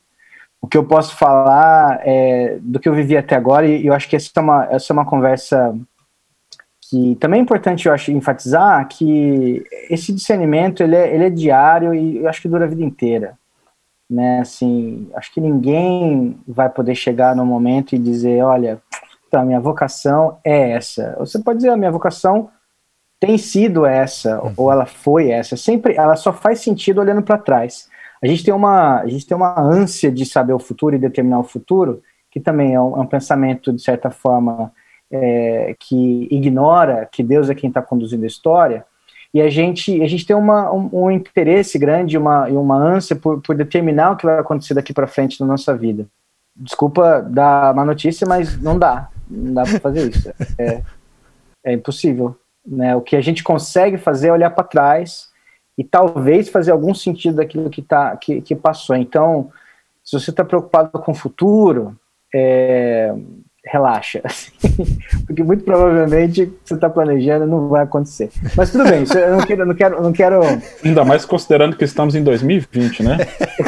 o 0.61 0.67
que 0.67 0.77
eu 0.77 0.85
posso 0.85 1.17
falar 1.17 2.01
é 2.07 2.59
do 2.61 2.79
que 2.79 2.89
eu 2.89 2.95
vivi 2.95 3.17
até 3.17 3.35
agora, 3.35 3.67
e 3.67 3.87
eu 3.87 3.95
acho 3.95 4.09
que 4.09 4.17
essa 4.17 4.31
é 4.37 4.41
uma, 4.41 4.65
essa 4.71 4.93
é 4.93 4.95
uma 4.95 5.07
conversa 5.07 5.75
que 6.83 7.15
também 7.17 7.39
é 7.39 7.43
importante, 7.43 7.87
eu 7.87 7.95
acho, 7.95 8.11
enfatizar 8.11 8.87
que 8.89 9.65
esse 9.89 10.13
discernimento, 10.13 10.83
ele 10.83 10.97
é, 10.97 11.15
ele 11.15 11.25
é 11.25 11.31
diário 11.31 11.95
e 11.95 12.19
eu 12.19 12.29
acho 12.29 12.43
que 12.43 12.49
dura 12.49 12.65
a 12.65 12.69
vida 12.69 12.83
inteira, 12.83 13.39
né, 14.11 14.41
assim, 14.41 15.09
acho 15.15 15.33
que 15.33 15.41
ninguém 15.41 16.37
vai 16.47 16.69
poder 16.69 16.97
chegar 16.97 17.35
no 17.37 17.47
momento 17.47 17.95
e 17.95 17.99
dizer, 17.99 18.43
olha, 18.43 18.83
tá, 19.31 19.45
minha 19.45 19.61
vocação 19.61 20.39
é 20.45 20.73
essa. 20.73 21.15
Você 21.21 21.39
pode 21.39 21.59
dizer, 21.59 21.71
a 21.71 21.77
minha 21.77 21.93
vocação 21.93 22.51
tem 23.21 23.37
sido 23.37 23.85
essa, 23.85 24.43
uhum. 24.43 24.53
ou 24.57 24.73
ela 24.73 24.87
foi 24.87 25.31
essa, 25.31 25.57
sempre, 25.57 25.95
ela 25.95 26.17
só 26.17 26.33
faz 26.33 26.61
sentido 26.61 27.01
olhando 27.01 27.23
para 27.23 27.37
trás. 27.37 27.89
A 28.23 28.27
gente 28.27 28.45
tem 28.45 28.53
uma, 28.53 29.01
a 29.01 29.07
gente 29.07 29.27
tem 29.27 29.37
uma 29.37 29.59
ânsia 29.59 30.11
de 30.11 30.27
saber 30.27 30.53
o 30.53 30.59
futuro 30.59 30.95
e 30.95 30.99
determinar 30.99 31.39
o 31.39 31.45
futuro, 31.45 32.03
que 32.31 32.39
também 32.39 32.75
é 32.75 32.81
um, 32.81 32.97
é 32.97 33.01
um 33.01 33.07
pensamento, 33.07 33.73
de 33.73 33.83
certa 33.83 34.11
forma, 34.11 34.73
é, 35.11 35.75
que 35.79 36.29
ignora 36.31 37.09
que 37.11 37.23
Deus 37.23 37.49
é 37.49 37.55
quem 37.55 37.69
está 37.69 37.81
conduzindo 37.81 38.25
a 38.25 38.27
história, 38.27 38.85
e 39.33 39.41
a 39.41 39.49
gente, 39.49 40.03
a 40.03 40.09
gente 40.09 40.27
tem 40.27 40.35
uma, 40.35 40.73
um, 40.73 40.91
um 40.93 41.11
interesse 41.11 41.79
grande 41.79 42.19
uma, 42.19 42.51
e 42.51 42.53
uma 42.53 42.77
ânsia 42.77 43.15
por, 43.15 43.41
por 43.41 43.57
determinar 43.57 44.13
o 44.13 44.17
que 44.17 44.27
vai 44.27 44.39
acontecer 44.39 44.75
daqui 44.75 44.93
para 44.93 45.07
frente 45.07 45.41
na 45.41 45.47
nossa 45.47 45.75
vida. 45.77 46.07
Desculpa 46.55 47.23
dar 47.23 47.73
uma 47.73 47.85
notícia, 47.85 48.27
mas 48.27 48.61
não 48.61 48.77
dá. 48.77 49.09
Não 49.31 49.55
dá 49.55 49.63
para 49.63 49.79
fazer 49.79 50.11
isso. 50.11 50.33
É, 50.59 50.83
é 51.65 51.73
impossível. 51.73 52.37
Né? 52.67 52.95
O 52.97 53.01
que 53.01 53.15
a 53.15 53.21
gente 53.21 53.45
consegue 53.45 53.97
fazer 53.97 54.29
é 54.29 54.33
olhar 54.33 54.51
para 54.51 54.65
trás 54.65 55.30
e 55.77 55.85
talvez 55.85 56.49
fazer 56.49 56.73
algum 56.73 56.95
sentido 56.95 57.37
daquilo 57.37 57.71
que, 57.71 57.83
tá, 57.83 58.17
que, 58.17 58.41
que 58.41 58.55
passou. 58.55 58.97
Então, 58.97 59.51
se 60.05 60.19
você 60.19 60.31
está 60.31 60.45
preocupado 60.45 60.91
com 60.91 61.13
o 61.13 61.15
futuro, 61.15 61.99
é, 62.35 63.15
relaxa, 63.65 64.21
assim, 64.25 64.51
porque 65.27 65.43
muito 65.43 65.65
provavelmente 65.65 66.53
você 66.65 66.75
está 66.75 66.89
planejando 66.89 67.47
não 67.47 67.69
vai 67.69 67.83
acontecer. 67.83 68.31
Mas 68.57 68.71
tudo 68.71 68.85
bem, 68.85 69.05
eu 69.15 69.37
não 69.37 69.47
quero, 69.47 69.67
não 69.67 69.75
quero, 69.75 70.03
não 70.03 70.13
quero. 70.13 70.41
Ainda 70.85 71.05
mais 71.05 71.25
considerando 71.25 71.77
que 71.77 71.85
estamos 71.85 72.15
em 72.15 72.25
2020, 72.25 73.03
né? 73.03 73.19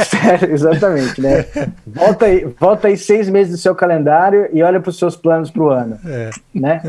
Exatamente, 0.51 1.20
né? 1.20 1.45
Volta 1.86 2.26
aí, 2.26 2.45
volta 2.59 2.88
aí 2.88 2.97
seis 2.97 3.28
meses 3.28 3.53
do 3.53 3.59
seu 3.59 3.74
calendário 3.74 4.49
e 4.53 4.62
olha 4.62 4.80
para 4.80 4.90
os 4.90 4.99
seus 4.99 5.14
planos 5.14 5.51
para 5.51 5.62
o 5.62 5.68
ano, 5.68 5.99
é. 6.07 6.30
né? 6.55 6.82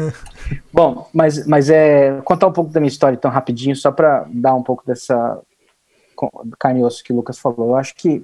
Bom, 0.72 1.10
mas, 1.14 1.46
mas 1.46 1.70
é 1.70 2.22
contar 2.24 2.48
um 2.48 2.54
pouco 2.54 2.72
da 2.72 2.80
minha 2.80 2.90
história 2.90 3.16
então 3.16 3.30
rapidinho, 3.30 3.76
só 3.76 3.92
para 3.92 4.26
dar 4.30 4.56
um 4.56 4.64
pouco 4.64 4.86
dessa 4.86 5.40
carne 6.58 6.80
e 6.80 6.84
osso 6.84 7.04
que 7.04 7.12
o 7.12 7.16
Lucas 7.16 7.38
falou. 7.38 7.70
Eu 7.70 7.76
acho 7.76 7.94
que 7.96 8.24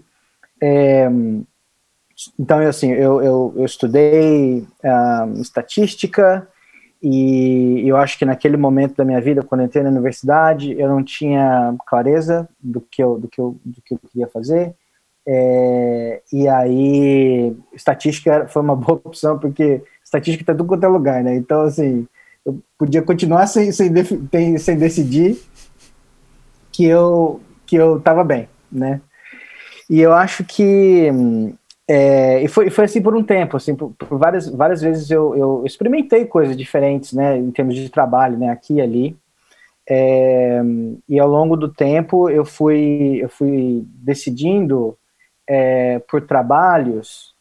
é, 0.61 1.09
então, 2.37 2.59
assim, 2.59 2.91
eu, 2.91 3.21
eu, 3.21 3.53
eu 3.55 3.65
estudei 3.65 4.65
uh, 4.83 5.41
estatística 5.41 6.47
e 7.01 7.87
eu 7.87 7.95
acho 7.95 8.17
que 8.17 8.25
naquele 8.25 8.57
momento 8.57 8.95
da 8.97 9.05
minha 9.05 9.21
vida, 9.21 9.41
quando 9.41 9.61
eu 9.61 9.67
entrei 9.67 9.83
na 9.83 9.89
universidade, 9.89 10.77
eu 10.77 10.89
não 10.89 11.03
tinha 11.03 11.73
clareza 11.87 12.47
do 12.59 12.81
que 12.81 13.01
eu, 13.01 13.17
do 13.17 13.27
que 13.27 13.39
eu, 13.39 13.57
do 13.63 13.81
que 13.81 13.93
eu 13.93 13.99
queria 13.99 14.27
fazer. 14.27 14.75
É, 15.25 16.21
e 16.33 16.47
aí, 16.47 17.55
estatística 17.73 18.47
foi 18.47 18.61
uma 18.61 18.75
boa 18.77 18.99
opção, 19.03 19.39
porque 19.39 19.81
estatística 20.03 20.43
está 20.43 20.53
tudo 20.53 20.67
quanto 20.67 20.83
é 20.83 20.87
lugar, 20.87 21.23
né? 21.23 21.35
Então, 21.35 21.61
assim, 21.61 22.05
eu 22.45 22.61
podia 22.77 23.01
continuar 23.01 23.47
sem, 23.47 23.71
sem, 23.71 24.57
sem 24.57 24.77
decidir 24.77 25.39
que 26.71 26.83
eu 26.85 27.41
que 27.65 27.75
eu 27.75 27.97
estava 27.97 28.23
bem, 28.23 28.49
né? 28.71 28.99
E 29.89 29.99
eu 30.01 30.11
acho 30.13 30.43
que 30.43 31.11
é, 31.91 32.43
e 32.43 32.47
foi, 32.47 32.69
foi 32.69 32.85
assim 32.85 33.01
por 33.01 33.15
um 33.15 33.23
tempo, 33.23 33.57
assim, 33.57 33.75
por, 33.75 33.89
por 33.97 34.19
várias, 34.19 34.47
várias 34.47 34.79
vezes 34.79 35.09
eu, 35.09 35.35
eu, 35.35 35.63
experimentei 35.65 36.23
coisas 36.23 36.55
diferentes, 36.55 37.13
né, 37.13 37.35
em 37.35 37.49
termos 37.49 37.73
de 37.73 37.89
trabalho, 37.89 38.37
né, 38.37 38.51
aqui 38.51 38.75
e 38.75 38.81
ali. 38.81 39.17
É, 39.89 40.61
e 41.07 41.19
ao 41.19 41.27
longo 41.27 41.57
do 41.57 41.67
tempo 41.67 42.29
eu 42.29 42.45
fui, 42.45 43.17
eu 43.19 43.27
fui 43.27 43.83
decidindo 43.87 44.95
é, 45.47 45.97
por 45.97 46.21
trabalhos 46.27 47.33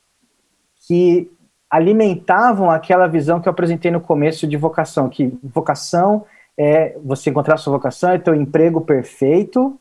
que 0.87 1.31
alimentavam 1.69 2.71
aquela 2.71 3.07
visão 3.07 3.43
que 3.43 3.49
eu 3.51 3.53
apresentei 3.53 3.91
no 3.91 4.01
começo 4.01 4.47
de 4.47 4.57
vocação, 4.57 5.11
que 5.11 5.31
vocação 5.43 6.25
é 6.57 6.97
você 7.05 7.29
encontrar 7.29 7.59
sua 7.59 7.75
vocação, 7.75 8.13
é 8.13 8.19
teu 8.19 8.35
emprego 8.35 8.81
perfeito, 8.81 9.79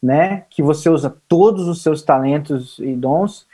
né, 0.00 0.44
que 0.50 0.62
você 0.62 0.88
usa 0.88 1.16
todos 1.26 1.66
os 1.66 1.82
seus 1.82 2.00
talentos 2.00 2.78
e 2.78 2.94
dons 2.94 3.47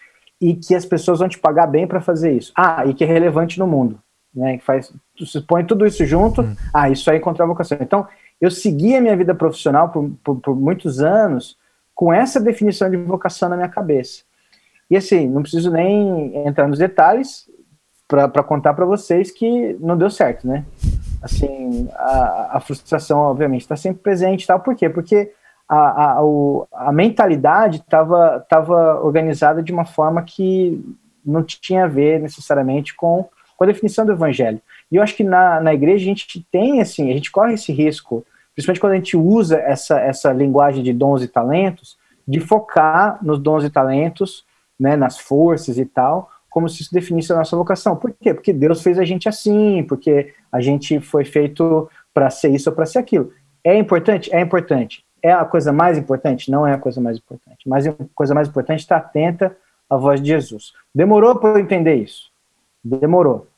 e 0.44 0.54
que 0.54 0.74
as 0.74 0.84
pessoas 0.84 1.20
vão 1.20 1.28
te 1.28 1.38
pagar 1.38 1.66
bem 1.66 1.86
para 1.86 2.02
fazer 2.02 2.32
isso. 2.32 2.52
Ah, 2.54 2.84
e 2.84 2.92
que 2.92 3.02
é 3.02 3.06
relevante 3.06 3.58
no 3.58 3.66
mundo, 3.66 3.98
né? 4.34 4.58
Que 4.58 4.64
faz, 4.64 4.92
você 5.18 5.40
põe 5.40 5.64
tudo 5.64 5.86
isso 5.86 6.04
junto, 6.04 6.42
hum. 6.42 6.54
ah, 6.72 6.90
isso 6.90 7.08
aí 7.08 7.16
é 7.16 7.18
encontrar 7.18 7.46
vocação. 7.46 7.78
Então, 7.80 8.06
eu 8.38 8.50
segui 8.50 8.94
a 8.94 9.00
minha 9.00 9.16
vida 9.16 9.34
profissional 9.34 9.88
por, 9.88 10.10
por, 10.22 10.36
por 10.40 10.54
muitos 10.54 11.00
anos 11.00 11.56
com 11.94 12.12
essa 12.12 12.38
definição 12.38 12.90
de 12.90 12.96
vocação 12.98 13.48
na 13.48 13.56
minha 13.56 13.70
cabeça. 13.70 14.22
E 14.90 14.98
assim, 14.98 15.26
não 15.26 15.40
preciso 15.40 15.70
nem 15.70 16.46
entrar 16.46 16.68
nos 16.68 16.78
detalhes 16.78 17.48
para 18.06 18.42
contar 18.42 18.74
para 18.74 18.84
vocês 18.84 19.30
que 19.30 19.78
não 19.80 19.96
deu 19.96 20.10
certo, 20.10 20.46
né? 20.46 20.66
Assim, 21.22 21.88
a, 21.94 22.58
a 22.58 22.60
frustração, 22.60 23.18
obviamente, 23.20 23.62
está 23.62 23.76
sempre 23.76 24.02
presente, 24.02 24.46
tal. 24.46 24.60
Por 24.60 24.76
quê? 24.76 24.90
Porque 24.90 25.32
a, 25.68 26.18
a, 26.18 26.88
a 26.88 26.92
mentalidade 26.92 27.78
estava 27.78 28.44
tava 28.48 29.00
organizada 29.02 29.62
de 29.62 29.72
uma 29.72 29.84
forma 29.84 30.22
que 30.22 30.82
não 31.24 31.42
tinha 31.42 31.84
a 31.84 31.88
ver 31.88 32.20
necessariamente 32.20 32.94
com, 32.94 33.28
com 33.56 33.64
a 33.64 33.66
definição 33.66 34.04
do 34.04 34.12
evangelho. 34.12 34.60
E 34.92 34.96
eu 34.96 35.02
acho 35.02 35.16
que 35.16 35.24
na, 35.24 35.60
na 35.60 35.72
igreja 35.72 36.04
a 36.04 36.08
gente 36.08 36.46
tem, 36.50 36.80
assim, 36.80 37.10
a 37.10 37.14
gente 37.14 37.30
corre 37.30 37.54
esse 37.54 37.72
risco, 37.72 38.24
principalmente 38.54 38.80
quando 38.80 38.92
a 38.92 38.96
gente 38.96 39.16
usa 39.16 39.58
essa, 39.58 39.98
essa 39.98 40.32
linguagem 40.32 40.82
de 40.82 40.92
dons 40.92 41.22
e 41.22 41.28
talentos, 41.28 41.96
de 42.28 42.40
focar 42.40 43.18
nos 43.22 43.38
dons 43.38 43.64
e 43.64 43.70
talentos, 43.70 44.44
né, 44.78 44.96
nas 44.96 45.18
forças 45.18 45.78
e 45.78 45.84
tal, 45.84 46.30
como 46.50 46.68
se 46.68 46.82
isso 46.82 46.92
definisse 46.92 47.32
a 47.32 47.36
nossa 47.36 47.56
vocação. 47.56 47.96
Por 47.96 48.12
quê? 48.20 48.34
Porque 48.34 48.52
Deus 48.52 48.82
fez 48.82 48.98
a 48.98 49.04
gente 49.04 49.28
assim, 49.28 49.82
porque 49.88 50.34
a 50.52 50.60
gente 50.60 51.00
foi 51.00 51.24
feito 51.24 51.88
para 52.12 52.30
ser 52.30 52.50
isso 52.50 52.68
ou 52.68 52.76
para 52.76 52.86
ser 52.86 52.98
aquilo. 52.98 53.32
É 53.64 53.76
importante? 53.76 54.32
É 54.32 54.40
importante 54.40 55.03
é 55.24 55.32
a 55.32 55.44
coisa 55.46 55.72
mais 55.72 55.96
importante? 55.96 56.50
Não 56.50 56.66
é 56.66 56.74
a 56.74 56.78
coisa 56.78 57.00
mais 57.00 57.16
importante. 57.16 57.66
Mas 57.66 57.86
a 57.86 57.94
coisa 58.14 58.34
mais 58.34 58.46
importante 58.46 58.80
é 58.80 58.82
estar 58.82 58.98
atenta 58.98 59.56
à 59.88 59.96
voz 59.96 60.20
de 60.20 60.28
Jesus. 60.28 60.74
Demorou 60.94 61.36
para 61.36 61.58
eu 61.58 61.58
entender 61.58 61.94
isso. 61.94 62.30
Demorou. 62.84 63.48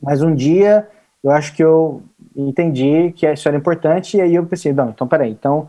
Mas 0.00 0.22
um 0.22 0.32
dia 0.32 0.88
eu 1.24 1.32
acho 1.32 1.54
que 1.54 1.62
eu 1.62 2.04
entendi 2.36 3.12
que 3.12 3.26
isso 3.26 3.48
era 3.48 3.56
importante 3.56 4.16
e 4.16 4.20
aí 4.20 4.34
eu 4.34 4.46
pensei, 4.46 4.72
não, 4.72 4.90
então 4.90 5.06
peraí, 5.06 5.30
então 5.30 5.68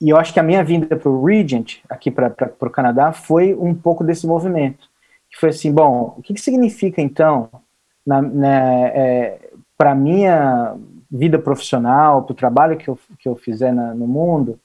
e 0.00 0.10
eu 0.10 0.16
acho 0.16 0.32
que 0.32 0.40
a 0.40 0.42
minha 0.42 0.62
vinda 0.62 0.96
para 0.96 1.08
o 1.08 1.24
Regent, 1.24 1.78
aqui 1.88 2.10
para 2.10 2.34
o 2.60 2.70
Canadá, 2.70 3.12
foi 3.12 3.54
um 3.54 3.74
pouco 3.74 4.04
desse 4.04 4.26
movimento. 4.26 4.88
Que 5.30 5.38
foi 5.38 5.50
assim, 5.50 5.72
bom, 5.72 6.14
o 6.18 6.22
que, 6.22 6.34
que 6.34 6.40
significa 6.40 7.00
então, 7.00 7.48
na, 8.06 8.20
na 8.20 8.48
é, 8.88 9.50
para 9.76 9.94
minha 9.94 10.76
vida 11.10 11.38
profissional, 11.38 12.22
para 12.22 12.32
o 12.32 12.36
trabalho 12.36 12.76
que 12.76 12.88
eu, 12.88 12.98
que 13.18 13.28
eu 13.28 13.36
fizer 13.36 13.72
na, 13.72 13.94
no 13.94 14.06
mundo, 14.06 14.52
o 14.52 14.58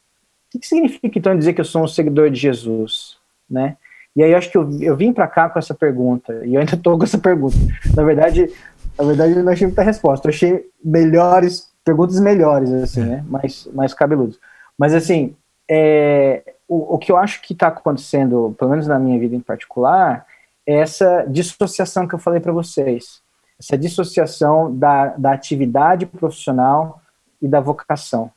que, 0.52 0.60
que, 0.60 0.68
significa 0.68 1.18
então 1.18 1.38
dizer 1.38 1.54
que 1.54 1.62
eu 1.62 1.66
sou 1.66 1.84
um 1.84 1.88
seguidor 1.88 2.30
de 2.30 2.40
Jesus, 2.40 3.18
né? 3.50 3.78
E 4.16 4.22
aí 4.22 4.32
eu 4.32 4.38
acho 4.38 4.52
que 4.52 4.58
eu, 4.58 4.70
eu 4.82 4.98
vim 4.98 5.14
para 5.14 5.28
cá 5.28 5.50
com 5.50 5.58
essa 5.58 5.74
pergunta, 5.74 6.46
e 6.46 6.56
eu 6.56 6.60
ainda 6.60 6.76
estou 6.76 6.98
com 6.98 7.04
essa 7.04 7.18
pergunta. 7.18 7.56
Na 7.96 8.04
verdade, 8.04 8.52
na 8.98 9.06
verdade 9.06 9.34
eu 9.34 9.44
não 9.44 9.52
achei 9.52 9.68
muita 9.68 9.84
resposta, 9.84 10.28
eu 10.28 10.34
achei 10.34 10.70
melhores, 10.84 11.72
perguntas 11.84 12.20
melhores, 12.20 12.72
assim, 12.72 13.02
né? 13.02 13.24
Mais, 13.28 13.68
mais 13.74 13.94
cabeludos. 13.94 14.40
Mas 14.78 14.94
assim, 14.94 15.36
é, 15.70 16.56
o, 16.68 16.96
o 16.96 16.98
que 16.98 17.12
eu 17.12 17.18
acho 17.18 17.42
que 17.42 17.54
está 17.54 17.68
acontecendo, 17.68 18.54
pelo 18.58 18.72
menos 18.72 18.88
na 18.88 19.00
minha 19.00 19.18
vida 19.20 19.36
em 19.36 19.40
particular, 19.40 20.26
é 20.66 20.76
essa 20.80 21.26
dissociação 21.30 22.08
que 22.08 22.16
eu 22.16 22.20
falei 22.20 22.40
para 22.40 22.52
vocês 22.52 23.21
essa 23.62 23.78
dissociação 23.78 24.76
da, 24.76 25.10
da 25.10 25.32
atividade 25.32 26.08
profissional 26.08 27.00
e 27.40 27.48
da 27.48 27.60
vocação. 27.60 28.32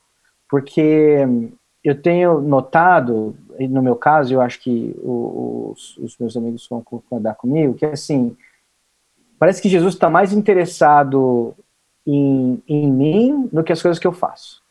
Porque 0.48 1.26
eu 1.82 2.00
tenho 2.00 2.42
notado, 2.42 3.34
no 3.58 3.82
meu 3.82 3.96
caso, 3.96 4.34
eu 4.34 4.42
acho 4.42 4.60
que 4.60 4.94
os, 5.02 5.96
os 5.96 6.18
meus 6.18 6.36
amigos 6.36 6.66
vão 6.68 6.82
concordar 6.82 7.36
comigo, 7.36 7.72
que 7.72 7.86
assim, 7.86 8.36
parece 9.38 9.62
que 9.62 9.68
Jesus 9.68 9.94
está 9.94 10.10
mais 10.10 10.34
interessado 10.34 11.54
em, 12.06 12.62
em 12.68 12.92
mim 12.92 13.48
do 13.50 13.64
que 13.64 13.72
as 13.72 13.80
coisas 13.80 13.98
que 13.98 14.06
eu 14.06 14.12
faço. 14.12 14.62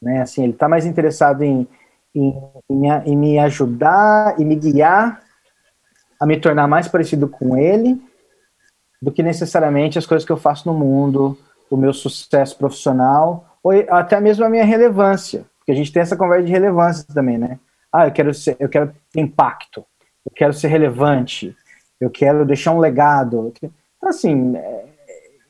Né? 0.00 0.22
Assim, 0.22 0.44
ele 0.44 0.52
está 0.52 0.68
mais 0.68 0.86
interessado 0.86 1.42
em, 1.42 1.66
em, 2.14 2.34
em, 3.04 3.16
me 3.16 3.36
ajudar 3.40 4.40
e 4.40 4.44
me 4.44 4.54
guiar 4.54 5.20
a 6.20 6.26
me 6.26 6.38
tornar 6.38 6.68
mais 6.68 6.86
parecido 6.86 7.28
com 7.28 7.56
ele 7.56 8.00
do 9.00 9.12
que 9.12 9.22
necessariamente 9.22 9.98
as 9.98 10.06
coisas 10.06 10.24
que 10.24 10.32
eu 10.32 10.36
faço 10.36 10.68
no 10.68 10.78
mundo, 10.78 11.38
o 11.70 11.76
meu 11.76 11.92
sucesso 11.92 12.56
profissional, 12.56 13.58
ou 13.62 13.72
até 13.88 14.20
mesmo 14.20 14.44
a 14.44 14.50
minha 14.50 14.64
relevância, 14.64 15.44
porque 15.58 15.72
a 15.72 15.74
gente 15.74 15.92
tem 15.92 16.02
essa 16.02 16.16
conversa 16.16 16.46
de 16.46 16.52
relevância 16.52 17.04
também, 17.12 17.38
né? 17.38 17.58
Ah, 17.92 18.06
eu 18.06 18.12
quero 18.12 18.34
ser, 18.34 18.56
eu 18.58 18.68
quero 18.68 18.92
ter 19.12 19.20
impacto, 19.20 19.84
eu 20.24 20.32
quero 20.34 20.52
ser 20.52 20.68
relevante, 20.68 21.56
eu 22.00 22.10
quero 22.10 22.44
deixar 22.44 22.72
um 22.72 22.78
legado. 22.78 23.52
Então, 23.56 24.08
assim, 24.08 24.56
é, 24.56 24.84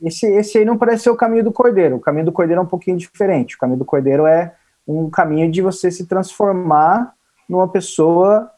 esse, 0.03 0.27
esse 0.27 0.59
aí 0.59 0.65
não 0.65 0.79
parece 0.79 1.05
ser 1.05 1.11
o 1.11 1.17
caminho 1.17 1.45
do 1.45 1.53
cordeiro. 1.53 1.97
O 1.97 2.01
caminho 2.01 2.27
do 2.27 2.33
cordeiro 2.33 2.61
é 2.61 2.65
um 2.65 2.69
pouquinho 2.69 2.97
diferente. 2.97 3.57
O 3.57 3.59
caminho 3.59 3.79
do 3.79 3.85
cordeiro 3.85 4.27
é 4.27 4.55
um 4.87 5.11
caminho 5.11 5.51
de 5.51 5.61
você 5.61 5.91
se 5.91 6.07
transformar 6.07 7.13
numa 7.49 7.69
pessoa 7.69 8.51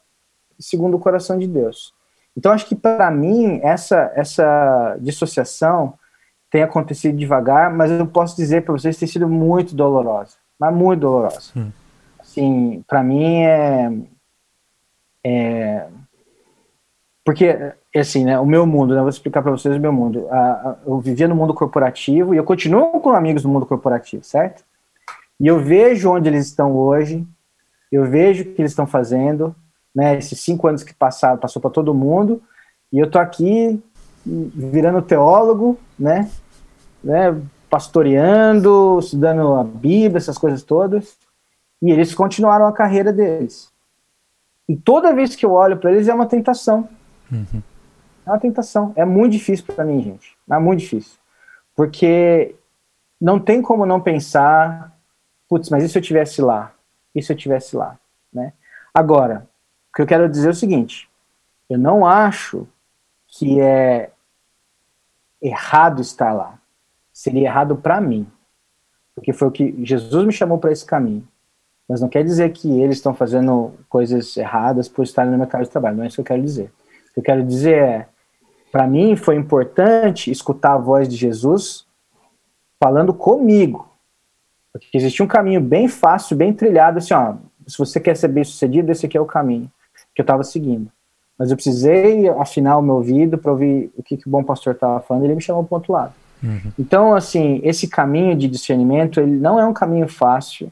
segundo 0.59 0.95
o 0.95 0.99
coração 0.99 1.37
de 1.37 1.47
Deus. 1.47 1.93
Então, 2.35 2.51
acho 2.51 2.65
que 2.65 2.75
para 2.75 3.11
mim, 3.11 3.59
essa, 3.61 4.11
essa 4.15 4.97
dissociação 4.99 5.93
tem 6.49 6.63
acontecido 6.63 7.17
devagar, 7.17 7.73
mas 7.73 7.91
eu 7.91 8.05
posso 8.05 8.35
dizer 8.35 8.63
para 8.63 8.73
vocês 8.73 8.95
que 8.95 9.01
tem 9.01 9.07
sido 9.07 9.27
muito 9.27 9.75
dolorosa, 9.75 10.35
mas 10.59 10.73
muito 10.73 10.99
dolorosa. 11.01 11.51
Hum. 11.55 11.71
Assim, 12.19 12.83
para 12.87 13.03
mim 13.03 13.43
é, 13.43 13.91
é. 15.23 15.87
Porque, 17.23 17.73
assim, 17.95 18.25
né, 18.25 18.39
o 18.39 18.45
meu 18.45 18.65
mundo, 18.65 18.93
né, 18.93 19.01
vou 19.01 19.09
explicar 19.09 19.41
para 19.41 19.51
vocês 19.51 19.75
o 19.75 19.79
meu 19.79 19.93
mundo. 19.93 20.27
eu 20.85 20.99
vivia 20.99 21.27
no 21.27 21.35
mundo 21.35 21.53
corporativo 21.53 22.33
e 22.33 22.37
eu 22.37 22.43
continuo 22.43 22.99
com 22.99 23.11
amigos 23.11 23.43
do 23.43 23.49
mundo 23.49 23.65
corporativo, 23.65 24.23
certo? 24.23 24.63
E 25.39 25.47
eu 25.47 25.59
vejo 25.59 26.11
onde 26.11 26.27
eles 26.27 26.47
estão 26.47 26.75
hoje, 26.75 27.25
eu 27.91 28.05
vejo 28.05 28.43
o 28.43 28.45
que 28.53 28.61
eles 28.61 28.71
estão 28.71 28.87
fazendo, 28.87 29.55
né? 29.93 30.17
Esses 30.17 30.39
cinco 30.39 30.67
anos 30.67 30.83
que 30.83 30.93
passaram, 30.93 31.37
passou 31.37 31.61
para 31.61 31.71
todo 31.71 31.93
mundo, 31.93 32.41
e 32.91 32.99
eu 32.99 33.09
tô 33.09 33.19
aqui 33.19 33.81
virando 34.25 35.01
teólogo, 35.01 35.79
né? 35.97 36.29
né? 37.03 37.41
Pastoreando, 37.69 38.99
estudando 38.99 39.55
a 39.55 39.63
Bíblia, 39.63 40.17
essas 40.17 40.37
coisas 40.37 40.61
todas, 40.63 41.17
e 41.81 41.91
eles 41.91 42.13
continuaram 42.13 42.65
a 42.65 42.73
carreira 42.73 43.11
deles. 43.11 43.71
E 44.67 44.75
toda 44.75 45.13
vez 45.13 45.35
que 45.35 45.45
eu 45.45 45.51
olho 45.51 45.77
para 45.77 45.91
eles 45.91 46.07
é 46.07 46.13
uma 46.13 46.25
tentação. 46.25 46.87
Uhum. 47.31 47.61
É 48.25 48.29
uma 48.29 48.39
tentação. 48.39 48.93
É 48.95 49.03
muito 49.03 49.33
difícil 49.33 49.65
para 49.65 49.83
mim, 49.83 50.01
gente. 50.01 50.37
É 50.49 50.59
muito 50.59 50.79
difícil. 50.79 51.17
Porque 51.75 52.55
não 53.19 53.39
tem 53.39 53.61
como 53.61 53.85
não 53.85 53.99
pensar, 53.99 54.95
putz, 55.49 55.69
mas 55.69 55.83
e 55.83 55.89
se 55.89 55.97
eu 55.97 56.01
tivesse 56.01 56.41
lá? 56.41 56.73
E 57.13 57.21
se 57.21 57.31
eu 57.31 57.37
tivesse 57.37 57.75
lá? 57.75 57.97
Né? 58.31 58.53
Agora, 58.93 59.47
o 59.91 59.93
que 59.93 60.01
eu 60.01 60.07
quero 60.07 60.29
dizer 60.29 60.47
é 60.47 60.51
o 60.51 60.55
seguinte: 60.55 61.09
eu 61.69 61.77
não 61.77 62.05
acho 62.05 62.65
que 63.27 63.59
é 63.59 64.09
errado 65.41 66.01
estar 66.01 66.31
lá. 66.31 66.57
Seria 67.11 67.47
errado 67.47 67.75
para 67.75 67.99
mim. 67.99 68.25
Porque 69.13 69.33
foi 69.33 69.49
o 69.49 69.51
que 69.51 69.75
Jesus 69.83 70.25
me 70.25 70.31
chamou 70.31 70.57
para 70.57 70.71
esse 70.71 70.85
caminho. 70.85 71.27
Mas 71.89 71.99
não 71.99 72.07
quer 72.07 72.23
dizer 72.23 72.51
que 72.53 72.79
eles 72.79 72.97
estão 72.97 73.13
fazendo 73.13 73.73
coisas 73.89 74.37
erradas 74.37 74.87
por 74.87 75.03
estarem 75.03 75.31
no 75.31 75.37
mercado 75.37 75.63
de 75.63 75.69
trabalho. 75.69 75.97
Não 75.97 76.05
é 76.05 76.07
isso 76.07 76.15
que 76.15 76.21
eu 76.21 76.25
quero 76.25 76.41
dizer. 76.41 76.71
O 77.09 77.13
que 77.15 77.19
eu 77.19 77.23
quero 77.23 77.43
dizer 77.43 77.75
é, 77.75 78.07
para 78.71 78.87
mim 78.87 79.17
foi 79.17 79.35
importante 79.35 80.31
escutar 80.31 80.75
a 80.75 80.77
voz 80.77 81.09
de 81.09 81.17
Jesus 81.17 81.85
falando 82.81 83.13
comigo. 83.13 83.89
Porque 84.71 84.97
existia 84.97 85.25
um 85.25 85.27
caminho 85.27 85.59
bem 85.59 85.89
fácil, 85.89 86.37
bem 86.37 86.53
trilhado, 86.53 86.99
assim, 86.99 87.13
ó, 87.13 87.35
se 87.67 87.77
você 87.77 87.99
quer 87.99 88.15
ser 88.15 88.29
bem 88.29 88.45
sucedido, 88.45 88.89
esse 88.89 89.05
aqui 89.05 89.17
é 89.17 89.21
o 89.21 89.25
caminho 89.25 89.69
que 90.13 90.21
eu 90.21 90.23
estava 90.23 90.43
seguindo. 90.43 90.91
Mas 91.37 91.49
eu 91.49 91.55
precisei 91.55 92.29
afinar 92.29 92.77
o 92.77 92.81
meu 92.81 92.95
ouvido 92.95 93.37
para 93.37 93.51
ouvir 93.51 93.91
o 93.97 94.03
que, 94.03 94.17
que 94.17 94.27
o 94.27 94.31
bom 94.31 94.43
pastor 94.43 94.73
estava 94.73 94.99
falando, 94.99 95.23
e 95.23 95.27
ele 95.27 95.35
me 95.35 95.41
chamou 95.41 95.63
para 95.63 95.75
o 95.75 95.77
outro 95.77 95.93
lado. 95.93 96.13
Uhum. 96.43 96.71
Então, 96.77 97.15
assim, 97.15 97.59
esse 97.63 97.87
caminho 97.87 98.35
de 98.35 98.47
discernimento, 98.47 99.19
ele 99.19 99.37
não 99.37 99.59
é 99.59 99.65
um 99.65 99.73
caminho 99.73 100.07
fácil, 100.07 100.71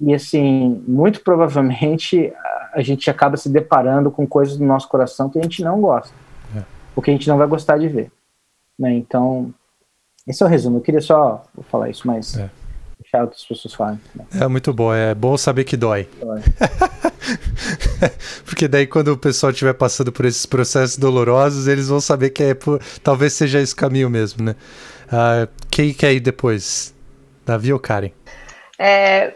e 0.00 0.12
assim, 0.12 0.82
muito 0.86 1.20
provavelmente 1.20 2.32
a 2.72 2.82
gente 2.82 3.08
acaba 3.08 3.36
se 3.36 3.48
deparando 3.48 4.10
com 4.10 4.26
coisas 4.26 4.56
do 4.56 4.64
nosso 4.64 4.88
coração 4.88 5.30
que 5.30 5.38
a 5.38 5.42
gente 5.42 5.62
não 5.62 5.80
gosta, 5.80 6.12
é. 6.56 6.62
ou 6.96 7.02
que 7.02 7.10
a 7.10 7.14
gente 7.14 7.28
não 7.28 7.38
vai 7.38 7.46
gostar 7.46 7.78
de 7.78 7.86
ver. 7.88 8.10
Né? 8.76 8.94
Então, 8.94 9.54
esse 10.26 10.42
é 10.42 10.46
o 10.46 10.48
resumo. 10.48 10.78
Eu 10.78 10.82
queria 10.82 11.00
só 11.00 11.44
falar 11.70 11.90
isso, 11.90 12.06
mas 12.06 12.36
é. 12.36 12.50
Deixar 13.00 13.22
outras 13.22 13.44
pessoas 13.44 13.74
falarem. 13.74 14.00
Né? 14.14 14.24
É 14.40 14.48
muito 14.48 14.72
bom, 14.72 14.92
é 14.92 15.14
bom 15.14 15.36
saber 15.36 15.64
que 15.64 15.76
dói. 15.76 16.08
dói. 16.20 16.40
Porque 18.44 18.68
daí 18.68 18.86
quando 18.86 19.08
o 19.08 19.18
pessoal 19.18 19.50
estiver 19.50 19.74
passando 19.74 20.12
por 20.12 20.24
esses 20.24 20.46
processos 20.46 20.96
dolorosos, 20.96 21.66
eles 21.66 21.88
vão 21.88 22.00
saber 22.00 22.30
que 22.30 22.42
é 22.42 22.54
por... 22.54 22.80
talvez 23.02 23.32
seja 23.32 23.60
esse 23.60 23.74
caminho 23.74 24.10
mesmo, 24.10 24.44
né? 24.44 24.54
Uh, 25.06 25.48
quem 25.70 25.92
quer 25.92 26.12
ir 26.12 26.20
depois? 26.20 26.94
Davi 27.44 27.72
ou 27.72 27.78
Karen? 27.78 28.10
É, 28.78 29.34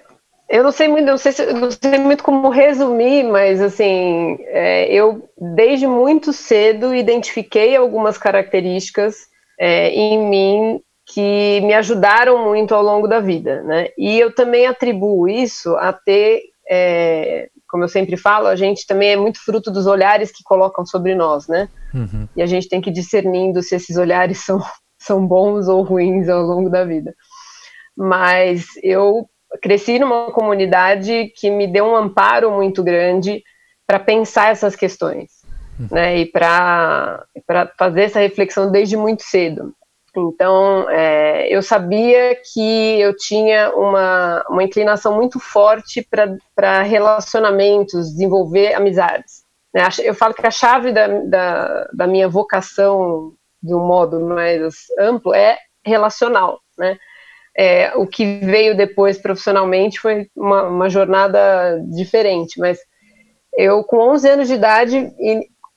eu 0.48 0.62
não 0.62 0.72
sei 0.72 0.88
muito, 0.88 1.06
não 1.06 1.18
sei, 1.18 1.32
não 1.52 1.70
sei 1.70 1.98
muito 1.98 2.24
como 2.24 2.48
resumir, 2.48 3.24
mas 3.24 3.60
assim, 3.60 4.38
é, 4.46 4.92
eu 4.92 5.28
desde 5.36 5.86
muito 5.86 6.32
cedo 6.32 6.94
identifiquei 6.94 7.76
algumas 7.76 8.16
características 8.16 9.28
é, 9.60 9.90
em 9.90 10.18
mim 10.18 10.80
que 11.12 11.60
me 11.62 11.74
ajudaram 11.74 12.44
muito 12.44 12.74
ao 12.74 12.82
longo 12.82 13.08
da 13.08 13.20
vida, 13.20 13.62
né? 13.62 13.88
E 13.96 14.18
eu 14.18 14.34
também 14.34 14.66
atribuo 14.66 15.28
isso 15.28 15.74
a 15.76 15.92
ter 15.92 16.42
é, 16.70 17.48
como 17.68 17.84
eu 17.84 17.88
sempre 17.88 18.16
falo, 18.16 18.46
a 18.46 18.56
gente 18.56 18.86
também 18.86 19.10
é 19.10 19.16
muito 19.16 19.42
fruto 19.44 19.70
dos 19.70 19.86
olhares 19.86 20.32
que 20.32 20.42
colocam 20.42 20.84
sobre 20.86 21.14
nós, 21.14 21.46
né? 21.46 21.68
Uhum. 21.94 22.26
E 22.34 22.42
a 22.42 22.46
gente 22.46 22.68
tem 22.68 22.80
que 22.80 22.90
ir 22.90 22.92
discernindo 22.92 23.62
se 23.62 23.76
esses 23.76 23.96
olhares 23.96 24.38
são, 24.44 24.60
são 24.98 25.26
bons 25.26 25.68
ou 25.68 25.82
ruins 25.82 26.28
ao 26.28 26.42
longo 26.42 26.70
da 26.70 26.84
vida. 26.84 27.14
Mas 27.96 28.66
eu 28.82 29.28
cresci 29.62 29.98
numa 29.98 30.30
comunidade 30.30 31.32
que 31.36 31.50
me 31.50 31.66
deu 31.66 31.84
um 31.84 31.96
amparo 31.96 32.50
muito 32.50 32.82
grande 32.82 33.42
para 33.86 33.98
pensar 33.98 34.50
essas 34.50 34.74
questões, 34.74 35.30
uhum. 35.78 35.88
né? 35.90 36.18
E 36.18 36.26
para 36.26 37.26
fazer 37.78 38.02
essa 38.02 38.20
reflexão 38.20 38.70
desde 38.70 38.96
muito 38.96 39.22
cedo. 39.22 39.74
Então, 40.18 40.88
é, 40.90 41.48
eu 41.54 41.62
sabia 41.62 42.36
que 42.52 43.00
eu 43.00 43.16
tinha 43.16 43.70
uma, 43.74 44.44
uma 44.48 44.62
inclinação 44.62 45.14
muito 45.14 45.38
forte 45.38 46.06
para 46.54 46.82
relacionamentos, 46.82 48.10
desenvolver 48.10 48.74
amizades. 48.74 49.44
Né? 49.72 49.82
Eu 50.02 50.14
falo 50.14 50.34
que 50.34 50.46
a 50.46 50.50
chave 50.50 50.92
da, 50.92 51.06
da, 51.06 51.88
da, 51.92 52.06
minha 52.06 52.28
vocação, 52.28 53.32
de 53.62 53.74
um 53.74 53.86
modo 53.86 54.20
mais 54.20 54.74
amplo, 54.98 55.34
é 55.34 55.58
relacional. 55.84 56.60
Né? 56.76 56.98
É, 57.56 57.96
o 57.96 58.06
que 58.06 58.38
veio 58.38 58.76
depois 58.76 59.18
profissionalmente 59.18 60.00
foi 60.00 60.28
uma, 60.36 60.64
uma 60.64 60.88
jornada 60.88 61.78
diferente, 61.90 62.58
mas 62.58 62.78
eu, 63.56 63.82
com 63.82 63.98
11 63.98 64.28
anos 64.28 64.48
de 64.48 64.54
idade, 64.54 65.12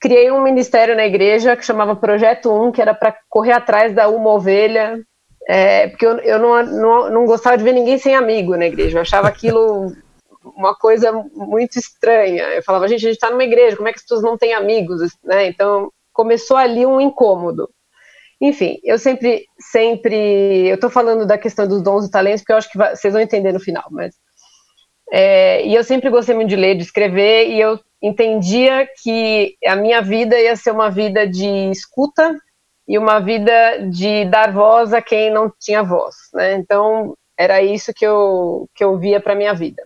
criei 0.02 0.32
um 0.32 0.42
ministério 0.42 0.96
na 0.96 1.06
igreja 1.06 1.56
que 1.56 1.64
chamava 1.64 1.96
Projeto 1.96 2.52
1, 2.52 2.72
que 2.72 2.82
era 2.82 2.94
para 2.94 3.16
correr 3.30 3.52
atrás 3.52 3.94
da 3.94 4.10
uma 4.10 4.32
ovelha, 4.32 5.00
é, 5.48 5.88
porque 5.90 6.06
eu, 6.06 6.18
eu 6.20 6.40
não, 6.40 6.66
não, 6.66 7.10
não, 7.12 7.26
gostava 7.26 7.56
de 7.56 7.64
ver 7.64 7.74
ninguém 7.74 8.00
sem 8.00 8.16
amigo 8.16 8.58
na 8.58 8.66
igreja, 8.66 8.98
eu 8.98 9.02
achava 9.02 9.28
aquilo 9.28 9.94
uma 10.44 10.76
coisa 10.76 11.12
muito 11.36 11.78
estranha. 11.78 12.44
Eu 12.46 12.64
falava, 12.64 12.88
gente, 12.88 13.06
a 13.06 13.10
gente 13.10 13.18
está 13.18 13.30
numa 13.30 13.44
igreja, 13.44 13.78
como 13.78 13.88
é 13.88 13.92
que 13.92 14.00
as 14.00 14.04
pessoas 14.04 14.24
não 14.24 14.38
têm 14.38 14.54
amigos? 14.54 15.02
Né? 15.24 15.48
Então 15.48 15.92
começou 16.12 16.58
ali 16.58 16.86
um 16.86 17.00
incômodo. 17.00 17.70
Enfim, 18.42 18.80
eu 18.84 18.98
sempre, 18.98 19.46
sempre, 19.72 20.68
eu 20.68 20.76
estou 20.76 20.90
falando 20.90 21.28
da 21.28 21.38
questão 21.38 21.68
dos 21.68 21.84
dons 21.84 22.08
e 22.08 22.12
talentos, 22.12 22.42
porque 22.42 22.54
eu 22.54 22.58
acho 22.58 22.72
que 22.72 22.78
vai, 22.78 22.96
vocês 22.96 23.14
vão 23.14 23.22
entender 23.22 23.52
no 23.52 23.60
final, 23.60 23.86
mas 23.92 24.16
é, 25.12 25.64
e 25.66 25.76
eu 25.76 25.84
sempre 25.84 26.10
gostei 26.10 26.34
muito 26.34 26.50
de 26.50 26.56
ler, 26.56 26.76
de 26.76 26.84
escrever, 26.84 27.50
e 27.50 27.60
eu 27.60 27.80
entendia 28.02 28.88
que 29.02 29.56
a 29.66 29.76
minha 29.76 30.02
vida 30.02 30.40
ia 30.40 30.56
ser 30.56 30.72
uma 30.72 30.90
vida 30.90 31.28
de 31.28 31.70
escuta 31.70 32.36
e 32.88 32.98
uma 32.98 33.20
vida 33.20 33.88
de 33.90 34.26
dar 34.26 34.52
voz 34.52 34.94
a 34.94 35.02
quem 35.02 35.32
não 35.32 35.52
tinha 35.60 35.84
voz, 35.84 36.16
né? 36.34 36.54
Então 36.56 37.16
era 37.38 37.62
isso 37.62 37.94
que 37.94 38.06
eu 38.06 38.68
que 38.76 38.84
eu 38.84 38.98
via 38.98 39.20
para 39.20 39.36
minha 39.36 39.54
vida. 39.54 39.84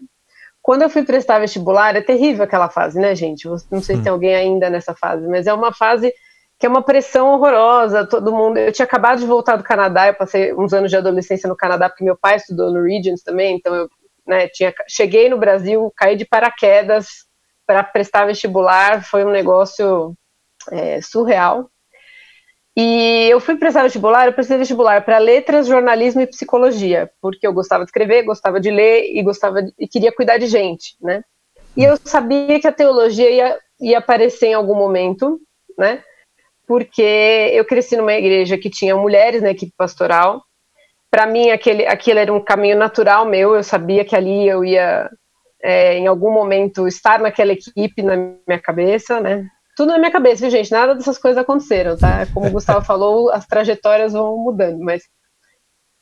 Quando 0.62 0.82
eu 0.82 0.90
fui 0.90 1.04
prestar 1.04 1.40
vestibular, 1.40 1.96
é 1.96 2.02
terrível 2.02 2.44
aquela 2.44 2.70
fase, 2.70 3.00
né, 3.00 3.14
gente? 3.14 3.48
Não 3.48 3.82
sei 3.82 3.98
se 3.98 4.02
tem 4.02 4.12
alguém 4.12 4.36
ainda 4.36 4.70
nessa 4.70 4.96
fase, 4.96 5.28
mas 5.28 5.46
é 5.46 5.54
uma 5.54 5.72
fase 5.72 6.12
que 6.58 6.66
é 6.66 6.70
uma 6.70 6.82
pressão 6.82 7.34
horrorosa. 7.34 8.08
Todo 8.08 8.32
mundo. 8.32 8.58
Eu 8.58 8.72
tinha 8.72 8.86
acabado 8.86 9.20
de 9.20 9.28
voltar 9.28 9.58
do 9.58 9.64
Canadá, 9.64 10.08
eu 10.08 10.16
passei 10.16 10.54
uns 10.54 10.74
anos 10.74 10.90
de 10.90 10.98
adolescência 10.98 11.48
no 11.48 11.56
Canadá 11.56 11.90
porque 11.90 12.04
meu 12.04 12.18
pai 12.18 12.38
estudou 12.38 12.72
no 12.72 12.82
Regents 12.82 13.22
também, 13.24 13.58
então 13.58 13.76
eu 13.76 13.90
né, 14.26 14.48
tinha, 14.48 14.74
cheguei 14.88 15.30
no 15.30 15.38
Brasil, 15.38 15.94
caí 15.96 16.16
de 16.16 16.26
paraquedas 16.26 17.26
para 17.66 17.84
prestar 17.84 18.26
vestibular, 18.26 19.04
foi 19.04 19.26
um 19.26 19.32
negócio 19.32 20.14
é, 20.72 21.02
surreal. 21.02 21.70
E 22.78 23.30
eu 23.30 23.40
fui 23.40 23.56
prestar 23.56 23.84
vestibular, 23.84 24.28
eu 24.28 24.34
prestei 24.34 24.58
vestibular 24.58 25.04
para 25.06 25.18
letras, 25.18 25.68
jornalismo 25.68 26.22
e 26.22 26.28
psicologia, 26.28 27.10
porque 27.22 27.48
eu 27.48 27.54
gostava 27.54 27.86
de 27.86 27.90
escrever, 27.90 28.24
gostava 28.24 28.60
de 28.60 28.70
ler 28.70 29.16
e 29.16 29.24
gostava 29.24 29.64
de, 29.64 29.74
e 29.80 29.88
queria 29.88 30.12
cuidar 30.12 30.38
de 30.38 30.48
gente, 30.48 30.98
né? 31.02 31.24
E 31.78 31.84
eu 31.84 31.98
sabia 32.04 32.60
que 32.60 32.68
a 32.68 32.74
teologia 32.74 33.30
ia, 33.30 33.60
ia 33.80 33.98
aparecer 33.98 34.48
em 34.48 34.54
algum 34.54 34.76
momento, 34.76 35.40
né? 35.78 36.04
Porque 36.68 37.02
eu 37.54 37.64
cresci 37.64 37.96
numa 37.96 38.14
igreja 38.14 38.58
que 38.58 38.70
tinha 38.70 38.96
mulheres 38.96 39.42
na 39.42 39.52
equipe 39.52 39.74
pastoral. 39.78 40.44
Para 41.10 41.26
mim, 41.26 41.52
aquele, 41.52 41.86
aquele 41.86 42.20
era 42.20 42.34
um 42.34 42.44
caminho 42.44 42.78
natural 42.78 43.26
meu. 43.26 43.56
Eu 43.56 43.64
sabia 43.64 44.04
que 44.04 44.16
ali 44.16 44.48
eu 44.48 44.66
ia 44.66 45.10
é, 45.66 45.98
em 45.98 46.06
algum 46.06 46.32
momento 46.32 46.88
estar 46.88 47.20
naquela 47.20 47.52
equipe 47.52 48.04
na 48.04 48.16
minha 48.16 48.60
cabeça, 48.62 49.20
né? 49.20 49.48
Tudo 49.76 49.88
na 49.88 49.98
minha 49.98 50.12
cabeça, 50.12 50.42
viu, 50.42 50.52
gente? 50.52 50.72
Nada 50.72 50.94
dessas 50.94 51.18
coisas 51.18 51.42
aconteceram, 51.42 51.98
tá? 51.98 52.28
Como 52.32 52.48
o 52.48 52.52
Gustavo 52.52 52.86
falou, 52.86 53.32
as 53.32 53.48
trajetórias 53.48 54.14
vão 54.14 54.38
mudando, 54.38 54.80
mas. 54.80 55.02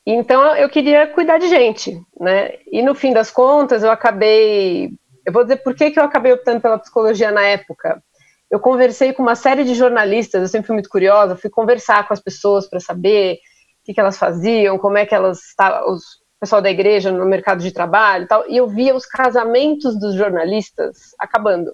Então 0.06 0.54
eu 0.58 0.68
queria 0.68 1.08
cuidar 1.08 1.38
de 1.38 1.48
gente, 1.48 1.98
né? 2.20 2.56
E 2.70 2.82
no 2.82 2.94
fim 2.94 3.14
das 3.14 3.32
contas, 3.32 3.84
eu 3.84 3.90
acabei. 3.90 4.90
Eu 5.26 5.32
vou 5.32 5.44
dizer 5.44 5.64
por 5.64 5.74
que, 5.74 5.92
que 5.92 6.00
eu 6.00 6.04
acabei 6.04 6.34
optando 6.34 6.60
pela 6.60 6.78
psicologia 6.78 7.32
na 7.32 7.44
época. 7.44 8.04
Eu 8.52 8.60
conversei 8.60 9.14
com 9.14 9.24
uma 9.24 9.36
série 9.36 9.64
de 9.64 9.74
jornalistas, 9.74 10.42
eu 10.42 10.48
sempre 10.50 10.68
fui 10.68 10.76
muito 10.76 10.90
curiosa, 10.90 11.38
fui 11.38 11.50
conversar 11.50 12.06
com 12.06 12.14
as 12.14 12.20
pessoas 12.20 12.70
para 12.70 12.82
saber 12.82 13.36
o 13.36 13.86
que, 13.86 13.94
que, 13.94 14.00
elas 14.00 14.18
faziam, 14.18 14.78
como 14.78 14.98
é 14.98 15.06
que 15.06 15.16
elas 15.16 15.40
estavam, 15.40 15.90
os, 15.90 16.04
pessoal 16.44 16.62
da 16.62 16.70
igreja 16.70 17.10
no 17.10 17.26
mercado 17.26 17.64
de 17.64 17.72
trabalho 17.72 18.26
e 18.26 18.28
tal, 18.28 18.44
e 18.50 18.58
eu 18.58 18.68
via 18.68 18.94
os 18.94 19.06
casamentos 19.06 19.98
dos 19.98 20.14
jornalistas 20.14 21.16
acabando, 21.18 21.74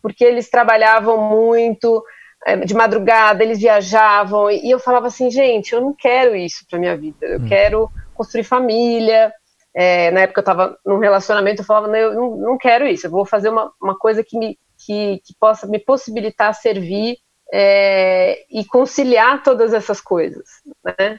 porque 0.00 0.24
eles 0.24 0.48
trabalhavam 0.48 1.20
muito 1.28 2.04
é, 2.46 2.56
de 2.58 2.72
madrugada, 2.72 3.42
eles 3.42 3.58
viajavam, 3.58 4.48
e 4.48 4.70
eu 4.70 4.78
falava 4.78 5.08
assim, 5.08 5.28
gente, 5.28 5.72
eu 5.72 5.80
não 5.80 5.92
quero 5.92 6.36
isso 6.36 6.64
para 6.70 6.78
minha 6.78 6.96
vida, 6.96 7.26
eu 7.26 7.40
hum. 7.40 7.48
quero 7.48 7.90
construir 8.14 8.44
família. 8.44 9.32
É, 9.74 10.10
na 10.12 10.20
época 10.20 10.38
eu 10.38 10.42
estava 10.42 10.78
num 10.86 10.98
relacionamento, 10.98 11.60
eu 11.60 11.66
falava, 11.66 11.88
não, 11.88 11.96
eu 11.96 12.14
não, 12.14 12.36
não 12.36 12.58
quero 12.58 12.86
isso, 12.86 13.08
eu 13.08 13.10
vou 13.10 13.26
fazer 13.26 13.48
uma, 13.48 13.72
uma 13.82 13.98
coisa 13.98 14.22
que, 14.22 14.38
me, 14.38 14.56
que, 14.86 15.20
que 15.24 15.34
possa 15.38 15.66
me 15.66 15.80
possibilitar 15.80 16.54
servir 16.54 17.18
é, 17.52 18.44
e 18.50 18.64
conciliar 18.64 19.42
todas 19.42 19.74
essas 19.74 20.00
coisas, 20.00 20.48
né? 20.84 21.18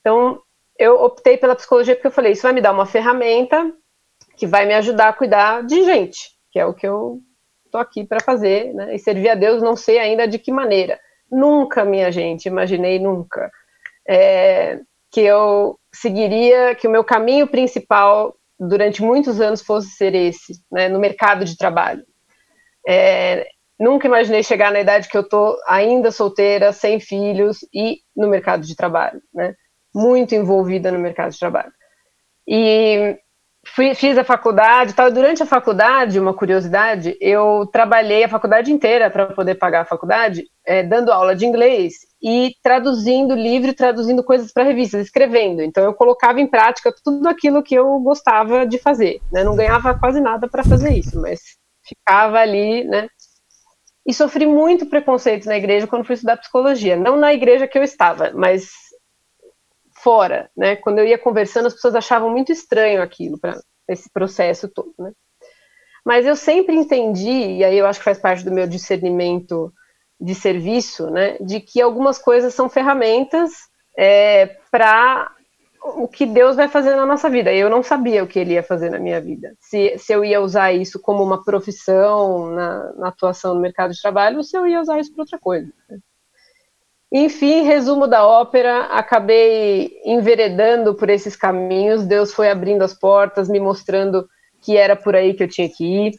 Então, 0.00 0.40
eu 0.78 1.02
optei 1.02 1.36
pela 1.36 1.56
psicologia 1.56 1.94
porque 1.94 2.06
eu 2.06 2.12
falei, 2.12 2.32
isso 2.32 2.42
vai 2.42 2.52
me 2.52 2.60
dar 2.60 2.72
uma 2.72 2.86
ferramenta 2.86 3.72
que 4.36 4.46
vai 4.46 4.64
me 4.66 4.74
ajudar 4.74 5.08
a 5.08 5.12
cuidar 5.12 5.64
de 5.64 5.82
gente, 5.84 6.30
que 6.50 6.58
é 6.58 6.64
o 6.64 6.74
que 6.74 6.86
eu 6.86 7.20
estou 7.64 7.80
aqui 7.80 8.04
para 8.04 8.20
fazer, 8.20 8.72
né? 8.72 8.94
E 8.94 8.98
servir 8.98 9.30
a 9.30 9.34
Deus, 9.34 9.62
não 9.62 9.76
sei 9.76 9.98
ainda 9.98 10.26
de 10.26 10.38
que 10.38 10.52
maneira. 10.52 10.98
Nunca, 11.30 11.84
minha 11.84 12.10
gente, 12.10 12.46
imaginei 12.46 12.98
nunca 12.98 13.50
é, 14.08 14.80
que 15.10 15.20
eu 15.20 15.78
seguiria, 15.92 16.74
que 16.74 16.88
o 16.88 16.90
meu 16.90 17.04
caminho 17.04 17.46
principal 17.46 18.34
durante 18.58 19.02
muitos 19.02 19.40
anos 19.40 19.62
fosse 19.62 19.90
ser 19.90 20.14
esse, 20.14 20.54
né, 20.72 20.88
no 20.88 20.98
mercado 20.98 21.44
de 21.44 21.56
trabalho. 21.56 22.02
É, 22.86 23.46
nunca 23.78 24.06
imaginei 24.06 24.42
chegar 24.42 24.72
na 24.72 24.80
idade 24.80 25.08
que 25.08 25.16
eu 25.16 25.28
tô 25.28 25.60
ainda 25.66 26.10
solteira, 26.10 26.72
sem 26.72 26.98
filhos 26.98 27.58
e 27.72 27.98
no 28.16 28.28
mercado 28.28 28.66
de 28.66 28.74
trabalho, 28.74 29.20
né? 29.34 29.54
Muito 29.94 30.34
envolvida 30.34 30.92
no 30.92 30.98
mercado 30.98 31.32
de 31.32 31.38
trabalho. 31.38 31.72
E 32.46 33.18
fui, 33.74 33.94
fiz 33.94 34.16
a 34.16 34.24
faculdade, 34.24 34.94
tal. 34.94 35.10
durante 35.10 35.42
a 35.42 35.46
faculdade, 35.46 36.18
uma 36.18 36.34
curiosidade, 36.34 37.16
eu 37.20 37.68
trabalhei 37.72 38.24
a 38.24 38.28
faculdade 38.28 38.72
inteira 38.72 39.10
para 39.10 39.26
poder 39.26 39.56
pagar 39.56 39.82
a 39.82 39.86
faculdade, 39.86 40.44
é, 40.66 40.82
dando 40.82 41.12
aula 41.12 41.34
de 41.34 41.46
inglês 41.46 41.94
e 42.22 42.52
traduzindo 42.62 43.34
livro, 43.34 43.74
traduzindo 43.74 44.24
coisas 44.24 44.52
para 44.52 44.64
revistas, 44.64 45.06
escrevendo. 45.06 45.62
Então 45.62 45.84
eu 45.84 45.94
colocava 45.94 46.40
em 46.40 46.46
prática 46.46 46.94
tudo 47.04 47.28
aquilo 47.28 47.62
que 47.62 47.74
eu 47.74 47.98
gostava 48.00 48.66
de 48.66 48.78
fazer. 48.78 49.20
Né? 49.32 49.44
Não 49.44 49.56
ganhava 49.56 49.98
quase 49.98 50.20
nada 50.20 50.48
para 50.48 50.64
fazer 50.64 50.92
isso, 50.94 51.20
mas 51.20 51.40
ficava 51.86 52.38
ali, 52.38 52.84
né? 52.84 53.08
E 54.06 54.14
sofri 54.14 54.46
muito 54.46 54.86
preconceito 54.86 55.46
na 55.46 55.56
igreja 55.56 55.86
quando 55.86 56.04
fui 56.04 56.14
estudar 56.14 56.38
psicologia. 56.38 56.96
Não 56.96 57.16
na 57.16 57.34
igreja 57.34 57.68
que 57.68 57.78
eu 57.78 57.82
estava, 57.82 58.32
mas 58.34 58.70
fora, 60.08 60.50
né? 60.56 60.74
Quando 60.74 61.00
eu 61.00 61.04
ia 61.06 61.18
conversando, 61.18 61.66
as 61.66 61.74
pessoas 61.74 61.94
achavam 61.94 62.30
muito 62.30 62.50
estranho 62.50 63.02
aquilo, 63.02 63.38
para 63.38 63.60
esse 63.86 64.10
processo 64.10 64.66
todo, 64.66 64.94
né? 64.98 65.12
Mas 66.02 66.24
eu 66.24 66.34
sempre 66.34 66.74
entendi, 66.74 67.58
e 67.58 67.62
aí 67.62 67.76
eu 67.76 67.84
acho 67.84 67.98
que 67.98 68.06
faz 68.06 68.18
parte 68.18 68.42
do 68.42 68.50
meu 68.50 68.66
discernimento 68.66 69.70
de 70.18 70.34
serviço, 70.34 71.10
né? 71.10 71.36
De 71.42 71.60
que 71.60 71.82
algumas 71.82 72.18
coisas 72.18 72.54
são 72.54 72.70
ferramentas 72.70 73.52
é, 73.98 74.46
para 74.70 75.30
o 75.84 76.08
que 76.08 76.24
Deus 76.24 76.56
vai 76.56 76.68
fazer 76.68 76.96
na 76.96 77.04
nossa 77.04 77.28
vida. 77.28 77.52
Eu 77.52 77.68
não 77.68 77.82
sabia 77.82 78.24
o 78.24 78.26
que 78.26 78.38
Ele 78.38 78.54
ia 78.54 78.62
fazer 78.62 78.88
na 78.88 78.98
minha 78.98 79.20
vida. 79.20 79.54
Se, 79.60 79.98
se 79.98 80.10
eu 80.10 80.24
ia 80.24 80.40
usar 80.40 80.72
isso 80.72 80.98
como 80.98 81.22
uma 81.22 81.44
profissão 81.44 82.50
na, 82.50 82.92
na 82.94 83.08
atuação 83.08 83.54
no 83.54 83.60
mercado 83.60 83.92
de 83.92 84.00
trabalho, 84.00 84.38
ou 84.38 84.42
se 84.42 84.56
eu 84.56 84.66
ia 84.66 84.80
usar 84.80 84.98
isso 84.98 85.12
para 85.12 85.22
outra 85.22 85.38
coisa. 85.38 85.70
Né? 85.90 85.98
Enfim, 87.10 87.62
resumo 87.62 88.06
da 88.06 88.26
ópera, 88.26 88.82
acabei 88.86 89.98
enveredando 90.04 90.94
por 90.94 91.08
esses 91.08 91.34
caminhos, 91.34 92.06
Deus 92.06 92.34
foi 92.34 92.50
abrindo 92.50 92.82
as 92.82 92.92
portas, 92.92 93.48
me 93.48 93.58
mostrando 93.58 94.28
que 94.60 94.76
era 94.76 94.94
por 94.94 95.16
aí 95.16 95.32
que 95.32 95.42
eu 95.42 95.48
tinha 95.48 95.68
que 95.68 95.84
ir. 95.84 96.14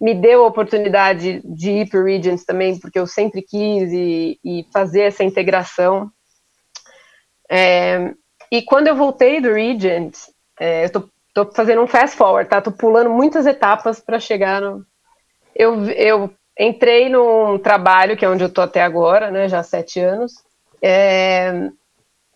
Me 0.00 0.14
deu 0.14 0.42
a 0.42 0.48
oportunidade 0.48 1.42
de 1.44 1.70
ir 1.70 1.88
para 1.88 2.00
o 2.00 2.04
Regents 2.04 2.44
também, 2.44 2.78
porque 2.80 2.98
eu 2.98 3.06
sempre 3.06 3.42
quis 3.42 3.92
e, 3.92 4.40
e 4.42 4.66
fazer 4.72 5.02
essa 5.02 5.22
integração. 5.22 6.10
É, 7.48 8.14
e 8.50 8.62
quando 8.62 8.88
eu 8.88 8.96
voltei 8.96 9.40
do 9.40 9.52
Regent, 9.52 10.16
é, 10.58 10.86
eu 10.86 10.90
tô, 10.90 11.08
tô, 11.34 11.52
fazendo 11.52 11.82
um 11.82 11.86
fast 11.86 12.16
forward, 12.16 12.48
tá? 12.48 12.60
Tô 12.60 12.72
pulando 12.72 13.10
muitas 13.10 13.46
etapas 13.46 14.00
para 14.00 14.18
chegar 14.18 14.62
no. 14.62 14.84
Eu, 15.54 15.84
eu 15.90 16.30
entrei 16.58 17.08
num 17.08 17.58
trabalho 17.58 18.16
que 18.16 18.24
é 18.24 18.28
onde 18.28 18.44
eu 18.44 18.48
estou 18.48 18.64
até 18.64 18.82
agora, 18.82 19.30
né, 19.30 19.48
já 19.48 19.60
há 19.60 19.62
sete 19.62 20.00
anos. 20.00 20.32
É, 20.80 21.70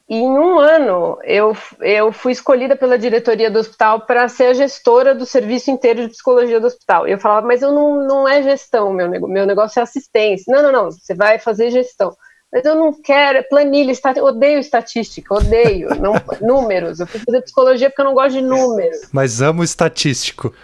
e 0.09 0.17
em 0.17 0.39
um 0.39 0.59
ano 0.59 1.19
eu, 1.25 1.57
eu 1.81 2.13
fui 2.13 2.33
escolhida 2.33 2.77
pela 2.77 2.99
diretoria 2.99 3.51
do 3.51 3.59
hospital 3.59 4.07
para 4.07 4.29
ser 4.29 4.45
a 4.45 4.55
gestora 4.55 5.15
do 5.15 5.27
serviço 5.27 5.71
inteiro 5.71 6.03
de 6.03 6.11
psicologia 6.11 6.61
do 6.61 6.67
hospital. 6.67 7.09
Eu 7.09 7.19
falava, 7.19 7.47
mas 7.47 7.61
eu 7.61 7.73
não, 7.73 8.07
não 8.07 8.29
é 8.29 8.43
gestão, 8.43 8.93
meu, 8.93 9.11
meu 9.11 9.47
negócio 9.47 9.81
é 9.81 9.83
assistência. 9.83 10.45
Não, 10.55 10.63
não, 10.63 10.73
não, 10.73 10.91
você 10.91 11.15
vai 11.15 11.39
fazer 11.39 11.71
gestão 11.71 12.17
mas 12.53 12.65
eu 12.65 12.75
não 12.75 12.93
quero, 12.93 13.39
é 13.39 13.43
planilha, 13.43 13.91
estat... 13.91 14.19
odeio 14.21 14.59
estatística, 14.59 15.35
odeio 15.35 15.89
não, 15.97 16.15
números. 16.41 17.01
Eu 17.01 17.07
fui 17.07 17.21
fazer 17.21 17.43
psicologia 17.43 17.91
porque 17.91 18.01
eu 18.01 18.07
não 18.07 18.15
gosto 18.15 18.33
de 18.33 18.43
números. 18.43 19.09
Mas 19.13 19.43
amo 19.43 19.65
estatístico. 19.65 20.55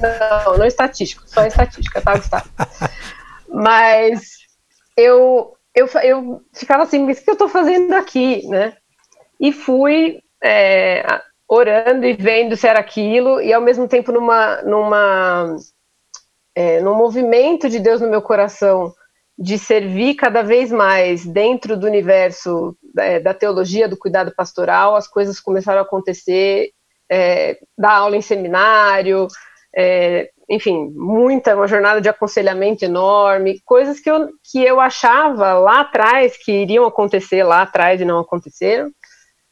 Não, 0.00 0.58
não 0.58 0.66
estatístico, 0.66 1.22
só 1.26 1.44
estatística, 1.44 2.00
tá, 2.00 2.16
Gustavo? 2.16 2.48
Mas 3.48 4.22
eu, 4.96 5.54
eu, 5.74 5.86
eu 6.02 6.42
ficava 6.52 6.84
assim, 6.84 7.04
mas 7.04 7.18
o 7.18 7.24
que 7.24 7.30
eu 7.30 7.34
estou 7.34 7.48
fazendo 7.48 7.92
aqui, 7.92 8.46
né? 8.48 8.74
E 9.38 9.52
fui 9.52 10.20
é, 10.42 11.04
orando 11.48 12.06
e 12.06 12.14
vendo 12.14 12.56
se 12.56 12.66
era 12.66 12.80
aquilo, 12.80 13.40
e 13.40 13.52
ao 13.52 13.60
mesmo 13.60 13.86
tempo 13.86 14.10
numa, 14.10 14.62
numa, 14.62 15.56
é, 16.54 16.80
num 16.80 16.94
movimento 16.94 17.68
de 17.68 17.78
Deus 17.78 18.00
no 18.00 18.08
meu 18.08 18.22
coração, 18.22 18.94
de 19.42 19.58
servir 19.58 20.14
cada 20.14 20.40
vez 20.40 20.70
mais 20.70 21.26
dentro 21.26 21.76
do 21.76 21.84
universo 21.84 22.76
é, 22.96 23.18
da 23.18 23.34
teologia 23.34 23.88
do 23.88 23.96
cuidado 23.96 24.32
pastoral, 24.36 24.94
as 24.94 25.08
coisas 25.08 25.40
começaram 25.40 25.80
a 25.80 25.82
acontecer, 25.82 26.70
é, 27.10 27.58
dar 27.76 27.94
aula 27.94 28.16
em 28.16 28.22
seminário, 28.22 29.26
é, 29.76 30.30
enfim, 30.48 30.92
muita, 30.94 31.56
uma 31.56 31.66
jornada 31.66 32.00
de 32.00 32.08
aconselhamento 32.08 32.84
enorme, 32.84 33.60
coisas 33.64 33.98
que 33.98 34.08
eu, 34.08 34.28
que 34.44 34.62
eu 34.62 34.78
achava 34.78 35.54
lá 35.54 35.80
atrás 35.80 36.36
que 36.36 36.52
iriam 36.52 36.86
acontecer 36.86 37.42
lá 37.42 37.62
atrás 37.62 38.00
e 38.00 38.04
não 38.04 38.20
aconteceram, 38.20 38.92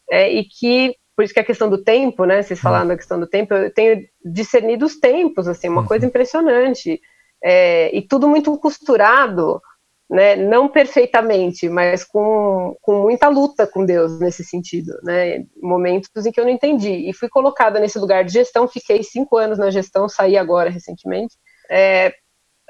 é, 0.09 0.31
e 0.31 0.45
que, 0.45 0.95
por 1.17 1.25
isso 1.25 1.33
que 1.33 1.39
a 1.41 1.45
questão 1.45 1.69
do 1.69 1.83
tempo, 1.83 2.23
né, 2.23 2.41
vocês 2.41 2.61
falaram 2.61 2.87
da 2.87 2.95
questão 2.95 3.19
do 3.19 3.27
tempo, 3.27 3.53
eu 3.53 3.73
tenho 3.73 4.05
discernido 4.23 4.85
os 4.85 4.97
tempos, 4.97 5.49
assim, 5.49 5.67
uma 5.67 5.85
coisa 5.85 6.05
impressionante, 6.05 7.01
é, 7.43 7.93
e 7.93 8.01
tudo 8.01 8.25
muito 8.29 8.57
costurado 8.57 9.61
né, 10.11 10.35
não 10.35 10.67
perfeitamente, 10.67 11.69
mas 11.69 12.03
com, 12.03 12.75
com 12.81 13.01
muita 13.01 13.29
luta 13.29 13.65
com 13.65 13.85
Deus 13.85 14.19
nesse 14.19 14.43
sentido, 14.43 14.91
né, 15.03 15.45
momentos 15.63 16.25
em 16.25 16.31
que 16.33 16.39
eu 16.39 16.43
não 16.43 16.51
entendi, 16.51 17.09
e 17.09 17.13
fui 17.13 17.29
colocada 17.29 17.79
nesse 17.79 17.97
lugar 17.97 18.25
de 18.25 18.33
gestão, 18.33 18.67
fiquei 18.67 19.01
cinco 19.03 19.37
anos 19.37 19.57
na 19.57 19.71
gestão, 19.71 20.09
saí 20.09 20.35
agora 20.35 20.69
recentemente, 20.69 21.37
é, 21.69 22.13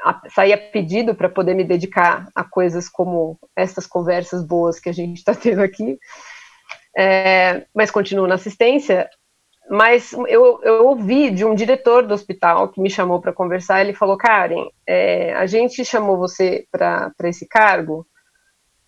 a, 0.04 0.22
saí 0.30 0.54
a 0.54 0.58
pedido 0.58 1.16
para 1.16 1.30
poder 1.30 1.56
me 1.56 1.64
dedicar 1.64 2.28
a 2.36 2.44
coisas 2.44 2.88
como 2.88 3.40
essas 3.56 3.88
conversas 3.88 4.46
boas 4.46 4.80
que 4.80 4.90
a 4.90 4.94
gente 4.94 5.18
está 5.18 5.34
tendo 5.34 5.64
aqui, 5.64 5.98
é, 6.96 7.66
mas 7.74 7.90
continuo 7.90 8.28
na 8.28 8.36
assistência, 8.36 9.10
mas 9.70 10.14
eu, 10.14 10.60
eu 10.64 10.88
ouvi 10.88 11.32
de 11.32 11.46
um 11.46 11.56
diretor 11.56 12.06
do 12.06 12.14
hospital 12.14 12.70
que 12.70 12.82
me 12.82 12.90
chamou 12.90 13.22
para 13.22 13.34
conversar, 13.34 13.82
ele 13.82 13.94
falou, 13.94 14.18
Karen, 14.18 14.68
é, 14.86 15.34
a 15.34 15.46
gente 15.46 15.86
chamou 15.86 16.18
você 16.18 16.66
para 16.72 17.14
esse 17.24 17.48
cargo 17.48 18.06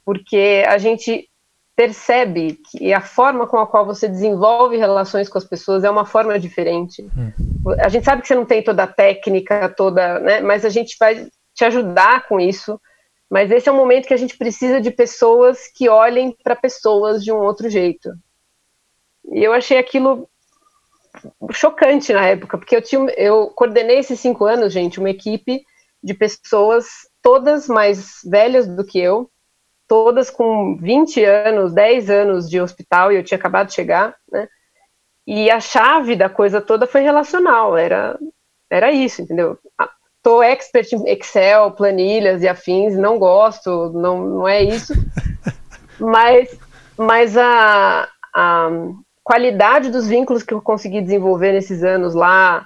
porque 0.06 0.64
a 0.68 0.78
gente 0.78 1.30
percebe 1.76 2.60
que 2.70 2.94
a 2.94 3.02
forma 3.02 3.48
com 3.48 3.58
a 3.58 3.66
qual 3.66 3.86
você 3.86 4.08
desenvolve 4.08 4.78
relações 4.78 5.28
com 5.28 5.38
as 5.38 5.46
pessoas 5.46 5.84
é 5.84 5.90
uma 5.90 6.06
forma 6.06 6.38
diferente. 6.38 7.02
Hum. 7.18 7.32
A 7.80 7.90
gente 7.90 8.06
sabe 8.06 8.22
que 8.22 8.28
você 8.28 8.36
não 8.36 8.46
tem 8.46 8.64
toda 8.64 8.84
a 8.84 8.88
técnica, 8.88 9.70
toda, 9.70 10.20
né, 10.20 10.42
mas 10.42 10.66
a 10.66 10.70
gente 10.70 10.96
vai 11.00 11.28
te 11.54 11.66
ajudar 11.66 12.28
com 12.28 12.40
isso. 12.40 12.80
Mas 13.30 13.50
esse 13.50 13.68
é 13.68 13.72
um 13.72 13.78
momento 13.78 14.08
que 14.08 14.14
a 14.14 14.18
gente 14.18 14.38
precisa 14.38 14.80
de 14.80 14.92
pessoas 14.92 15.68
que 15.68 15.90
olhem 15.90 16.36
para 16.44 16.56
pessoas 16.56 17.24
de 17.24 17.32
um 17.32 17.38
outro 17.38 17.68
jeito. 17.68 18.14
E 19.32 19.44
eu 19.44 19.52
achei 19.54 19.78
aquilo 19.78 20.30
chocante 21.52 22.12
na 22.14 22.26
época, 22.26 22.58
porque 22.58 22.76
eu 22.76 22.82
tinha, 22.82 23.10
eu 23.18 23.48
coordenei 23.48 24.00
esses 24.00 24.20
cinco 24.20 24.46
anos, 24.46 24.74
gente, 24.74 25.00
uma 25.00 25.10
equipe 25.10 25.64
de 26.04 26.14
pessoas 26.14 26.86
todas 27.22 27.68
mais 27.68 28.20
velhas 28.26 28.68
do 28.68 28.86
que 28.86 29.00
eu, 29.00 29.30
todas 29.88 30.30
com 30.30 30.76
20 30.78 31.24
anos, 31.24 31.74
10 31.74 32.10
anos 32.10 32.50
de 32.50 32.60
hospital, 32.60 33.12
e 33.12 33.16
eu 33.16 33.24
tinha 33.24 33.38
acabado 33.38 33.68
de 33.68 33.76
chegar, 33.76 34.16
né? 34.32 34.48
E 35.26 35.50
a 35.50 35.60
chave 35.60 36.16
da 36.16 36.30
coisa 36.30 36.60
toda 36.60 36.86
foi 36.86 37.02
relacional, 37.02 37.78
era, 37.78 38.20
era 38.70 38.92
isso, 38.92 39.22
entendeu? 39.22 39.58
Ah, 39.78 39.90
tô 40.22 40.44
expert 40.44 40.92
em 40.92 41.10
Excel, 41.10 41.72
planilhas 41.72 42.44
e 42.44 42.48
afins, 42.48 42.98
não 42.98 43.18
gosto, 43.18 43.92
não, 43.94 44.26
não 44.28 44.48
é 44.48 44.62
isso, 44.62 44.94
mas, 46.00 46.60
mas 46.98 47.38
a, 47.38 48.10
a, 48.36 48.70
qualidade 49.24 49.90
dos 49.90 50.08
vínculos 50.08 50.44
que 50.44 50.54
eu 50.54 50.62
consegui 50.62 51.02
desenvolver 51.02 51.54
nesses 51.54 51.84
anos 51.84 52.14
lá, 52.14 52.66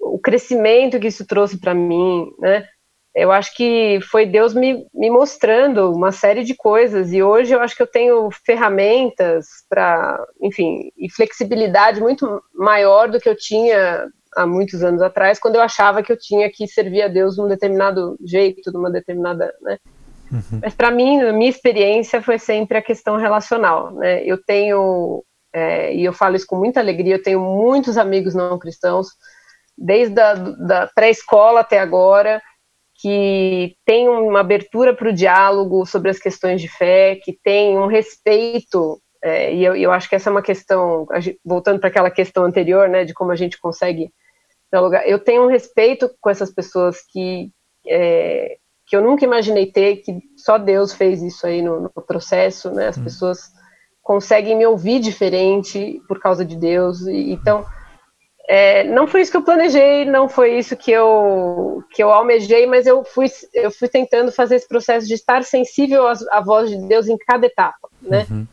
o 0.00 0.18
crescimento 0.18 0.98
que 0.98 1.08
isso 1.08 1.26
trouxe 1.26 1.58
para 1.58 1.74
mim, 1.74 2.30
né? 2.38 2.66
Eu 3.14 3.32
acho 3.32 3.54
que 3.56 3.98
foi 4.10 4.26
Deus 4.26 4.54
me, 4.54 4.86
me 4.94 5.10
mostrando 5.10 5.92
uma 5.92 6.12
série 6.12 6.44
de 6.44 6.54
coisas 6.54 7.12
e 7.12 7.20
hoje 7.22 7.52
eu 7.52 7.60
acho 7.60 7.74
que 7.74 7.82
eu 7.82 7.86
tenho 7.86 8.28
ferramentas 8.46 9.46
para, 9.68 10.24
enfim, 10.40 10.92
e 10.96 11.10
flexibilidade 11.10 12.00
muito 12.00 12.40
maior 12.54 13.08
do 13.08 13.18
que 13.18 13.28
eu 13.28 13.36
tinha 13.36 14.06
há 14.36 14.46
muitos 14.46 14.84
anos 14.84 15.02
atrás, 15.02 15.38
quando 15.38 15.56
eu 15.56 15.62
achava 15.62 16.02
que 16.02 16.12
eu 16.12 16.18
tinha 16.18 16.48
que 16.50 16.68
servir 16.68 17.02
a 17.02 17.08
Deus 17.08 17.34
de 17.34 17.40
um 17.40 17.48
determinado 17.48 18.16
jeito, 18.24 18.70
de 18.70 18.76
uma 18.76 18.90
determinada, 18.90 19.52
né? 19.62 19.78
Uhum. 20.30 20.60
Mas 20.62 20.74
para 20.74 20.90
mim, 20.90 21.20
a 21.20 21.32
minha 21.32 21.50
experiência 21.50 22.22
foi 22.22 22.38
sempre 22.38 22.78
a 22.78 22.82
questão 22.82 23.16
relacional, 23.16 23.90
né? 23.94 24.22
Eu 24.24 24.38
tenho 24.40 25.24
é, 25.52 25.94
e 25.94 26.04
eu 26.04 26.12
falo 26.12 26.36
isso 26.36 26.46
com 26.46 26.56
muita 26.56 26.80
alegria. 26.80 27.16
Eu 27.16 27.22
tenho 27.22 27.40
muitos 27.40 27.96
amigos 27.96 28.34
não 28.34 28.58
cristãos, 28.58 29.08
desde 29.76 30.20
a 30.20 30.34
da 30.34 30.86
pré-escola 30.88 31.60
até 31.60 31.78
agora, 31.78 32.42
que 33.00 33.76
tem 33.84 34.08
uma 34.08 34.40
abertura 34.40 34.94
para 34.94 35.08
o 35.08 35.12
diálogo 35.12 35.86
sobre 35.86 36.10
as 36.10 36.18
questões 36.18 36.60
de 36.60 36.68
fé, 36.68 37.16
que 37.16 37.32
tem 37.32 37.78
um 37.78 37.86
respeito, 37.86 39.00
é, 39.22 39.54
e 39.54 39.64
eu, 39.64 39.76
eu, 39.76 39.92
acho 39.92 40.08
que 40.08 40.16
essa 40.16 40.28
é 40.28 40.32
uma 40.32 40.42
questão, 40.42 41.06
voltando 41.44 41.78
para 41.78 41.88
aquela 41.88 42.10
questão 42.10 42.44
anterior, 42.44 42.88
né, 42.88 43.04
de 43.04 43.14
como 43.14 43.30
a 43.30 43.36
gente 43.36 43.58
consegue 43.58 44.12
dialogar, 44.70 45.06
eu 45.08 45.18
tenho 45.18 45.44
um 45.44 45.48
respeito 45.48 46.10
com 46.20 46.28
essas 46.28 46.52
pessoas 46.52 46.98
que, 47.08 47.50
é, 47.86 48.56
que 48.84 48.96
eu 48.96 49.00
nunca 49.00 49.24
imaginei 49.24 49.66
ter, 49.70 49.98
que 49.98 50.20
só 50.36 50.58
Deus 50.58 50.92
fez 50.92 51.22
isso 51.22 51.46
aí 51.46 51.62
no, 51.62 51.82
no 51.82 52.02
processo, 52.02 52.70
né, 52.72 52.88
as 52.88 52.98
hum. 52.98 53.04
pessoas 53.04 53.52
conseguem 54.08 54.56
me 54.56 54.64
ouvir 54.64 55.00
diferente 55.00 56.00
por 56.08 56.18
causa 56.18 56.42
de 56.42 56.56
Deus, 56.56 57.06
então 57.06 57.62
é, 58.48 58.82
não 58.84 59.06
foi 59.06 59.20
isso 59.20 59.30
que 59.30 59.36
eu 59.36 59.44
planejei, 59.44 60.06
não 60.06 60.30
foi 60.30 60.56
isso 60.56 60.74
que 60.74 60.90
eu, 60.90 61.84
que 61.90 62.02
eu 62.02 62.10
almejei, 62.10 62.64
mas 62.64 62.86
eu 62.86 63.04
fui, 63.04 63.26
eu 63.52 63.70
fui 63.70 63.86
tentando 63.86 64.32
fazer 64.32 64.56
esse 64.56 64.66
processo 64.66 65.06
de 65.06 65.12
estar 65.12 65.44
sensível 65.44 66.06
à, 66.30 66.40
voz 66.40 66.70
de 66.70 66.78
Deus 66.88 67.06
em 67.06 67.18
cada 67.18 67.44
etapa, 67.44 67.86
né? 68.00 68.26
Uhum. 68.30 68.46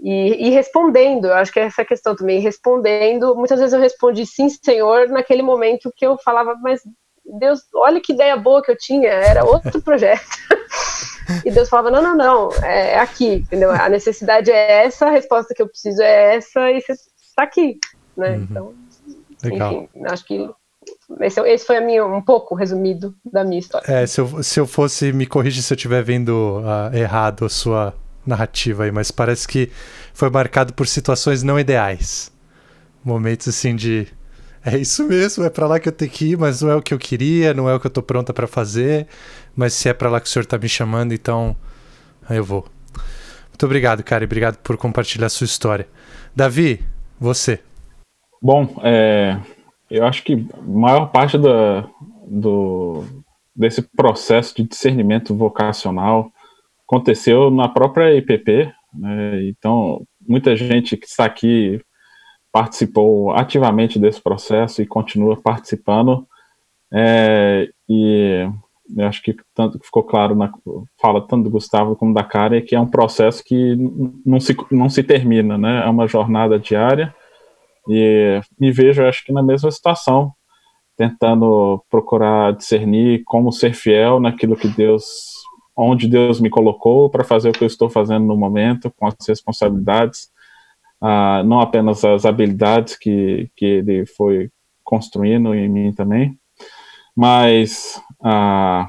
E, 0.00 0.48
e, 0.48 0.50
respondendo, 0.50 1.26
eu 1.26 1.34
acho 1.34 1.52
que 1.52 1.60
é 1.60 1.64
essa 1.64 1.84
questão 1.84 2.16
também, 2.16 2.40
respondendo, 2.40 3.36
muitas 3.36 3.58
vezes 3.58 3.74
eu 3.74 3.80
respondi 3.80 4.24
sim, 4.24 4.48
senhor, 4.48 5.08
naquele 5.10 5.42
momento 5.42 5.92
que 5.94 6.06
eu 6.06 6.16
falava, 6.16 6.56
mas 6.62 6.80
Deus, 7.38 7.60
olha 7.74 8.00
que 8.00 8.14
ideia 8.14 8.38
boa 8.38 8.62
que 8.62 8.70
eu 8.70 8.78
tinha, 8.78 9.10
era 9.10 9.44
outro 9.44 9.82
projeto. 9.82 10.24
e 11.44 11.50
Deus 11.50 11.68
falava, 11.68 11.90
não, 11.90 12.02
não, 12.02 12.16
não, 12.16 12.64
é 12.64 12.98
aqui, 12.98 13.34
entendeu? 13.36 13.70
A 13.70 13.88
necessidade 13.88 14.50
é 14.50 14.84
essa, 14.84 15.06
a 15.06 15.10
resposta 15.10 15.54
que 15.54 15.62
eu 15.62 15.68
preciso 15.68 16.02
é 16.02 16.36
essa, 16.36 16.70
e 16.70 16.80
você 16.80 16.92
está 16.92 17.42
aqui, 17.42 17.78
né? 18.16 18.36
Uhum. 18.36 18.46
Então, 18.50 18.74
Legal. 19.44 19.72
Enfim, 19.72 20.06
acho 20.06 20.24
que 20.24 20.50
esse, 21.20 21.40
esse 21.40 21.66
foi 21.66 21.76
a 21.76 21.80
minha, 21.80 22.04
um 22.04 22.22
pouco 22.22 22.54
resumido 22.54 23.14
da 23.24 23.44
minha 23.44 23.58
história. 23.58 23.90
É, 23.90 24.06
se 24.06 24.20
eu, 24.20 24.42
se 24.42 24.58
eu 24.60 24.66
fosse, 24.66 25.12
me 25.12 25.26
corrija 25.26 25.60
se 25.60 25.72
eu 25.72 25.76
estiver 25.76 26.02
vendo 26.02 26.60
uh, 26.60 26.94
errado 26.96 27.44
a 27.44 27.48
sua 27.48 27.94
narrativa 28.26 28.84
aí, 28.84 28.90
mas 28.90 29.10
parece 29.10 29.46
que 29.46 29.70
foi 30.12 30.30
marcado 30.30 30.72
por 30.72 30.86
situações 30.86 31.42
não 31.42 31.58
ideais. 31.58 32.32
Momentos 33.04 33.48
assim 33.48 33.76
de. 33.76 34.08
É 34.64 34.78
isso 34.78 35.06
mesmo, 35.06 35.44
é 35.44 35.50
para 35.50 35.66
lá 35.66 35.78
que 35.78 35.88
eu 35.88 35.92
tenho 35.92 36.10
que 36.10 36.30
ir, 36.30 36.38
mas 36.38 36.62
não 36.62 36.70
é 36.70 36.76
o 36.76 36.80
que 36.80 36.94
eu 36.94 36.98
queria, 36.98 37.52
não 37.52 37.68
é 37.68 37.74
o 37.74 37.80
que 37.80 37.86
eu 37.86 37.90
tô 37.90 38.02
pronta 38.02 38.32
para 38.32 38.46
fazer, 38.46 39.06
mas 39.54 39.74
se 39.74 39.90
é 39.90 39.92
para 39.92 40.08
lá 40.08 40.18
que 40.18 40.26
o 40.26 40.30
senhor 40.30 40.46
tá 40.46 40.56
me 40.56 40.68
chamando, 40.68 41.12
então 41.12 41.54
eu 42.30 42.42
vou. 42.42 42.66
Muito 43.48 43.66
obrigado, 43.66 44.02
cara, 44.02 44.24
e 44.24 44.26
obrigado 44.26 44.56
por 44.56 44.78
compartilhar 44.78 45.26
a 45.26 45.30
sua 45.30 45.44
história. 45.44 45.86
Davi, 46.34 46.80
você. 47.20 47.60
Bom, 48.40 48.74
é, 48.82 49.38
eu 49.90 50.06
acho 50.06 50.24
que 50.24 50.46
a 50.54 50.62
maior 50.62 51.06
parte 51.06 51.36
da, 51.36 51.86
do, 52.26 53.04
desse 53.54 53.82
processo 53.82 54.56
de 54.56 54.62
discernimento 54.64 55.34
vocacional 55.34 56.32
aconteceu 56.88 57.50
na 57.50 57.68
própria 57.68 58.14
IPP. 58.16 58.72
Né? 58.94 59.44
Então, 59.48 60.06
muita 60.26 60.56
gente 60.56 60.96
que 60.96 61.06
está 61.06 61.26
aqui 61.26 61.80
participou 62.54 63.32
ativamente 63.32 63.98
desse 63.98 64.22
processo 64.22 64.80
e 64.80 64.86
continua 64.86 65.36
participando. 65.36 66.24
É, 66.92 67.68
e 67.88 68.48
acho 69.00 69.20
que 69.24 69.34
tanto 69.52 69.80
ficou 69.82 70.04
claro 70.04 70.36
na 70.36 70.52
fala 71.02 71.26
tanto 71.26 71.42
do 71.42 71.50
Gustavo 71.50 71.96
como 71.96 72.14
da 72.14 72.22
Karen 72.22 72.60
que 72.60 72.76
é 72.76 72.80
um 72.80 72.86
processo 72.86 73.42
que 73.42 73.74
não 74.24 74.38
se, 74.38 74.56
não 74.70 74.88
se 74.88 75.02
termina, 75.02 75.58
né? 75.58 75.84
É 75.84 75.88
uma 75.90 76.06
jornada 76.06 76.56
diária 76.56 77.12
e 77.88 78.40
me 78.56 78.70
vejo, 78.70 79.04
acho 79.04 79.24
que, 79.24 79.32
na 79.32 79.42
mesma 79.42 79.70
situação, 79.72 80.32
tentando 80.96 81.84
procurar 81.90 82.52
discernir 82.52 83.24
como 83.24 83.50
ser 83.50 83.74
fiel 83.74 84.20
naquilo 84.20 84.56
que 84.56 84.68
Deus, 84.68 85.32
onde 85.76 86.06
Deus 86.06 86.40
me 86.40 86.48
colocou 86.48 87.10
para 87.10 87.24
fazer 87.24 87.50
o 87.50 87.52
que 87.52 87.64
eu 87.64 87.66
estou 87.66 87.90
fazendo 87.90 88.24
no 88.24 88.36
momento, 88.36 88.92
com 88.96 89.08
as 89.08 89.16
responsabilidades, 89.26 90.32
ah, 91.06 91.42
não 91.44 91.60
apenas 91.60 92.02
as 92.02 92.24
habilidades 92.24 92.96
que, 92.96 93.50
que 93.54 93.66
Ele 93.66 94.06
foi 94.06 94.50
construindo 94.82 95.54
em 95.54 95.68
mim 95.68 95.92
também, 95.92 96.38
mas 97.14 98.00
ah, 98.22 98.88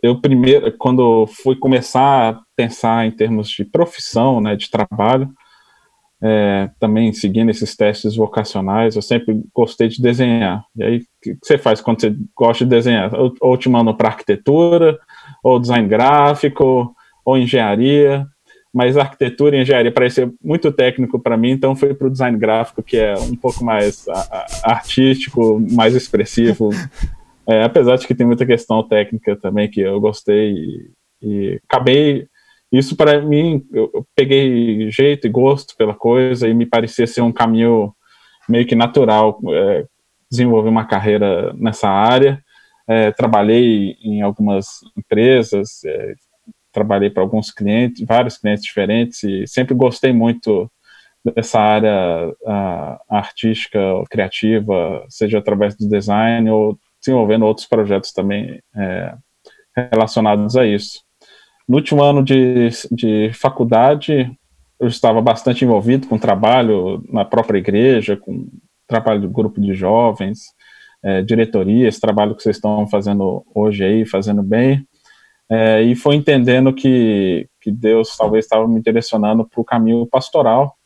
eu 0.00 0.20
primeiro, 0.20 0.70
quando 0.78 1.26
fui 1.26 1.56
começar 1.56 2.34
a 2.34 2.40
pensar 2.54 3.06
em 3.06 3.10
termos 3.10 3.48
de 3.48 3.64
profissão, 3.64 4.40
né, 4.40 4.54
de 4.54 4.70
trabalho, 4.70 5.28
é, 6.22 6.70
também 6.78 7.12
seguindo 7.12 7.50
esses 7.50 7.74
testes 7.76 8.14
vocacionais, 8.14 8.94
eu 8.94 9.02
sempre 9.02 9.42
gostei 9.52 9.88
de 9.88 10.00
desenhar. 10.00 10.64
E 10.76 10.82
aí, 10.82 10.98
o 10.98 11.02
que 11.20 11.38
você 11.42 11.58
faz 11.58 11.80
quando 11.80 12.00
você 12.00 12.16
gosta 12.34 12.64
de 12.64 12.70
desenhar? 12.70 13.14
Ou, 13.14 13.34
ou 13.40 13.56
te 13.58 13.68
para 13.68 14.08
arquitetura, 14.08 14.98
ou 15.42 15.58
design 15.58 15.88
gráfico, 15.88 16.94
ou 17.24 17.36
engenharia. 17.36 18.26
Mas 18.74 18.96
arquitetura 18.96 19.56
e 19.56 19.62
engenharia 19.62 19.92
parecia 19.92 20.30
muito 20.42 20.72
técnico 20.72 21.20
para 21.20 21.36
mim, 21.36 21.52
então 21.52 21.76
fui 21.76 21.94
para 21.94 22.08
o 22.08 22.10
design 22.10 22.36
gráfico, 22.36 22.82
que 22.82 22.96
é 22.96 23.14
um 23.14 23.36
pouco 23.36 23.64
mais 23.64 24.08
a, 24.08 24.46
a, 24.64 24.72
artístico, 24.72 25.64
mais 25.70 25.94
expressivo. 25.94 26.70
É, 27.46 27.62
apesar 27.62 27.96
de 27.96 28.06
que 28.06 28.14
tem 28.14 28.26
muita 28.26 28.46
questão 28.46 28.82
técnica 28.82 29.36
também 29.36 29.70
que 29.70 29.78
eu 29.78 30.00
gostei 30.00 30.54
e, 30.54 30.90
e 31.20 31.60
acabei 31.68 32.26
isso 32.72 32.96
para 32.96 33.20
mim, 33.20 33.64
eu 33.72 34.04
peguei 34.16 34.90
jeito 34.90 35.26
e 35.26 35.30
gosto 35.30 35.76
pela 35.76 35.94
coisa 35.94 36.48
e 36.48 36.54
me 36.54 36.66
parecia 36.66 37.06
ser 37.06 37.20
um 37.20 37.30
caminho 37.30 37.94
meio 38.48 38.66
que 38.66 38.74
natural 38.74 39.38
é, 39.48 39.84
desenvolver 40.28 40.70
uma 40.70 40.84
carreira 40.84 41.52
nessa 41.54 41.88
área. 41.88 42.42
É, 42.88 43.12
trabalhei 43.12 43.96
em 44.02 44.22
algumas 44.22 44.80
empresas, 44.96 45.84
é, 45.84 46.14
trabalhei 46.74 47.08
para 47.08 47.22
alguns 47.22 47.50
clientes, 47.50 48.04
vários 48.04 48.36
clientes 48.36 48.64
diferentes 48.64 49.22
e 49.22 49.46
sempre 49.46 49.74
gostei 49.74 50.12
muito 50.12 50.70
dessa 51.24 51.58
área 51.58 52.34
a, 52.46 53.00
artística, 53.08 53.78
criativa, 54.10 55.06
seja 55.08 55.38
através 55.38 55.74
do 55.76 55.88
design 55.88 56.50
ou 56.50 56.78
desenvolvendo 57.00 57.46
outros 57.46 57.66
projetos 57.66 58.12
também 58.12 58.60
é, 58.76 59.14
relacionados 59.90 60.56
a 60.56 60.66
isso. 60.66 61.02
No 61.66 61.76
último 61.76 62.02
ano 62.02 62.22
de, 62.22 62.68
de 62.92 63.30
faculdade, 63.32 64.30
eu 64.78 64.88
estava 64.88 65.22
bastante 65.22 65.64
envolvido 65.64 66.06
com 66.06 66.18
trabalho 66.18 67.02
na 67.10 67.24
própria 67.24 67.58
igreja, 67.58 68.16
com 68.16 68.48
trabalho 68.86 69.22
do 69.22 69.30
grupo 69.30 69.60
de 69.60 69.72
jovens, 69.72 70.40
é, 71.02 71.22
diretoria, 71.22 71.88
esse 71.88 72.00
trabalho 72.00 72.34
que 72.34 72.42
vocês 72.42 72.56
estão 72.56 72.86
fazendo 72.86 73.44
hoje 73.54 73.84
aí, 73.84 74.04
fazendo 74.04 74.42
bem, 74.42 74.86
é, 75.50 75.82
e 75.82 75.94
foi 75.94 76.16
entendendo 76.16 76.72
que, 76.72 77.48
que 77.60 77.70
Deus 77.70 78.16
talvez 78.16 78.44
estava 78.44 78.66
me 78.66 78.80
direcionando 78.80 79.46
para 79.46 79.60
o 79.60 79.64
caminho 79.64 80.06
pastoral, 80.06 80.76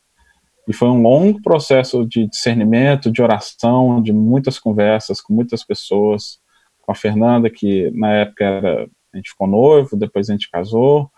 e 0.67 0.73
foi 0.73 0.89
um 0.89 1.01
longo 1.01 1.41
processo 1.41 2.07
de 2.07 2.27
discernimento, 2.27 3.11
de 3.11 3.23
oração, 3.23 4.03
de 4.03 4.13
muitas 4.13 4.59
conversas 4.59 5.21
com 5.21 5.33
muitas 5.33 5.65
pessoas, 5.65 6.39
com 6.83 6.93
a 6.93 6.95
Fernanda, 6.95 7.49
que 7.49 7.91
na 7.93 8.13
época 8.13 8.45
era 8.45 8.89
a 9.13 9.17
gente 9.17 9.31
ficou 9.31 9.47
noivo, 9.47 9.97
depois 9.97 10.29
a 10.29 10.33
gente 10.33 10.51
casou, 10.51 11.11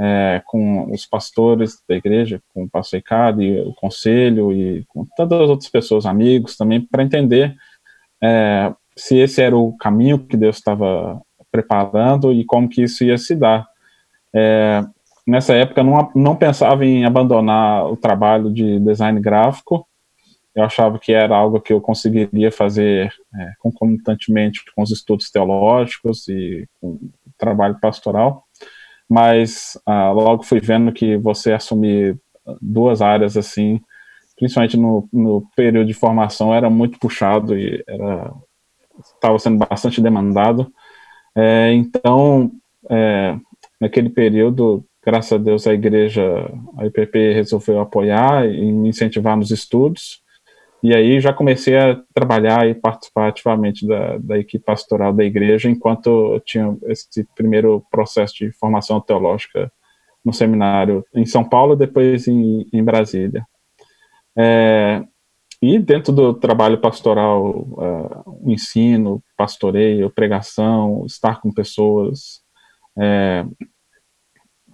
é, 0.00 0.42
com 0.46 0.90
os 0.90 1.06
pastores 1.06 1.80
da 1.88 1.94
igreja, 1.94 2.42
com 2.52 2.64
o 2.64 2.68
pastor 2.68 2.98
Ricardo 2.98 3.42
e 3.42 3.60
o 3.60 3.72
conselho 3.74 4.52
e 4.52 4.84
com 4.88 5.06
tantas 5.16 5.48
outras 5.48 5.70
pessoas, 5.70 6.04
amigos 6.04 6.56
também, 6.56 6.80
para 6.80 7.02
entender 7.02 7.54
é, 8.22 8.74
se 8.96 9.16
esse 9.16 9.40
era 9.40 9.56
o 9.56 9.76
caminho 9.76 10.18
que 10.18 10.36
Deus 10.36 10.56
estava 10.56 11.20
preparando 11.56 12.32
e 12.32 12.44
como 12.44 12.68
que 12.68 12.82
isso 12.82 13.04
ia 13.04 13.16
se 13.16 13.34
dar. 13.34 13.66
É, 14.34 14.84
nessa 15.26 15.54
época 15.54 15.82
não, 15.82 16.10
não 16.14 16.36
pensava 16.36 16.84
em 16.84 17.04
abandonar 17.04 17.86
o 17.86 17.96
trabalho 17.96 18.52
de 18.52 18.78
design 18.80 19.18
gráfico, 19.20 19.86
eu 20.54 20.64
achava 20.64 20.98
que 20.98 21.12
era 21.12 21.36
algo 21.36 21.60
que 21.60 21.72
eu 21.72 21.80
conseguiria 21.80 22.50
fazer 22.50 23.12
é, 23.34 23.52
concomitantemente 23.58 24.62
com 24.74 24.82
os 24.82 24.90
estudos 24.90 25.30
teológicos 25.30 26.28
e 26.28 26.66
com 26.80 26.98
trabalho 27.36 27.78
pastoral, 27.80 28.44
mas 29.08 29.78
ah, 29.84 30.10
logo 30.10 30.42
fui 30.42 30.60
vendo 30.60 30.92
que 30.92 31.16
você 31.18 31.52
assumir 31.52 32.18
duas 32.60 33.02
áreas 33.02 33.36
assim, 33.36 33.80
principalmente 34.36 34.76
no, 34.78 35.06
no 35.12 35.46
período 35.54 35.86
de 35.86 35.94
formação, 35.94 36.54
era 36.54 36.70
muito 36.70 36.98
puxado 36.98 37.58
e 37.58 37.84
era 37.86 38.32
estava 39.14 39.38
sendo 39.38 39.58
bastante 39.58 40.00
demandado. 40.00 40.72
É, 41.36 41.72
então, 41.72 42.50
é, 42.88 43.36
naquele 43.78 44.08
período, 44.08 44.84
graças 45.04 45.32
a 45.32 45.36
Deus, 45.36 45.66
a 45.66 45.74
igreja, 45.74 46.22
a 46.78 46.86
IPP 46.86 47.34
resolveu 47.34 47.80
apoiar 47.80 48.48
e 48.48 48.72
me 48.72 48.88
incentivar 48.88 49.36
nos 49.36 49.50
estudos. 49.50 50.24
E 50.82 50.94
aí 50.94 51.20
já 51.20 51.32
comecei 51.32 51.76
a 51.76 52.00
trabalhar 52.14 52.68
e 52.68 52.74
participar 52.74 53.28
ativamente 53.28 53.86
da, 53.86 54.18
da 54.18 54.38
equipe 54.38 54.64
pastoral 54.64 55.12
da 55.12 55.24
igreja, 55.24 55.68
enquanto 55.68 56.40
tinha 56.44 56.76
esse 56.86 57.26
primeiro 57.34 57.84
processo 57.90 58.34
de 58.36 58.52
formação 58.52 59.00
teológica 59.00 59.70
no 60.24 60.32
seminário 60.32 61.04
em 61.14 61.26
São 61.26 61.44
Paulo, 61.44 61.76
depois 61.76 62.26
em, 62.28 62.66
em 62.72 62.82
Brasília. 62.82 63.46
É, 64.36 65.02
e 65.66 65.78
dentro 65.78 66.12
do 66.12 66.34
trabalho 66.34 66.78
pastoral, 66.78 67.50
uh, 67.50 68.46
o 68.46 68.52
ensino, 68.52 69.22
pastoreio, 69.36 70.10
pregação, 70.10 71.04
estar 71.06 71.40
com 71.40 71.52
pessoas, 71.52 72.40
é, 72.98 73.44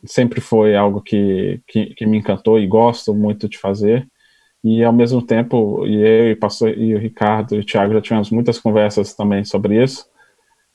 sempre 0.05 0.40
foi 0.40 0.76
algo 0.76 1.01
que, 1.01 1.61
que, 1.66 1.95
que, 1.95 2.07
me 2.07 2.18
encantou 2.18 2.59
e 2.59 2.66
gosto 2.66 3.14
muito 3.14 3.49
de 3.49 3.59
fazer. 3.59 4.07
E 4.62 4.84
ao 4.84 4.93
mesmo 4.93 5.24
tempo, 5.24 5.86
e 5.86 5.95
eu 5.95 6.30
e, 6.32 6.36
pastor, 6.36 6.76
e 6.76 6.95
o 6.95 6.99
Ricardo 6.99 7.57
e 7.57 7.61
o 7.61 7.64
Thiago 7.64 7.95
já 7.95 8.01
tivemos 8.01 8.30
muitas 8.30 8.59
conversas 8.59 9.14
também 9.14 9.45
sobre 9.45 9.82
isso, 9.82 10.07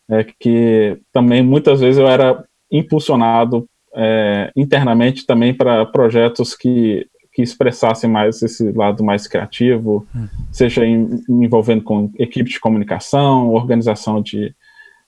é 0.09 0.24
que 0.24 0.99
também 1.11 1.43
muitas 1.43 1.80
vezes 1.80 1.99
eu 1.99 2.07
era 2.07 2.43
impulsionado 2.72 3.68
é, 3.95 4.51
internamente 4.55 5.26
também 5.26 5.53
para 5.53 5.86
projetos 5.86 6.55
que, 6.55 7.07
que 7.38 7.44
expressassem 7.44 8.10
mais 8.10 8.42
esse 8.42 8.72
lado 8.72 9.04
mais 9.04 9.28
criativo, 9.28 10.08
hum. 10.16 10.28
seja 10.52 10.84
em, 10.84 11.24
envolvendo 11.30 11.84
com 11.84 12.12
equipe 12.18 12.50
de 12.50 12.60
comunicação, 12.60 13.54
organização 13.54 14.24
de, 14.24 14.56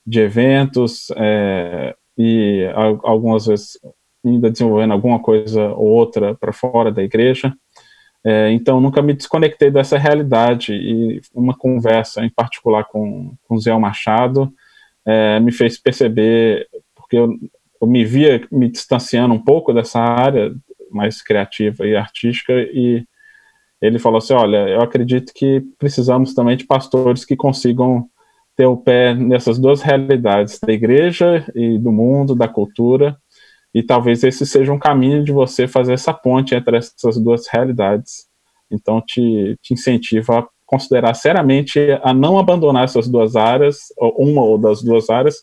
de 0.06 0.20
eventos, 0.20 1.08
é, 1.16 1.96
e 2.16 2.70
algumas 3.02 3.48
vezes 3.48 3.80
ainda 4.24 4.52
desenvolvendo 4.52 4.92
alguma 4.92 5.18
coisa 5.18 5.70
ou 5.70 5.88
outra 5.88 6.36
para 6.36 6.54
fora 6.54 6.92
da 6.92 7.02
igreja. 7.02 7.52
É, 8.24 8.52
então, 8.52 8.80
nunca 8.80 9.02
me 9.02 9.14
desconectei 9.14 9.72
dessa 9.72 9.98
realidade 9.98 10.74
e 10.74 11.22
uma 11.34 11.58
conversa 11.58 12.24
em 12.24 12.30
particular 12.30 12.84
com, 12.84 13.34
com 13.48 13.58
Zé 13.58 13.76
Machado 13.76 14.54
é, 15.04 15.40
me 15.40 15.52
fez 15.52 15.80
perceber, 15.80 16.68
porque 16.96 17.18
eu, 17.18 17.34
eu 17.82 17.88
me 17.88 18.06
via 18.06 18.46
me 18.52 18.70
distanciando 18.70 19.34
um 19.34 19.44
pouco 19.44 19.74
dessa 19.74 20.00
área 20.00 20.54
mais 20.92 21.22
criativa 21.22 21.86
e 21.86 21.96
artística 21.96 22.54
e 22.54 23.06
ele 23.82 23.98
falou 23.98 24.18
assim, 24.18 24.34
olha, 24.34 24.68
eu 24.68 24.82
acredito 24.82 25.32
que 25.34 25.62
precisamos 25.78 26.34
também 26.34 26.58
de 26.58 26.66
pastores 26.66 27.24
que 27.24 27.36
consigam 27.36 28.10
ter 28.56 28.66
o 28.66 28.76
pé 28.76 29.14
nessas 29.14 29.58
duas 29.58 29.82
realidades, 29.82 30.60
da 30.60 30.74
igreja 30.74 31.46
e 31.56 31.78
do 31.78 31.92
mundo, 31.92 32.36
da 32.36 32.48
cultura, 32.48 33.18
e 33.74 33.82
talvez 33.82 34.24
esse 34.24 34.46
seja 34.46 34.74
um 34.74 34.80
caminho 34.80 35.24
de 35.24 35.32
você 35.32 35.68
fazer 35.68 35.94
essa 35.94 36.14
ponte 36.14 36.54
entre 36.54 36.78
essas 36.78 37.18
duas 37.18 37.48
realidades. 37.48 38.28
Então, 38.70 39.02
te, 39.02 39.58
te 39.62 39.74
incentivo 39.74 40.34
a 40.34 40.48
considerar 40.66 41.14
seriamente 41.14 41.80
a 42.04 42.14
não 42.14 42.38
abandonar 42.38 42.84
essas 42.84 43.08
duas 43.08 43.36
áreas, 43.36 43.94
ou 43.98 44.14
uma 44.18 44.42
ou 44.44 44.58
das 44.58 44.84
duas 44.84 45.10
áreas, 45.10 45.38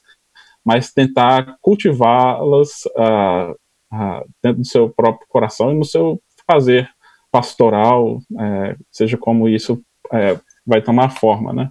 mas 0.62 0.92
tentar 0.92 1.57
cultivá-las 1.62 2.84
uh, 2.97 3.57
uh, 3.93 4.24
dentro 4.43 4.61
do 4.61 4.66
seu 4.66 4.89
próprio 4.89 5.26
coração 5.28 5.72
e 5.72 5.74
no 5.74 5.84
seu 5.84 6.20
fazer 6.49 6.89
pastoral, 7.30 8.18
é, 8.39 8.76
seja 8.91 9.18
como 9.18 9.49
isso 9.49 9.82
é, 10.12 10.39
vai 10.66 10.80
tomar 10.80 11.11
forma, 11.11 11.53
né? 11.53 11.70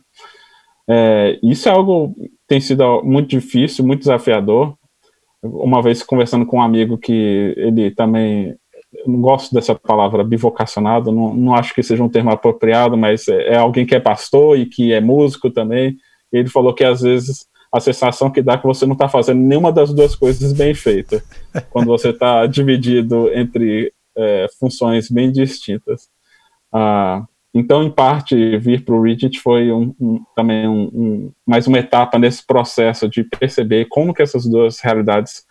É, 0.88 1.39
isso 1.41 1.68
é 1.68 1.72
algo 1.72 2.13
que 2.13 2.32
tem 2.47 2.61
sido 2.61 3.01
muito 3.03 3.30
difícil, 3.30 3.86
muito 3.86 4.01
desafiador, 4.01 4.78
uma 5.41 5.82
vez 5.82 6.03
conversando 6.03 6.45
com 6.45 6.57
um 6.57 6.61
amigo 6.61 6.97
que 6.97 7.53
ele 7.57 7.91
também 7.91 8.55
não 9.05 9.20
gosto 9.20 9.53
dessa 9.53 9.76
palavra 9.76 10.24
bivocacionado, 10.24 11.11
não, 11.11 11.34
não 11.34 11.55
acho 11.55 11.74
que 11.74 11.84
seja 11.84 12.03
um 12.03 12.09
termo 12.09 12.32
apropriado, 12.32 12.95
mas 12.95 13.28
é, 13.28 13.53
é, 13.53 13.57
alguém 13.57 13.86
que 13.86 13.95
é 13.95 13.99
pastor 13.99 14.57
e 14.57 14.66
que 14.66 14.93
é 14.93 15.01
músico 15.01 15.49
também. 15.49 15.95
Ele 16.32 16.49
falou 16.49 16.74
que 16.74 16.84
às 16.84 17.01
vezes 17.01 17.45
a 17.72 17.80
sensação 17.80 18.32
que 18.32 18.41
dá 18.41 18.53
é 18.53 18.57
que 18.57 18.66
você 18.66 18.86
não 18.86 18.93
está 18.93 19.07
fazendo 19.07 19.39
nenhuma 19.39 19.72
das 19.72 19.93
duas 19.93 20.16
coisas 20.16 20.53
bem 20.53 20.74
feita, 20.74 21.24
quando 21.72 21.88
você 21.88 22.09
está 22.09 22.45
dividido 22.45 23.30
entre 23.34 23.93
é, 24.18 24.47
funções 24.59 25.09
bem 25.09 25.32
distintas. 25.32 26.09
Ah, 26.72 27.26
então, 27.53 27.82
em 27.82 27.89
parte, 27.89 28.57
vir 28.57 28.84
para 28.84 28.93
o 28.93 29.01
Reddit 29.01 29.39
foi 29.39 29.72
um, 29.72 29.95
um, 29.97 30.22
também 30.36 30.68
um, 30.68 31.32
mais 31.47 31.66
uma 31.68 31.80
etapa 31.80 32.20
nesse 32.20 32.45
processo 32.45 33.07
de 33.07 33.24
perceber 33.24 33.86
como 33.86 34.13
que 34.13 34.22
essas 34.22 34.45
duas 34.45 34.82
realidades 34.82 35.45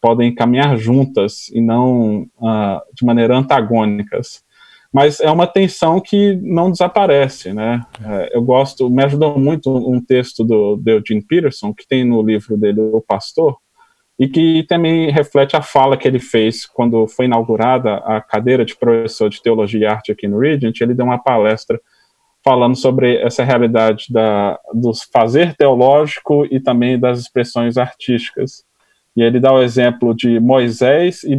podem 0.00 0.32
caminhar 0.32 0.76
juntas 0.76 1.48
e 1.48 1.60
não 1.60 2.22
uh, 2.40 2.80
de 2.94 3.04
maneira 3.04 3.36
antagônicas. 3.36 4.44
Mas 4.98 5.20
é 5.20 5.30
uma 5.30 5.46
tensão 5.46 6.00
que 6.00 6.34
não 6.42 6.72
desaparece, 6.72 7.52
né? 7.52 7.86
É, 8.04 8.36
eu 8.36 8.42
gosto, 8.42 8.90
me 8.90 9.04
ajudou 9.04 9.38
muito 9.38 9.70
um 9.70 10.04
texto 10.04 10.42
do, 10.42 10.74
do 10.74 10.90
Eugene 10.90 11.24
Peterson, 11.24 11.72
que 11.72 11.86
tem 11.86 12.04
no 12.04 12.20
livro 12.20 12.56
dele, 12.56 12.80
O 12.80 13.00
Pastor, 13.00 13.56
e 14.18 14.26
que 14.26 14.64
também 14.64 15.08
reflete 15.08 15.54
a 15.54 15.62
fala 15.62 15.96
que 15.96 16.08
ele 16.08 16.18
fez 16.18 16.66
quando 16.66 17.06
foi 17.06 17.26
inaugurada 17.26 17.98
a 17.98 18.20
cadeira 18.20 18.64
de 18.64 18.74
professor 18.74 19.30
de 19.30 19.40
teologia 19.40 19.82
e 19.82 19.86
arte 19.86 20.10
aqui 20.10 20.26
no 20.26 20.40
Regent. 20.40 20.80
Ele 20.80 20.94
deu 20.94 21.06
uma 21.06 21.22
palestra 21.22 21.80
falando 22.44 22.74
sobre 22.74 23.18
essa 23.18 23.44
realidade 23.44 24.06
da, 24.10 24.58
do 24.74 24.90
fazer 25.12 25.54
teológico 25.54 26.44
e 26.50 26.58
também 26.58 26.98
das 26.98 27.20
expressões 27.20 27.76
artísticas. 27.76 28.64
E 29.18 29.22
ele 29.22 29.40
dá 29.40 29.52
o 29.52 29.60
exemplo 29.60 30.14
de 30.14 30.38
Moisés 30.38 31.24
e 31.24 31.36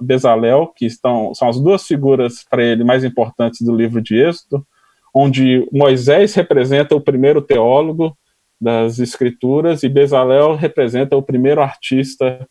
Bezalel, 0.00 0.72
que 0.74 0.86
estão, 0.86 1.34
são 1.34 1.50
as 1.50 1.60
duas 1.60 1.86
figuras 1.86 2.46
para 2.48 2.64
ele 2.64 2.82
mais 2.82 3.04
importantes 3.04 3.60
do 3.60 3.76
livro 3.76 4.00
de 4.00 4.16
Êxodo, 4.16 4.66
onde 5.14 5.68
Moisés 5.70 6.32
representa 6.32 6.96
o 6.96 7.00
primeiro 7.00 7.42
teólogo 7.42 8.16
das 8.58 8.98
escrituras 8.98 9.82
e 9.82 9.88
Bezalel 9.90 10.54
representa 10.54 11.14
o 11.14 11.22
primeiro 11.22 11.60
artista 11.60 12.48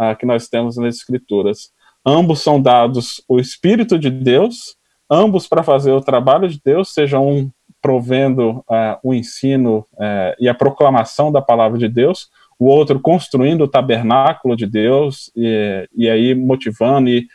uh, 0.00 0.16
que 0.16 0.24
nós 0.24 0.46
temos 0.46 0.76
nas 0.76 0.94
escrituras. 0.98 1.72
Ambos 2.06 2.42
são 2.42 2.62
dados 2.62 3.20
o 3.28 3.40
Espírito 3.40 3.98
de 3.98 4.08
Deus, 4.08 4.76
ambos 5.10 5.48
para 5.48 5.64
fazer 5.64 5.90
o 5.90 6.00
trabalho 6.00 6.48
de 6.48 6.60
Deus, 6.64 6.94
seja 6.94 7.18
um 7.18 7.50
provendo 7.80 8.58
uh, 8.70 8.96
o 9.02 9.12
ensino 9.12 9.84
uh, 9.94 10.32
e 10.38 10.48
a 10.48 10.54
proclamação 10.54 11.32
da 11.32 11.42
palavra 11.42 11.76
de 11.76 11.88
Deus, 11.88 12.28
o 12.62 12.66
outro 12.66 13.00
construindo 13.00 13.62
o 13.62 13.68
tabernáculo 13.68 14.54
de 14.54 14.66
Deus 14.66 15.32
e, 15.34 15.88
e 15.92 16.08
aí 16.08 16.32
motivando 16.32 17.08
e 17.08 17.26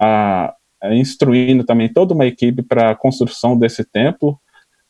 uh, 0.00 0.94
instruindo 0.94 1.64
também 1.64 1.92
toda 1.92 2.14
uma 2.14 2.24
equipe 2.24 2.62
para 2.62 2.90
a 2.90 2.94
construção 2.94 3.58
desse 3.58 3.84
templo 3.84 4.40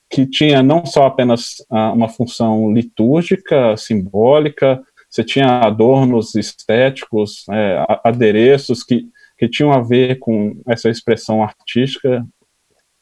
que 0.08 0.26
tinha 0.26 0.62
não 0.62 0.86
só 0.86 1.06
apenas 1.06 1.58
uh, 1.70 1.92
uma 1.92 2.08
função 2.08 2.72
litúrgica, 2.72 3.76
simbólica, 3.76 4.80
você 5.08 5.24
tinha 5.24 5.58
adornos 5.58 6.36
estéticos, 6.36 7.44
é, 7.50 7.84
adereços 8.04 8.84
que, 8.84 9.08
que 9.36 9.48
tinham 9.48 9.72
a 9.72 9.80
ver 9.80 10.20
com 10.20 10.60
essa 10.68 10.88
expressão 10.88 11.42
artística 11.42 12.24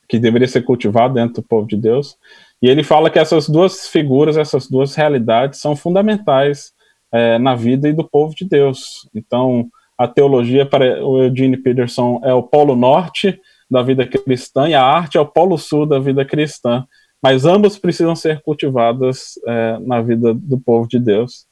que 0.09 0.18
deveria 0.18 0.49
ser 0.49 0.62
cultivada 0.62 1.12
dentro 1.12 1.43
do 1.43 1.47
povo 1.47 1.66
de 1.66 1.76
Deus. 1.76 2.16
E 2.62 2.66
ele 2.66 2.82
fala 2.82 3.11
que 3.11 3.18
essas 3.18 3.47
duas 3.47 3.89
figuras, 3.89 4.39
essas 4.39 4.70
duas 4.70 4.95
realidades 4.95 5.61
são 5.61 5.76
fundamentais 5.76 6.72
é, 7.13 7.39
na 7.39 7.55
vida 7.55 7.89
e 7.89 7.93
do 7.93 8.05
povo 8.05 8.35
de 8.35 8.45
Deus. 8.45 9.09
Então, 9.15 9.69
a 9.97 10.07
teologia 10.07 10.65
para 10.65 11.05
o 11.05 11.23
Eugene 11.23 11.57
Peterson 11.57 12.21
é 12.23 12.33
o 12.33 12.43
polo 12.43 12.77
norte 12.77 13.41
da 13.71 13.83
vida 13.83 14.07
cristã 14.07 14.69
e 14.69 14.75
a 14.75 14.83
arte 14.83 15.19
é 15.19 15.21
o 15.21 15.27
polo 15.27 15.59
sul 15.59 15.87
da 15.87 15.99
vida 15.99 16.25
cristã. 16.25 16.87
Mas 17.23 17.45
ambas 17.45 17.77
precisam 17.77 18.15
ser 18.15 18.41
cultivadas 18.43 19.33
é, 19.47 19.79
na 19.81 20.01
vida 20.01 20.33
do 20.33 20.59
povo 20.59 20.89
de 20.89 20.99
Deus. 20.99 21.47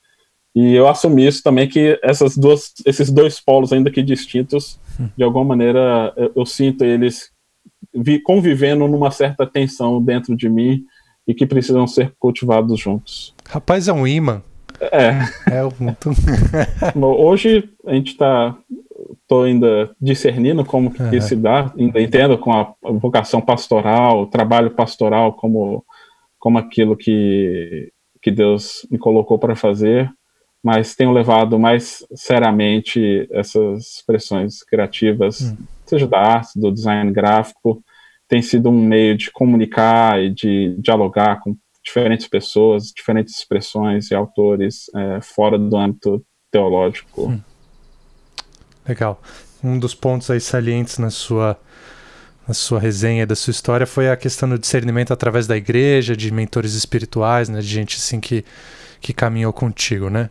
E 0.55 0.75
eu 0.75 0.89
assumi 0.89 1.27
isso 1.27 1.43
também 1.43 1.69
que 1.69 1.99
essas 2.03 2.37
duas, 2.37 2.73
esses 2.87 3.11
dois 3.11 3.41
polos, 3.41 3.73
ainda 3.73 3.91
que 3.91 4.03
distintos, 4.03 4.79
de 5.17 5.23
alguma 5.23 5.45
maneira 5.45 6.15
eu, 6.17 6.33
eu 6.37 6.47
sinto 6.47 6.85
eles 6.85 7.31
vi, 7.95 8.21
convivendo 8.21 8.87
numa 8.87 9.11
certa 9.11 9.47
tensão 9.47 10.03
dentro 10.03 10.37
de 10.37 10.49
mim 10.49 10.85
e 11.27 11.35
que 11.35 11.47
precisam 11.47 11.87
ser 11.87 12.15
cultivados 12.19 12.79
juntos. 12.79 13.35
Rapaz, 13.49 13.89
é 13.89 13.93
um 13.93 14.07
imã. 14.07 14.43
É. 14.81 15.57
É 15.59 15.62
muito. 15.79 16.11
Hoje 17.18 17.68
a 17.85 17.95
gente 17.95 18.12
está 18.12 18.57
estou 19.27 19.43
ainda 19.43 19.91
discernindo 20.01 20.64
como 20.64 20.91
que 20.91 21.03
uhum. 21.03 21.20
se 21.20 21.35
dá, 21.35 21.72
ainda 21.77 22.01
entendo 22.01 22.39
com 22.39 22.53
a 22.53 22.74
vocação 22.83 23.41
pastoral, 23.41 24.22
o 24.22 24.27
trabalho 24.27 24.70
pastoral 24.70 25.33
como, 25.33 25.85
como 26.39 26.59
aquilo 26.59 26.97
que, 26.97 27.93
que 28.22 28.31
Deus 28.31 28.87
me 28.91 28.99
colocou 28.99 29.39
para 29.39 29.57
fazer, 29.57 30.11
mas 30.62 30.95
tenho 30.95 31.12
levado 31.12 31.59
mais 31.59 32.07
seriamente 32.14 33.29
essas 33.33 33.97
expressões 33.97 34.62
criativas, 34.62 35.41
uhum. 35.41 35.57
seja 35.85 36.07
da 36.07 36.18
arte, 36.18 36.59
do 36.59 36.72
design 36.72 37.11
gráfico, 37.12 37.83
tem 38.29 38.43
sido 38.43 38.70
um 38.70 38.81
meio 38.81 39.16
de 39.16 39.31
comunicar 39.31 40.22
e 40.22 40.31
de 40.31 40.77
dialogar 40.79 41.41
com 41.41 41.57
diferentes 41.87 42.26
pessoas, 42.26 42.93
diferentes 42.95 43.39
expressões 43.39 44.11
e 44.11 44.14
autores 44.14 44.87
é, 44.95 45.20
fora 45.20 45.57
do 45.57 45.76
âmbito 45.76 46.22
teológico. 46.51 47.22
Uhum. 47.22 47.41
Legal. 48.87 49.22
Um 49.62 49.78
dos 49.78 49.95
pontos 49.95 50.30
aí 50.30 50.41
salientes 50.41 50.99
na 50.99 51.11
sua, 51.11 51.59
na 52.47 52.53
sua 52.53 52.80
resenha 52.80 53.26
da 53.26 53.37
sua 53.37 53.53
história 53.53 53.87
foi 53.87 54.11
a 54.11 54.16
questão 54.16 54.49
do 54.49 54.59
discernimento 54.59 55.12
através 55.12 55.47
da 55.47 55.57
igreja, 55.57 56.16
de 56.16 56.32
mentores 56.32 56.74
espirituais, 56.74 57.49
né, 57.49 57.61
de 57.61 57.66
gente 57.66 57.97
assim 57.97 58.20
que, 58.20 58.45
que 59.01 59.12
caminhou 59.12 59.53
contigo, 59.53 60.11
né? 60.11 60.28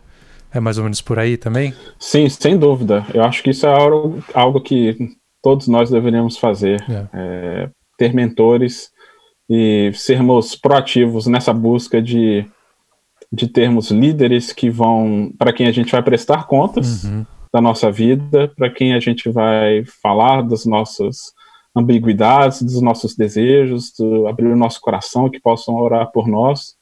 É 0.52 0.60
mais 0.60 0.78
ou 0.78 0.84
menos 0.84 1.02
por 1.02 1.18
aí 1.18 1.36
também? 1.36 1.74
Sim, 1.98 2.28
sem 2.28 2.56
dúvida. 2.56 3.04
Eu 3.12 3.24
acho 3.24 3.42
que 3.42 3.50
isso 3.50 3.66
é 3.66 3.70
algo, 3.70 4.22
algo 4.32 4.60
que 4.60 4.96
todos 5.42 5.68
nós 5.68 5.90
deveríamos 5.90 6.38
fazer. 6.38 6.82
É. 6.88 7.06
É, 7.12 7.70
ter 7.98 8.14
mentores 8.14 8.90
e 9.48 9.92
sermos 9.94 10.56
proativos 10.56 11.26
nessa 11.26 11.52
busca 11.52 12.02
de, 12.02 12.44
de 13.32 13.48
termos 13.48 13.90
líderes 13.90 14.52
que 14.52 14.68
vão, 14.68 15.32
para 15.38 15.52
quem 15.52 15.66
a 15.66 15.72
gente 15.72 15.92
vai 15.92 16.02
prestar 16.02 16.46
contas 16.46 17.04
uhum. 17.04 17.24
da 17.52 17.60
nossa 17.60 17.90
vida, 17.90 18.52
para 18.56 18.70
quem 18.70 18.94
a 18.94 19.00
gente 19.00 19.28
vai 19.30 19.84
falar 20.02 20.42
das 20.42 20.66
nossas 20.66 21.32
ambiguidades, 21.76 22.62
dos 22.62 22.80
nossos 22.80 23.14
desejos, 23.14 23.92
do, 23.96 24.26
abrir 24.26 24.48
o 24.48 24.56
nosso 24.56 24.80
coração, 24.80 25.30
que 25.30 25.38
possam 25.38 25.76
orar 25.76 26.10
por 26.10 26.26
nós. 26.26 26.74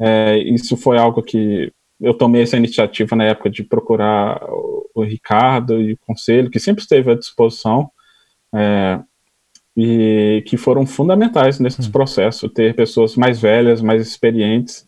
É, 0.00 0.38
isso 0.38 0.76
foi 0.76 0.98
algo 0.98 1.22
que 1.22 1.70
eu 2.00 2.14
tomei 2.14 2.42
essa 2.42 2.56
iniciativa 2.56 3.14
na 3.14 3.24
época 3.24 3.50
de 3.50 3.62
procurar 3.62 4.42
o, 4.48 4.90
o 4.94 5.02
Ricardo 5.02 5.80
e 5.80 5.92
o 5.92 5.98
conselho, 6.06 6.50
que 6.50 6.58
sempre 6.58 6.82
esteve 6.82 7.12
à 7.12 7.14
disposição, 7.14 7.90
é, 8.54 8.98
e 9.76 10.42
que 10.46 10.56
foram 10.56 10.86
fundamentais 10.86 11.58
nesse 11.58 11.88
hum. 11.88 11.90
processo, 11.90 12.48
ter 12.48 12.74
pessoas 12.74 13.16
mais 13.16 13.40
velhas, 13.40 13.80
mais 13.80 14.06
experientes, 14.06 14.86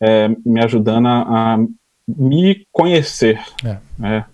é, 0.00 0.28
me 0.44 0.62
ajudando 0.62 1.06
a, 1.06 1.54
a 1.54 1.58
me 2.08 2.66
conhecer 2.72 3.40
é. 3.64 3.78
né, 3.98 4.24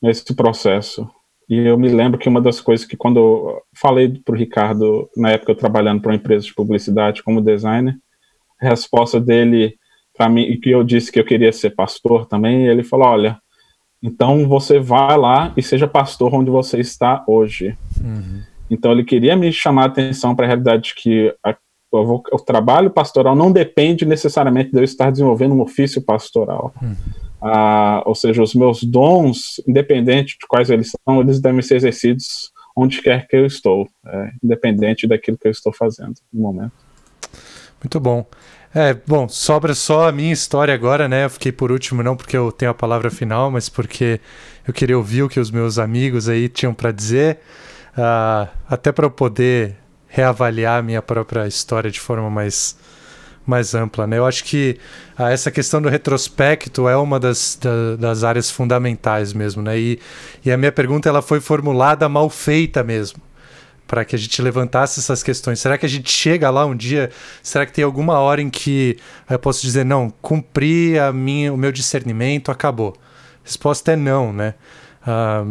nesse 0.00 0.34
processo. 0.34 1.08
E 1.48 1.58
eu 1.58 1.76
me 1.76 1.88
lembro 1.88 2.18
que 2.18 2.28
uma 2.28 2.40
das 2.40 2.60
coisas 2.60 2.86
que 2.86 2.96
quando 2.96 3.18
eu 3.18 3.62
falei 3.74 4.08
para 4.24 4.34
o 4.34 4.38
Ricardo, 4.38 5.10
na 5.16 5.30
época 5.30 5.52
eu 5.52 5.56
trabalhando 5.56 6.00
para 6.00 6.12
uma 6.12 6.16
empresa 6.16 6.46
de 6.46 6.54
publicidade 6.54 7.22
como 7.22 7.42
designer, 7.42 7.96
a 8.60 8.68
resposta 8.68 9.20
dele 9.20 9.76
para 10.16 10.28
mim, 10.28 10.42
e 10.42 10.58
que 10.58 10.70
eu 10.70 10.84
disse 10.84 11.10
que 11.10 11.18
eu 11.18 11.24
queria 11.24 11.52
ser 11.52 11.70
pastor 11.70 12.26
também, 12.26 12.66
ele 12.66 12.84
falou, 12.84 13.08
olha, 13.08 13.38
então 14.02 14.46
você 14.46 14.78
vai 14.78 15.16
lá 15.16 15.52
e 15.56 15.62
seja 15.62 15.88
pastor 15.88 16.34
onde 16.34 16.50
você 16.50 16.78
está 16.78 17.24
hoje. 17.26 17.76
Uhum. 18.00 18.42
Então 18.70 18.92
ele 18.92 19.04
queria 19.04 19.36
me 19.36 19.52
chamar 19.52 19.82
a 19.82 19.86
atenção 19.86 20.34
para 20.34 20.46
a 20.46 20.48
realidade 20.48 20.90
de 20.90 20.94
que 20.94 21.34
a, 21.44 21.56
o, 21.90 22.22
o, 22.32 22.38
trabalho 22.38 22.90
pastoral 22.90 23.34
não 23.34 23.50
depende 23.50 24.06
necessariamente 24.06 24.70
de 24.70 24.78
eu 24.78 24.84
estar 24.84 25.10
desenvolvendo 25.10 25.54
um 25.54 25.60
ofício 25.60 26.00
pastoral. 26.00 26.72
Uhum. 26.80 26.94
Ah, 27.42 28.02
ou 28.06 28.14
seja, 28.14 28.42
os 28.42 28.54
meus 28.54 28.84
dons, 28.84 29.60
independente 29.66 30.38
de 30.38 30.46
quais 30.46 30.70
eles 30.70 30.92
são, 31.04 31.20
eles 31.20 31.40
devem 31.40 31.62
ser 31.62 31.76
exercidos 31.76 32.52
onde 32.76 33.02
quer 33.02 33.26
que 33.26 33.36
eu 33.36 33.44
estou, 33.44 33.88
é, 34.06 34.30
independente 34.42 35.06
daquilo 35.06 35.36
que 35.36 35.48
eu 35.48 35.52
estou 35.52 35.72
fazendo 35.72 36.14
no 36.32 36.40
momento. 36.40 36.72
Muito 37.82 37.98
bom. 37.98 38.24
É, 38.72 38.94
bom, 38.94 39.28
sobra 39.28 39.74
só 39.74 40.08
a 40.08 40.12
minha 40.12 40.32
história 40.32 40.72
agora, 40.72 41.08
né? 41.08 41.24
Eu 41.24 41.30
fiquei 41.30 41.50
por 41.50 41.72
último 41.72 42.02
não 42.02 42.16
porque 42.16 42.36
eu 42.36 42.52
tenho 42.52 42.70
a 42.70 42.74
palavra 42.74 43.10
final, 43.10 43.50
mas 43.50 43.68
porque 43.68 44.20
eu 44.66 44.72
queria 44.72 44.96
ouvir 44.96 45.24
o 45.24 45.28
que 45.28 45.40
os 45.40 45.50
meus 45.50 45.78
amigos 45.78 46.28
aí 46.28 46.48
tinham 46.48 46.72
para 46.72 46.92
dizer, 46.92 47.40
uh, 47.96 48.48
até 48.68 48.92
para 48.92 49.06
eu 49.06 49.10
poder 49.10 49.76
reavaliar 50.06 50.78
a 50.78 50.82
minha 50.82 51.00
própria 51.00 51.46
história 51.46 51.90
de 51.90 52.00
forma 52.00 52.28
mais 52.28 52.76
mais 53.46 53.74
ampla, 53.74 54.06
né? 54.06 54.18
Eu 54.18 54.26
acho 54.26 54.44
que 54.44 54.78
ah, 55.16 55.30
essa 55.30 55.50
questão 55.50 55.80
do 55.82 55.88
retrospecto 55.88 56.88
é 56.88 56.96
uma 56.96 57.18
das, 57.18 57.58
da, 57.60 57.96
das 57.96 58.22
áreas 58.22 58.50
fundamentais 58.50 59.32
mesmo, 59.32 59.62
né? 59.62 59.78
E, 59.78 59.98
e 60.44 60.52
a 60.52 60.56
minha 60.56 60.70
pergunta 60.70 61.08
ela 61.08 61.20
foi 61.20 61.40
formulada 61.40 62.08
mal 62.08 62.30
feita 62.30 62.84
mesmo, 62.84 63.20
para 63.86 64.04
que 64.04 64.14
a 64.14 64.18
gente 64.18 64.40
levantasse 64.40 65.00
essas 65.00 65.22
questões. 65.22 65.58
Será 65.58 65.76
que 65.76 65.86
a 65.86 65.88
gente 65.88 66.10
chega 66.10 66.48
lá 66.50 66.64
um 66.64 66.76
dia? 66.76 67.10
Será 67.42 67.66
que 67.66 67.72
tem 67.72 67.82
alguma 67.82 68.20
hora 68.20 68.40
em 68.40 68.50
que 68.50 68.96
eu 69.28 69.38
posso 69.38 69.62
dizer 69.62 69.84
não, 69.84 70.10
cumpri 70.22 70.98
a 70.98 71.12
minha, 71.12 71.52
o 71.52 71.56
meu 71.56 71.72
discernimento, 71.72 72.52
acabou? 72.52 72.94
A 73.42 73.46
resposta 73.46 73.92
é 73.92 73.96
não, 73.96 74.32
né? 74.32 74.54
Ah, 75.04 75.44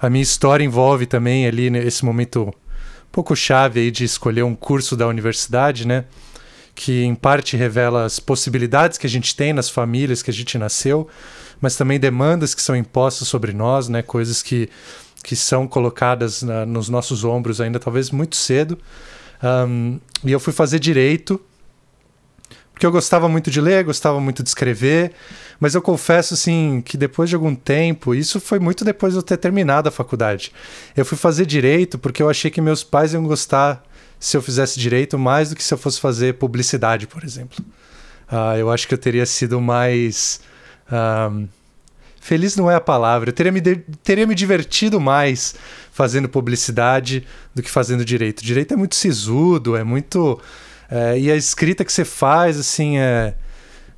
a 0.00 0.08
minha 0.08 0.22
história 0.22 0.64
envolve 0.64 1.06
também 1.06 1.46
ali 1.46 1.70
nesse 1.70 2.04
momento 2.04 2.48
um 2.48 3.10
pouco 3.10 3.34
chave 3.34 3.80
aí 3.80 3.90
de 3.90 4.04
escolher 4.04 4.42
um 4.42 4.54
curso 4.54 4.96
da 4.96 5.06
universidade, 5.06 5.86
né? 5.86 6.04
que 6.78 7.02
em 7.02 7.12
parte 7.12 7.56
revela 7.56 8.04
as 8.04 8.20
possibilidades 8.20 8.96
que 8.96 9.06
a 9.06 9.10
gente 9.10 9.34
tem 9.34 9.52
nas 9.52 9.68
famílias 9.68 10.22
que 10.22 10.30
a 10.30 10.32
gente 10.32 10.56
nasceu, 10.56 11.08
mas 11.60 11.74
também 11.74 11.98
demandas 11.98 12.54
que 12.54 12.62
são 12.62 12.76
impostas 12.76 13.26
sobre 13.26 13.52
nós, 13.52 13.88
né? 13.88 14.00
Coisas 14.00 14.44
que, 14.44 14.70
que 15.24 15.34
são 15.34 15.66
colocadas 15.66 16.40
na, 16.40 16.64
nos 16.64 16.88
nossos 16.88 17.24
ombros 17.24 17.60
ainda 17.60 17.80
talvez 17.80 18.12
muito 18.12 18.36
cedo. 18.36 18.78
Um, 19.42 19.98
e 20.22 20.30
eu 20.30 20.38
fui 20.38 20.52
fazer 20.52 20.78
direito 20.78 21.40
porque 22.78 22.86
eu 22.86 22.92
gostava 22.92 23.28
muito 23.28 23.50
de 23.50 23.60
ler, 23.60 23.82
gostava 23.82 24.20
muito 24.20 24.40
de 24.40 24.50
escrever, 24.50 25.10
mas 25.58 25.74
eu 25.74 25.82
confesso 25.82 26.34
assim 26.34 26.80
que 26.80 26.96
depois 26.96 27.28
de 27.28 27.34
algum 27.34 27.52
tempo, 27.52 28.14
isso 28.14 28.38
foi 28.38 28.60
muito 28.60 28.84
depois 28.84 29.14
de 29.14 29.18
eu 29.18 29.22
ter 29.24 29.36
terminado 29.36 29.88
a 29.88 29.90
faculdade. 29.90 30.52
Eu 30.96 31.04
fui 31.04 31.18
fazer 31.18 31.44
direito 31.44 31.98
porque 31.98 32.22
eu 32.22 32.30
achei 32.30 32.52
que 32.52 32.60
meus 32.60 32.84
pais 32.84 33.12
iam 33.14 33.24
gostar 33.24 33.82
se 34.20 34.36
eu 34.36 34.40
fizesse 34.40 34.78
direito 34.78 35.18
mais 35.18 35.50
do 35.50 35.56
que 35.56 35.64
se 35.64 35.74
eu 35.74 35.76
fosse 35.76 36.00
fazer 36.00 36.34
publicidade, 36.34 37.08
por 37.08 37.24
exemplo. 37.24 37.64
Uh, 38.30 38.56
eu 38.56 38.70
acho 38.70 38.86
que 38.86 38.94
eu 38.94 38.98
teria 38.98 39.26
sido 39.26 39.60
mais. 39.60 40.40
Feliz 42.20 42.54
não 42.54 42.70
é 42.70 42.76
a 42.76 42.80
palavra. 42.80 43.30
Eu 43.30 43.32
teria 43.32 43.50
me, 43.50 43.60
teria 44.04 44.24
me 44.24 44.36
divertido 44.36 45.00
mais 45.00 45.56
fazendo 45.90 46.28
publicidade 46.28 47.26
do 47.52 47.60
que 47.60 47.70
fazendo 47.72 48.04
direito. 48.04 48.44
Direito 48.44 48.72
é 48.72 48.76
muito 48.76 48.94
sisudo, 48.94 49.76
é 49.76 49.82
muito. 49.82 50.40
É, 50.90 51.18
e 51.18 51.30
a 51.30 51.36
escrita 51.36 51.84
que 51.84 51.92
você 51.92 52.04
faz, 52.04 52.58
assim, 52.58 52.98
é, 52.98 53.34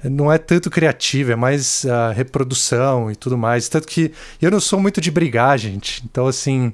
não 0.05 0.32
é 0.32 0.38
tanto 0.38 0.70
criativa, 0.70 1.32
é 1.32 1.36
mais 1.36 1.86
a 1.86 2.12
reprodução 2.12 3.11
e 3.11 3.16
tudo 3.16 3.38
mais. 3.38 3.68
Tanto 3.68 3.86
que 3.86 4.12
eu 4.41 4.51
não 4.51 4.61
sou 4.61 4.80
muito 4.80 5.01
de 5.01 5.11
brigar, 5.11 5.59
gente. 5.59 6.03
Então, 6.05 6.26
assim. 6.26 6.72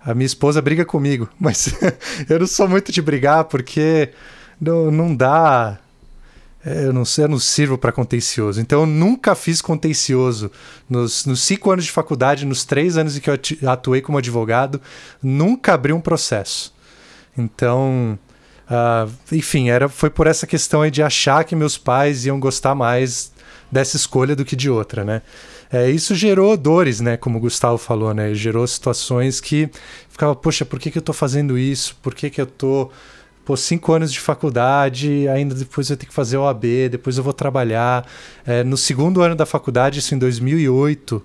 A 0.00 0.14
minha 0.14 0.26
esposa 0.26 0.62
briga 0.62 0.84
comigo, 0.84 1.28
mas 1.38 1.74
eu 2.30 2.38
não 2.38 2.46
sou 2.46 2.68
muito 2.68 2.92
de 2.92 3.02
brigar 3.02 3.44
porque 3.44 4.10
não, 4.60 4.90
não 4.90 5.14
dá. 5.14 5.78
É, 6.64 6.86
eu 6.86 6.92
não 6.92 7.02
eu 7.18 7.28
não 7.28 7.38
sirvo 7.38 7.76
para 7.76 7.92
contencioso. 7.92 8.60
Então 8.60 8.80
eu 8.80 8.86
nunca 8.86 9.34
fiz 9.34 9.60
contencioso. 9.60 10.50
Nos, 10.88 11.26
nos 11.26 11.42
cinco 11.42 11.70
anos 11.70 11.84
de 11.84 11.92
faculdade, 11.92 12.46
nos 12.46 12.64
três 12.64 12.96
anos 12.96 13.16
em 13.16 13.20
que 13.20 13.30
eu 13.30 13.38
atuei 13.68 14.00
como 14.00 14.18
advogado, 14.18 14.80
nunca 15.22 15.74
abri 15.74 15.92
um 15.92 16.00
processo. 16.00 16.74
Então, 17.36 18.18
uh, 18.70 19.10
enfim, 19.32 19.68
era, 19.70 19.88
foi 19.88 20.10
por 20.10 20.26
essa 20.26 20.46
questão 20.46 20.82
aí 20.82 20.90
de 20.90 21.02
achar 21.02 21.44
que 21.44 21.56
meus 21.56 21.76
pais 21.76 22.26
iam 22.26 22.38
gostar 22.38 22.74
mais 22.74 23.32
dessa 23.70 23.96
escolha 23.96 24.34
do 24.34 24.44
que 24.44 24.56
de 24.56 24.70
outra, 24.70 25.04
né? 25.04 25.22
É, 25.70 25.90
isso 25.90 26.14
gerou 26.14 26.56
dores, 26.56 27.00
né? 27.00 27.16
Como 27.16 27.38
o 27.38 27.40
Gustavo 27.40 27.76
falou, 27.76 28.14
né? 28.14 28.32
Gerou 28.32 28.66
situações 28.66 29.40
que 29.40 29.68
ficava, 30.08 30.34
poxa, 30.34 30.64
por 30.64 30.78
que, 30.78 30.90
que 30.90 30.98
eu 30.98 31.02
tô 31.02 31.12
fazendo 31.12 31.58
isso? 31.58 31.96
Por 32.02 32.14
que, 32.14 32.30
que 32.30 32.40
eu 32.40 32.46
tô 32.46 32.90
pô, 33.48 33.56
cinco 33.56 33.94
anos 33.94 34.12
de 34.12 34.20
faculdade, 34.20 35.26
ainda 35.28 35.54
depois 35.54 35.88
eu 35.88 35.96
tenho 35.96 36.08
que 36.08 36.14
fazer 36.14 36.36
OAB, 36.36 36.64
depois 36.90 37.16
eu 37.16 37.24
vou 37.24 37.32
trabalhar. 37.32 38.06
É, 38.46 38.62
no 38.62 38.76
segundo 38.76 39.22
ano 39.22 39.34
da 39.34 39.46
faculdade, 39.46 40.00
isso 40.00 40.14
em 40.14 40.18
2008, 40.18 41.22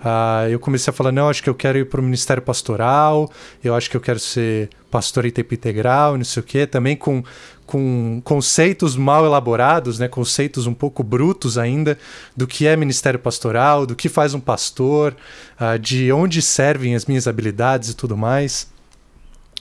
Uh, 0.00 0.48
eu 0.50 0.60
comecei 0.60 0.90
a 0.90 0.94
falar, 0.94 1.10
não, 1.10 1.28
acho 1.28 1.42
que 1.42 1.48
eu 1.48 1.54
quero 1.54 1.78
ir 1.78 1.86
para 1.86 2.00
o 2.00 2.04
Ministério 2.04 2.42
Pastoral, 2.42 3.30
eu 3.64 3.74
acho 3.74 3.90
que 3.90 3.96
eu 3.96 4.00
quero 4.00 4.18
ser 4.18 4.68
pastor 4.90 5.24
em 5.24 5.30
tempo 5.30 5.54
integral, 5.54 6.16
não 6.16 6.24
sei 6.24 6.40
o 6.40 6.44
quê, 6.44 6.66
também 6.66 6.96
com, 6.96 7.22
com 7.66 8.20
conceitos 8.24 8.96
mal 8.96 9.24
elaborados, 9.24 9.98
né, 9.98 10.08
conceitos 10.08 10.66
um 10.66 10.74
pouco 10.74 11.02
brutos 11.02 11.58
ainda 11.58 11.98
do 12.36 12.46
que 12.46 12.66
é 12.66 12.76
ministério 12.76 13.18
pastoral, 13.18 13.86
do 13.86 13.96
que 13.96 14.08
faz 14.08 14.34
um 14.34 14.40
pastor, 14.40 15.16
uh, 15.60 15.78
de 15.78 16.12
onde 16.12 16.40
servem 16.42 16.94
as 16.94 17.06
minhas 17.06 17.26
habilidades 17.26 17.90
e 17.90 17.94
tudo 17.94 18.16
mais. 18.16 18.68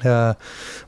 Uh, 0.01 0.35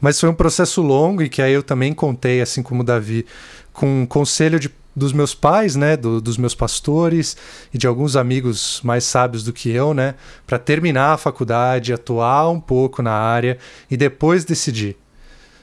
mas 0.01 0.19
foi 0.19 0.29
um 0.29 0.35
processo 0.35 0.81
longo 0.81 1.21
e 1.21 1.29
que 1.29 1.41
aí 1.41 1.53
eu 1.53 1.63
também 1.63 1.93
contei, 1.93 2.41
assim 2.41 2.61
como 2.61 2.81
o 2.81 2.85
Davi, 2.85 3.25
com 3.71 4.01
um 4.01 4.05
conselho 4.05 4.59
de 4.59 4.69
dos 4.97 5.13
meus 5.13 5.35
pais, 5.35 5.75
né, 5.75 5.95
do, 5.95 6.19
dos 6.19 6.37
meus 6.37 6.55
pastores 6.55 7.37
e 7.71 7.77
de 7.77 7.85
alguns 7.85 8.15
amigos 8.15 8.81
mais 8.83 9.03
sábios 9.03 9.43
do 9.43 9.53
que 9.53 9.69
eu, 9.69 9.93
né, 9.93 10.15
para 10.47 10.57
terminar 10.57 11.13
a 11.13 11.17
faculdade, 11.17 11.93
atuar 11.93 12.49
um 12.49 12.59
pouco 12.59 13.03
na 13.03 13.11
área 13.11 13.59
e 13.91 13.95
depois 13.95 14.43
decidir. 14.43 14.97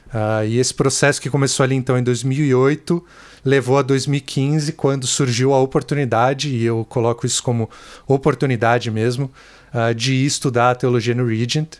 Uh, 0.07 0.47
e 0.47 0.57
esse 0.57 0.73
processo 0.73 1.21
que 1.21 1.29
começou 1.29 1.65
ali 1.65 1.75
então 1.75 1.97
em 1.97 2.03
2008 2.03 3.03
levou 3.43 3.77
a 3.77 3.81
2015, 3.81 4.71
quando 4.71 5.05
surgiu 5.05 5.53
a 5.53 5.59
oportunidade, 5.59 6.49
e 6.49 6.63
eu 6.63 6.85
coloco 6.87 7.25
isso 7.25 7.43
como 7.43 7.69
oportunidade 8.07 8.89
mesmo, 8.89 9.29
uh, 9.73 9.93
de 9.93 10.25
estudar 10.25 10.75
teologia 10.75 11.13
no 11.13 11.27
Regent 11.27 11.75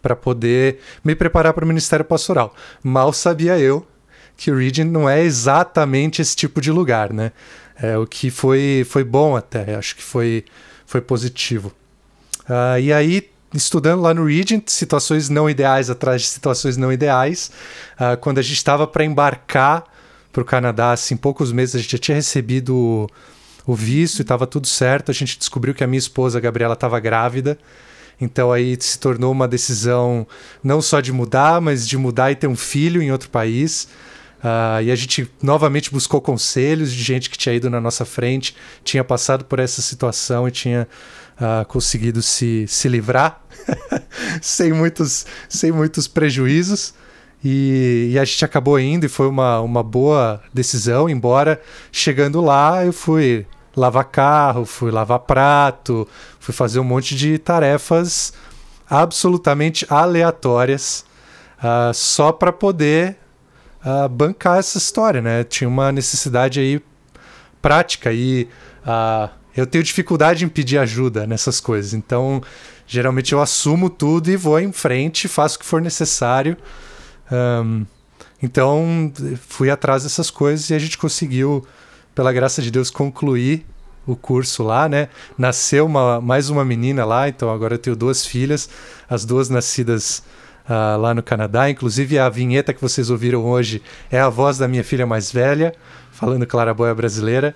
para 0.00 0.14
poder 0.14 0.78
me 1.04 1.16
preparar 1.16 1.52
para 1.52 1.64
o 1.64 1.68
ministério 1.68 2.04
pastoral. 2.04 2.54
Mal 2.82 3.12
sabia 3.12 3.58
eu 3.58 3.84
que 4.36 4.50
o 4.50 4.56
Regent 4.56 4.90
não 4.90 5.08
é 5.08 5.22
exatamente 5.22 6.20
esse 6.20 6.34
tipo 6.34 6.60
de 6.60 6.70
lugar, 6.70 7.12
né? 7.12 7.32
É, 7.80 7.96
o 7.96 8.06
que 8.06 8.30
foi, 8.30 8.86
foi 8.88 9.04
bom 9.04 9.36
até, 9.36 9.74
acho 9.74 9.96
que 9.96 10.02
foi, 10.02 10.44
foi 10.86 11.00
positivo. 11.00 11.72
Uh, 12.42 12.78
e 12.80 12.92
aí, 12.92 13.30
estudando 13.54 14.02
lá 14.02 14.12
no 14.12 14.26
Regent, 14.26 14.68
situações 14.68 15.28
não 15.28 15.48
ideais 15.48 15.90
atrás 15.90 16.22
de 16.22 16.28
situações 16.28 16.76
não 16.76 16.92
ideais, 16.92 17.50
uh, 17.94 18.16
quando 18.18 18.38
a 18.38 18.42
gente 18.42 18.56
estava 18.56 18.86
para 18.86 19.04
embarcar 19.04 19.84
para 20.32 20.42
o 20.42 20.44
Canadá, 20.44 20.92
assim, 20.92 21.16
poucos 21.16 21.52
meses 21.52 21.76
a 21.76 21.78
gente 21.78 21.92
já 21.92 21.98
tinha 21.98 22.14
recebido 22.14 22.74
o, 22.74 23.08
o 23.66 23.74
visto 23.74 24.18
e 24.18 24.22
estava 24.22 24.46
tudo 24.46 24.66
certo, 24.66 25.10
a 25.10 25.14
gente 25.14 25.38
descobriu 25.38 25.74
que 25.74 25.84
a 25.84 25.86
minha 25.86 25.98
esposa, 25.98 26.38
a 26.38 26.40
Gabriela, 26.40 26.74
estava 26.74 26.98
grávida. 26.98 27.58
Então 28.20 28.52
aí 28.52 28.76
se 28.80 28.98
tornou 28.98 29.32
uma 29.32 29.48
decisão 29.48 30.26
não 30.62 30.80
só 30.80 31.00
de 31.00 31.12
mudar, 31.12 31.60
mas 31.60 31.86
de 31.86 31.98
mudar 31.98 32.30
e 32.30 32.36
ter 32.36 32.46
um 32.46 32.56
filho 32.56 33.02
em 33.02 33.10
outro 33.10 33.28
país. 33.28 33.88
Uh, 34.42 34.82
e 34.82 34.90
a 34.90 34.96
gente 34.96 35.30
novamente 35.40 35.92
buscou 35.92 36.20
conselhos 36.20 36.92
de 36.92 37.00
gente 37.00 37.30
que 37.30 37.38
tinha 37.38 37.54
ido 37.54 37.70
na 37.70 37.80
nossa 37.80 38.04
frente, 38.04 38.56
tinha 38.82 39.04
passado 39.04 39.44
por 39.44 39.60
essa 39.60 39.80
situação 39.80 40.48
e 40.48 40.50
tinha 40.50 40.88
uh, 41.36 41.64
conseguido 41.66 42.20
se, 42.20 42.66
se 42.66 42.88
livrar 42.88 43.40
sem, 44.42 44.72
muitos, 44.72 45.24
sem 45.48 45.70
muitos 45.70 46.08
prejuízos. 46.08 46.92
E, 47.44 48.10
e, 48.12 48.18
a 48.18 48.24
gente 48.24 48.44
acabou 48.44 48.78
indo 48.78 49.04
e 49.04 49.08
foi 49.08 49.26
uma, 49.28 49.60
uma 49.60 49.82
boa 49.82 50.40
decisão, 50.54 51.08
embora 51.08 51.60
chegando 51.90 52.40
lá 52.40 52.84
eu 52.84 52.92
fui 52.92 53.46
lavar 53.76 54.04
carro, 54.04 54.64
fui 54.64 54.90
lavar 54.92 55.20
prato, 55.20 56.06
fui 56.38 56.54
fazer 56.54 56.78
um 56.78 56.84
monte 56.84 57.16
de 57.16 57.38
tarefas 57.38 58.32
absolutamente 58.88 59.86
aleatórias 59.88 61.04
uh, 61.58 61.92
só 61.94 62.30
para 62.30 62.52
poder 62.52 63.16
uh, 63.84 64.08
bancar 64.08 64.58
essa 64.58 64.78
história, 64.78 65.20
né? 65.20 65.44
Tinha 65.44 65.68
uma 65.68 65.92
necessidade 65.92 66.60
aí 66.60 66.82
prática 67.60 68.12
e 68.12 68.48
uh, 68.84 69.30
eu 69.56 69.66
tenho 69.66 69.84
dificuldade 69.84 70.44
em 70.44 70.48
pedir 70.48 70.78
ajuda 70.78 71.26
nessas 71.26 71.60
coisas. 71.60 71.92
Então, 71.92 72.42
geralmente 72.86 73.32
eu 73.32 73.40
assumo 73.40 73.90
tudo 73.90 74.30
e 74.30 74.36
vou 74.36 74.58
em 74.58 74.72
frente, 74.72 75.28
faço 75.28 75.56
o 75.56 75.58
que 75.60 75.66
for 75.66 75.80
necessário. 75.80 76.56
Um, 77.30 77.84
então, 78.42 79.12
fui 79.46 79.70
atrás 79.70 80.02
dessas 80.02 80.30
coisas 80.30 80.68
e 80.70 80.74
a 80.74 80.78
gente 80.78 80.98
conseguiu, 80.98 81.64
pela 82.14 82.32
graça 82.32 82.60
de 82.60 82.70
Deus, 82.70 82.90
concluir 82.90 83.64
o 84.04 84.16
curso 84.16 84.64
lá, 84.64 84.88
né? 84.88 85.08
Nasceu 85.38 85.86
uma, 85.86 86.20
mais 86.20 86.50
uma 86.50 86.64
menina 86.64 87.04
lá, 87.04 87.28
então 87.28 87.50
agora 87.50 87.74
eu 87.74 87.78
tenho 87.78 87.94
duas 87.94 88.26
filhas, 88.26 88.68
as 89.08 89.24
duas 89.24 89.48
nascidas 89.48 90.24
uh, 90.68 91.00
lá 91.00 91.14
no 91.14 91.22
Canadá. 91.22 91.70
Inclusive, 91.70 92.18
a 92.18 92.28
vinheta 92.28 92.72
que 92.72 92.80
vocês 92.80 93.10
ouviram 93.10 93.44
hoje 93.44 93.82
é 94.10 94.20
a 94.20 94.28
voz 94.28 94.58
da 94.58 94.68
minha 94.68 94.84
filha 94.84 95.06
mais 95.06 95.30
velha, 95.32 95.74
falando 96.10 96.46
Claraboia 96.46 96.94
brasileira. 96.94 97.54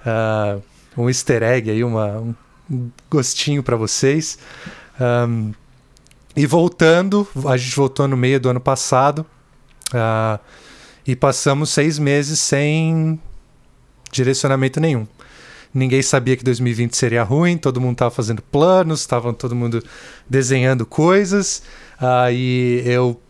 Uh, 0.00 0.62
um 0.96 1.08
easter 1.08 1.42
egg 1.42 1.70
aí, 1.70 1.84
uma, 1.84 2.18
um 2.70 2.90
gostinho 3.10 3.62
para 3.62 3.76
vocês. 3.76 4.38
Um, 5.00 5.52
e 6.36 6.46
voltando, 6.46 7.26
a 7.46 7.56
gente 7.56 7.74
voltou 7.74 8.06
no 8.06 8.16
meio 8.16 8.38
do 8.38 8.48
ano 8.48 8.60
passado 8.60 9.24
uh, 9.94 10.38
e 11.06 11.16
passamos 11.16 11.70
seis 11.70 11.98
meses 11.98 12.38
sem 12.38 13.20
direcionamento 14.12 14.80
nenhum. 14.80 15.06
Ninguém 15.72 16.00
sabia 16.00 16.36
que 16.36 16.44
2020 16.44 16.96
seria 16.96 17.22
ruim, 17.22 17.58
todo 17.58 17.80
mundo 17.80 17.92
estava 17.92 18.10
fazendo 18.10 18.40
planos, 18.40 19.00
estava 19.00 19.32
todo 19.32 19.54
mundo 19.54 19.82
desenhando 20.28 20.86
coisas. 20.86 21.62
Aí 21.98 22.82
eu 22.84 23.20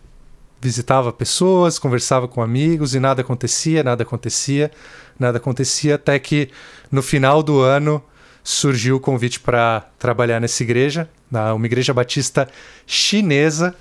visitava 0.60 1.12
pessoas, 1.12 1.78
conversava 1.78 2.26
com 2.26 2.42
amigos 2.42 2.94
e 2.94 3.00
nada 3.00 3.22
acontecia, 3.22 3.84
nada 3.84 4.02
acontecia, 4.02 4.70
nada 5.18 5.38
acontecia, 5.38 5.94
até 5.94 6.18
que 6.18 6.50
no 6.90 7.02
final 7.02 7.42
do 7.42 7.60
ano 7.60 8.02
surgiu 8.42 8.96
o 8.96 9.00
convite 9.00 9.40
para 9.40 9.88
trabalhar 9.98 10.40
nessa 10.40 10.62
igreja, 10.62 11.08
uma 11.54 11.66
igreja 11.66 11.92
batista 11.92 12.48
chinesa, 12.86 13.74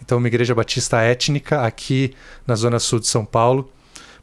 então 0.00 0.18
uma 0.18 0.26
igreja 0.26 0.54
batista 0.54 1.00
étnica 1.00 1.62
aqui 1.62 2.14
na 2.46 2.54
zona 2.54 2.78
sul 2.78 3.00
de 3.00 3.06
São 3.06 3.24
Paulo, 3.24 3.70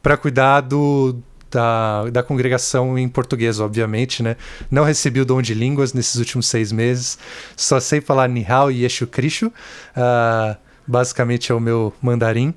para 0.02 0.18
cuidar 0.18 0.62
do, 0.62 1.16
da, 1.52 2.10
da 2.10 2.24
congregação 2.24 2.98
em 2.98 3.08
português, 3.08 3.60
obviamente, 3.60 4.24
né? 4.24 4.36
Não 4.70 4.84
recebi 4.84 5.20
o 5.20 5.26
dom 5.26 5.42
de 5.42 5.54
línguas 5.54 5.94
nesses 5.94 6.16
últimos 6.16 6.48
seis 6.48 6.72
meses, 6.72 7.18
só 7.56 7.80
sei 7.80 8.02
falar 8.02 8.28
Nihao 8.30 8.72
e 8.72 8.84
Yeshu 8.84 9.08
Krishu, 9.08 9.48
uh, 9.48 10.56
basicamente 10.88 11.52
é 11.52 11.56
o 11.56 11.60
meu 11.60 11.94
mandarim. 12.02 12.54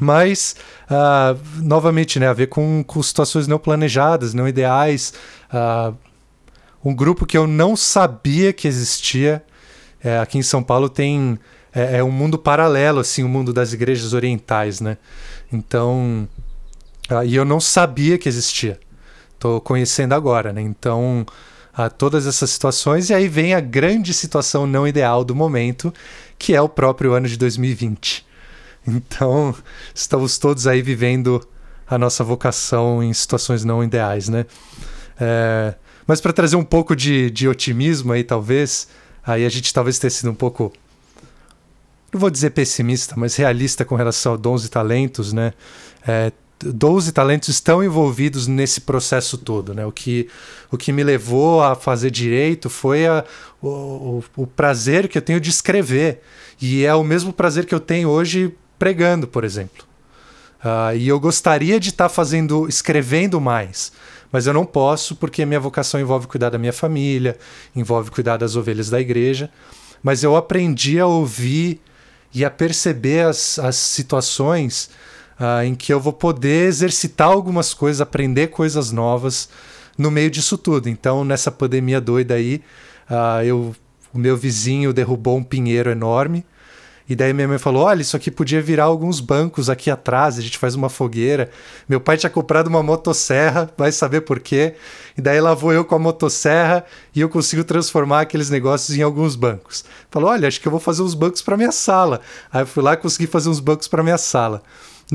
Mas, 0.00 0.56
uh, 0.90 1.38
novamente, 1.62 2.18
né, 2.18 2.26
a 2.26 2.32
ver 2.32 2.48
com, 2.48 2.82
com 2.84 3.00
situações 3.00 3.46
não 3.46 3.58
planejadas, 3.58 4.34
não 4.34 4.48
ideais. 4.48 5.14
Uh, 5.52 5.96
um 6.84 6.94
grupo 6.94 7.24
que 7.24 7.38
eu 7.38 7.46
não 7.46 7.76
sabia 7.76 8.52
que 8.52 8.68
existia. 8.68 9.42
É, 10.02 10.18
aqui 10.18 10.36
em 10.36 10.42
São 10.42 10.62
Paulo 10.62 10.88
tem 10.88 11.38
é, 11.74 11.98
é, 11.98 12.04
um 12.04 12.10
mundo 12.10 12.38
paralelo, 12.38 13.00
assim, 13.00 13.22
o 13.22 13.28
mundo 13.28 13.52
das 13.52 13.72
igrejas 13.72 14.12
orientais, 14.12 14.80
né? 14.80 14.98
Então, 15.50 16.28
ah, 17.14 17.24
e 17.24 17.34
eu 17.34 17.44
não 17.44 17.60
sabia 17.60 18.18
que 18.18 18.28
existia. 18.28 18.78
Estou 19.34 19.60
conhecendo 19.60 20.14
agora, 20.14 20.52
né? 20.52 20.60
Então, 20.60 21.26
ah, 21.72 21.90
todas 21.90 22.26
essas 22.26 22.50
situações. 22.50 23.10
E 23.10 23.14
aí 23.14 23.28
vem 23.28 23.54
a 23.54 23.60
grande 23.60 24.14
situação 24.14 24.66
não 24.66 24.86
ideal 24.86 25.24
do 25.24 25.34
momento, 25.34 25.92
que 26.38 26.54
é 26.54 26.60
o 26.60 26.68
próprio 26.68 27.12
ano 27.12 27.28
de 27.28 27.36
2020. 27.36 28.24
Então, 28.86 29.54
estamos 29.94 30.36
todos 30.38 30.66
aí 30.66 30.82
vivendo 30.82 31.46
a 31.86 31.96
nossa 31.96 32.22
vocação 32.22 33.02
em 33.02 33.12
situações 33.12 33.64
não 33.64 33.82
ideais, 33.82 34.28
né? 34.28 34.46
É, 35.18 35.74
mas 36.06 36.20
para 36.20 36.32
trazer 36.32 36.56
um 36.56 36.64
pouco 36.64 36.94
de, 36.94 37.30
de 37.30 37.48
otimismo 37.48 38.12
aí, 38.12 38.22
talvez, 38.22 38.88
aí 39.24 39.44
a 39.46 39.48
gente 39.48 39.72
talvez 39.72 39.98
tenha 39.98 40.10
sido 40.10 40.30
um 40.30 40.34
pouco 40.34 40.72
não 42.12 42.20
vou 42.20 42.30
dizer 42.30 42.50
pessimista, 42.50 43.14
mas 43.16 43.34
realista 43.34 43.84
com 43.84 43.96
relação 43.96 44.34
a 44.34 44.36
dons 44.36 44.64
e 44.64 44.68
talentos, 44.68 45.32
né? 45.32 45.52
É, 46.06 46.30
12 46.72 47.12
talentos 47.12 47.48
estão 47.48 47.82
envolvidos 47.82 48.46
nesse 48.46 48.80
processo 48.80 49.36
todo, 49.38 49.74
né? 49.74 49.84
O 49.84 49.92
que, 49.92 50.28
o 50.70 50.76
que 50.76 50.92
me 50.92 51.04
levou 51.04 51.62
a 51.62 51.74
fazer 51.74 52.10
direito 52.10 52.70
foi 52.70 53.06
a, 53.06 53.24
o, 53.62 54.22
o, 54.36 54.46
prazer 54.46 55.08
que 55.08 55.18
eu 55.18 55.22
tenho 55.22 55.40
de 55.40 55.50
escrever. 55.50 56.22
E 56.60 56.84
é 56.84 56.94
o 56.94 57.04
mesmo 57.04 57.32
prazer 57.32 57.66
que 57.66 57.74
eu 57.74 57.80
tenho 57.80 58.08
hoje 58.08 58.54
pregando, 58.78 59.26
por 59.26 59.44
exemplo. 59.44 59.84
Uh, 60.60 60.96
e 60.96 61.08
eu 61.08 61.20
gostaria 61.20 61.78
de 61.78 61.90
estar 61.90 62.08
tá 62.08 62.08
fazendo, 62.08 62.66
escrevendo 62.68 63.40
mais, 63.40 63.92
mas 64.32 64.46
eu 64.46 64.54
não 64.54 64.64
posso 64.64 65.14
porque 65.14 65.44
minha 65.44 65.60
vocação 65.60 66.00
envolve 66.00 66.26
cuidar 66.26 66.50
da 66.50 66.58
minha 66.58 66.72
família, 66.72 67.36
envolve 67.76 68.10
cuidar 68.10 68.38
das 68.38 68.56
ovelhas 68.56 68.88
da 68.88 69.00
igreja. 69.00 69.50
Mas 70.02 70.22
eu 70.22 70.36
aprendi 70.36 70.98
a 70.98 71.06
ouvir 71.06 71.80
e 72.34 72.44
a 72.44 72.50
perceber 72.50 73.26
as, 73.26 73.58
as 73.58 73.76
situações 73.76 74.90
uh, 75.38 75.64
em 75.64 75.74
que 75.74 75.92
eu 75.92 76.00
vou 76.00 76.12
poder 76.12 76.66
exercitar 76.66 77.28
algumas 77.28 77.74
coisas, 77.74 78.00
aprender 78.00 78.48
coisas 78.48 78.90
novas 78.90 79.48
no 79.96 80.10
meio 80.10 80.30
disso 80.30 80.58
tudo. 80.58 80.88
Então, 80.88 81.24
nessa 81.24 81.50
pandemia 81.50 82.00
doida 82.00 82.34
aí, 82.34 82.62
uh, 83.10 83.42
eu, 83.44 83.74
o 84.12 84.18
meu 84.18 84.36
vizinho 84.36 84.92
derrubou 84.92 85.36
um 85.36 85.44
pinheiro 85.44 85.90
enorme. 85.90 86.44
E 87.06 87.14
daí 87.14 87.34
minha 87.34 87.46
mãe 87.46 87.58
falou: 87.58 87.84
olha, 87.84 88.00
isso 88.00 88.16
aqui 88.16 88.30
podia 88.30 88.62
virar 88.62 88.84
alguns 88.84 89.20
bancos 89.20 89.68
aqui 89.68 89.90
atrás, 89.90 90.38
a 90.38 90.40
gente 90.40 90.56
faz 90.56 90.74
uma 90.74 90.88
fogueira. 90.88 91.50
Meu 91.86 92.00
pai 92.00 92.16
tinha 92.16 92.30
comprado 92.30 92.68
uma 92.68 92.82
motosserra, 92.82 93.70
vai 93.76 93.92
saber 93.92 94.22
por 94.22 94.40
quê. 94.40 94.74
E 95.16 95.20
daí 95.20 95.38
lá 95.38 95.52
vou 95.52 95.70
eu 95.70 95.84
com 95.84 95.94
a 95.94 95.98
motosserra 95.98 96.82
e 97.14 97.20
eu 97.20 97.28
consigo 97.28 97.62
transformar 97.62 98.22
aqueles 98.22 98.48
negócios 98.48 98.96
em 98.96 99.02
alguns 99.02 99.36
bancos. 99.36 99.84
Falou: 100.10 100.30
olha, 100.30 100.48
acho 100.48 100.58
que 100.58 100.66
eu 100.66 100.72
vou 100.72 100.80
fazer 100.80 101.02
uns 101.02 101.12
bancos 101.12 101.42
para 101.42 101.58
minha 101.58 101.72
sala. 101.72 102.22
Aí 102.50 102.62
eu 102.62 102.66
fui 102.66 102.82
lá 102.82 102.94
e 102.94 102.96
consegui 102.96 103.26
fazer 103.26 103.50
uns 103.50 103.60
bancos 103.60 103.86
para 103.86 104.02
minha 104.02 104.16
sala 104.16 104.62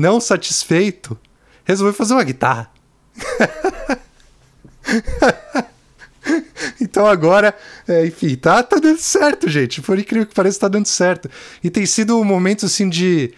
não 0.00 0.18
satisfeito, 0.18 1.16
resolveu 1.64 1.92
fazer 1.92 2.14
uma 2.14 2.24
guitarra. 2.24 2.70
então 6.80 7.06
agora, 7.06 7.54
é, 7.86 8.06
enfim, 8.06 8.34
tá, 8.34 8.62
tá 8.62 8.78
dando 8.78 8.98
certo, 8.98 9.48
gente. 9.48 9.82
Por 9.82 9.98
incrível 9.98 10.26
que 10.26 10.34
pareça, 10.34 10.60
tá 10.60 10.68
dando 10.68 10.86
certo. 10.86 11.30
E 11.62 11.68
tem 11.68 11.84
sido 11.84 12.18
um 12.18 12.24
momento 12.24 12.64
assim 12.64 12.88
de. 12.88 13.34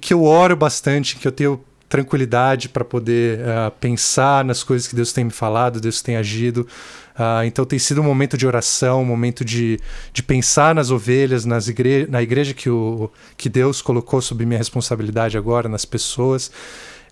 que 0.00 0.12
eu 0.12 0.24
oro 0.24 0.56
bastante, 0.56 1.16
que 1.16 1.28
eu 1.28 1.32
tenho 1.32 1.64
tranquilidade 1.94 2.68
para 2.68 2.84
poder 2.84 3.38
uh, 3.38 3.70
pensar 3.78 4.44
nas 4.44 4.64
coisas 4.64 4.88
que 4.88 4.96
Deus 4.96 5.12
tem 5.12 5.22
me 5.22 5.30
falado, 5.30 5.80
Deus 5.80 6.02
tem 6.02 6.16
agido. 6.16 6.66
Uh, 7.14 7.44
então 7.46 7.64
tem 7.64 7.78
sido 7.78 8.00
um 8.00 8.04
momento 8.04 8.36
de 8.36 8.44
oração, 8.44 9.02
um 9.02 9.04
momento 9.04 9.44
de, 9.44 9.78
de 10.12 10.20
pensar 10.20 10.74
nas 10.74 10.90
ovelhas, 10.90 11.44
nas 11.44 11.68
igre 11.68 12.04
na 12.08 12.20
igreja 12.20 12.52
que, 12.52 12.68
o, 12.68 13.08
que 13.36 13.48
Deus 13.48 13.80
colocou 13.80 14.20
sob 14.20 14.44
minha 14.44 14.58
responsabilidade 14.58 15.38
agora, 15.38 15.68
nas 15.68 15.84
pessoas 15.84 16.50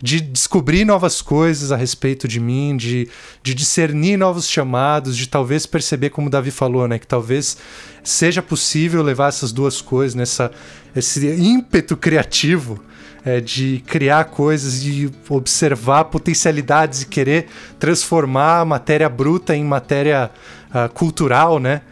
de 0.02 0.20
descobrir 0.20 0.84
novas 0.84 1.22
coisas 1.22 1.70
a 1.70 1.76
respeito 1.76 2.26
de 2.26 2.40
mim, 2.40 2.76
de, 2.76 3.08
de 3.40 3.54
discernir 3.54 4.16
novos 4.16 4.48
chamados, 4.48 5.16
de 5.16 5.28
talvez 5.28 5.64
perceber, 5.64 6.10
como 6.10 6.26
o 6.26 6.30
Davi 6.30 6.50
falou, 6.50 6.88
né, 6.88 6.98
que 6.98 7.06
talvez 7.06 7.56
seja 8.02 8.42
possível 8.42 9.00
levar 9.00 9.28
essas 9.28 9.52
duas 9.52 9.80
coisas 9.80 10.16
nessa 10.16 10.50
esse 10.96 11.24
ímpeto 11.28 11.96
criativo 11.96 12.82
é, 13.24 13.40
de 13.40 13.82
criar 13.86 14.24
coisas, 14.24 14.82
de 14.82 15.10
observar 15.28 16.04
potencialidades 16.04 17.02
e 17.02 17.06
querer 17.06 17.46
transformar 17.78 18.60
a 18.60 18.64
matéria 18.64 19.08
bruta 19.08 19.54
em 19.54 19.64
matéria 19.64 20.30
uh, 20.70 20.92
cultural, 20.92 21.58
né? 21.58 21.82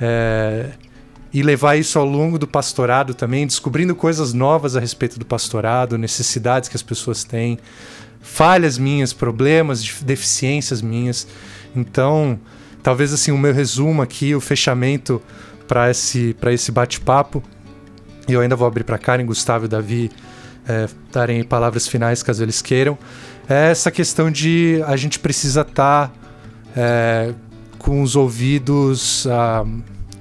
É, 0.00 0.70
e 1.32 1.42
levar 1.42 1.76
isso 1.76 1.96
ao 1.96 2.04
longo 2.04 2.38
do 2.38 2.46
pastorado 2.46 3.14
também, 3.14 3.46
descobrindo 3.46 3.94
coisas 3.94 4.32
novas 4.32 4.74
a 4.74 4.80
respeito 4.80 5.16
do 5.16 5.24
pastorado, 5.24 5.96
necessidades 5.96 6.68
que 6.68 6.74
as 6.74 6.82
pessoas 6.82 7.22
têm, 7.22 7.56
falhas 8.20 8.76
minhas, 8.76 9.12
problemas, 9.12 10.02
deficiências 10.02 10.82
minhas. 10.82 11.28
Então, 11.74 12.36
talvez 12.82 13.12
assim 13.12 13.30
o 13.30 13.38
meu 13.38 13.54
resumo 13.54 14.02
aqui, 14.02 14.34
o 14.34 14.40
fechamento 14.40 15.22
para 15.68 15.88
esse, 15.88 16.34
esse 16.46 16.72
bate-papo. 16.72 17.44
E 18.26 18.32
eu 18.32 18.40
ainda 18.40 18.56
vou 18.56 18.66
abrir 18.66 18.82
para 18.82 18.98
Karen, 18.98 19.24
Gustavo 19.24 19.66
e 19.66 19.68
Davi 19.68 20.10
é, 20.70 20.88
darem 21.12 21.42
palavras 21.42 21.88
finais 21.88 22.22
caso 22.22 22.42
eles 22.44 22.62
queiram. 22.62 22.96
É 23.48 23.70
essa 23.70 23.90
questão 23.90 24.30
de 24.30 24.80
a 24.86 24.96
gente 24.96 25.18
precisa 25.18 25.62
estar 25.62 26.08
tá, 26.08 26.12
é, 26.76 27.34
com 27.78 28.02
os 28.02 28.14
ouvidos 28.14 29.26
ah, 29.26 29.64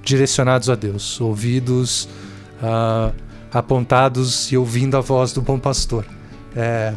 direcionados 0.03 0.69
a 0.69 0.75
Deus, 0.75 1.21
ouvidos 1.21 2.09
ah, 2.63 3.11
apontados 3.53 4.51
e 4.51 4.57
ouvindo 4.57 4.97
a 4.97 5.01
voz 5.01 5.31
do 5.31 5.41
bom 5.41 5.59
pastor. 5.59 6.05
É, 6.55 6.93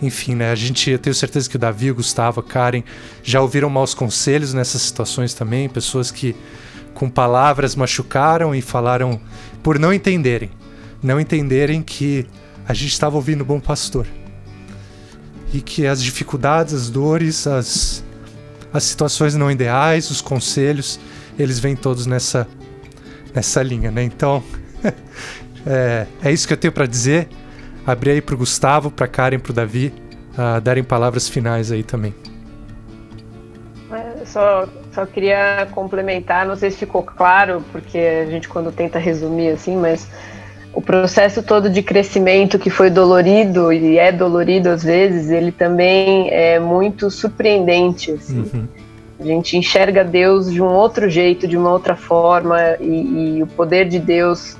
enfim, 0.00 0.36
né? 0.36 0.52
A 0.52 0.54
gente, 0.54 0.90
eu 0.90 0.98
tenho 0.98 1.14
certeza 1.14 1.50
que 1.50 1.56
o 1.56 1.58
Davi, 1.58 1.90
o 1.90 1.96
Gustavo, 1.96 2.38
a 2.38 2.42
Karen 2.42 2.84
já 3.24 3.40
ouviram 3.40 3.68
maus 3.68 3.94
conselhos 3.94 4.54
nessas 4.54 4.82
situações 4.82 5.34
também, 5.34 5.68
pessoas 5.68 6.12
que 6.12 6.36
com 6.94 7.10
palavras 7.10 7.74
machucaram 7.74 8.54
e 8.54 8.62
falaram 8.62 9.20
por 9.60 9.78
não 9.78 9.92
entenderem, 9.92 10.50
não 11.02 11.20
entenderem 11.20 11.82
que 11.82 12.26
a 12.66 12.74
gente 12.74 12.92
estava 12.92 13.16
ouvindo 13.16 13.42
o 13.42 13.44
bom 13.44 13.60
pastor. 13.60 14.06
E 15.52 15.60
que 15.60 15.86
as 15.86 16.02
dificuldades, 16.02 16.74
as 16.74 16.90
dores, 16.90 17.46
as, 17.46 18.04
as 18.72 18.84
situações 18.84 19.34
não 19.34 19.50
ideais, 19.50 20.10
os 20.10 20.20
conselhos, 20.20 21.00
eles 21.38 21.58
vêm 21.58 21.74
todos 21.74 22.06
nessa, 22.06 22.46
nessa 23.34 23.62
linha, 23.62 23.90
né? 23.90 24.02
Então, 24.02 24.42
é, 25.66 26.06
é 26.22 26.32
isso 26.32 26.46
que 26.46 26.52
eu 26.52 26.58
tenho 26.58 26.72
para 26.72 26.86
dizer 26.86 27.28
abrir 27.86 28.10
aí 28.10 28.20
pro 28.20 28.36
Gustavo, 28.36 28.90
pra 28.90 29.08
Karen, 29.08 29.38
pro 29.38 29.52
Davi, 29.52 29.94
uh, 30.34 30.60
darem 30.60 30.84
palavras 30.84 31.26
finais 31.26 31.72
aí 31.72 31.82
também. 31.82 32.14
É, 33.90 34.26
só, 34.26 34.68
só 34.92 35.06
queria 35.06 35.66
complementar, 35.72 36.46
não 36.46 36.54
sei 36.54 36.70
se 36.70 36.76
ficou 36.76 37.02
claro, 37.02 37.64
porque 37.72 37.96
a 37.96 38.26
gente 38.26 38.46
quando 38.46 38.70
tenta 38.70 38.98
resumir 38.98 39.48
assim, 39.48 39.74
mas 39.74 40.06
o 40.78 40.80
processo 40.80 41.42
todo 41.42 41.68
de 41.68 41.82
crescimento 41.82 42.56
que 42.56 42.70
foi 42.70 42.88
dolorido 42.88 43.72
e 43.72 43.98
é 43.98 44.12
dolorido 44.12 44.68
às 44.68 44.84
vezes, 44.84 45.28
ele 45.28 45.50
também 45.50 46.30
é 46.30 46.60
muito 46.60 47.10
surpreendente. 47.10 48.12
Assim. 48.12 48.48
Uhum. 48.54 48.68
A 49.18 49.24
gente 49.24 49.56
enxerga 49.56 50.04
Deus 50.04 50.52
de 50.52 50.62
um 50.62 50.68
outro 50.68 51.10
jeito, 51.10 51.48
de 51.48 51.56
uma 51.56 51.72
outra 51.72 51.96
forma, 51.96 52.76
e, 52.78 53.38
e 53.38 53.42
o 53.42 53.46
poder 53.48 53.88
de 53.88 53.98
Deus 53.98 54.56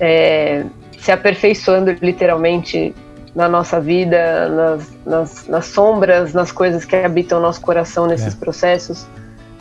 é, 0.00 0.64
se 0.98 1.12
aperfeiçoando 1.12 1.92
literalmente 2.02 2.92
na 3.32 3.48
nossa 3.48 3.80
vida, 3.80 4.48
nas, 4.48 4.92
nas, 5.06 5.46
nas, 5.46 5.66
sombras, 5.66 6.34
nas 6.34 6.50
coisas 6.50 6.84
que 6.84 6.96
habitam 6.96 7.38
o 7.38 7.40
nosso 7.40 7.60
coração 7.60 8.08
nesses 8.08 8.34
é. 8.34 8.36
processos. 8.36 9.06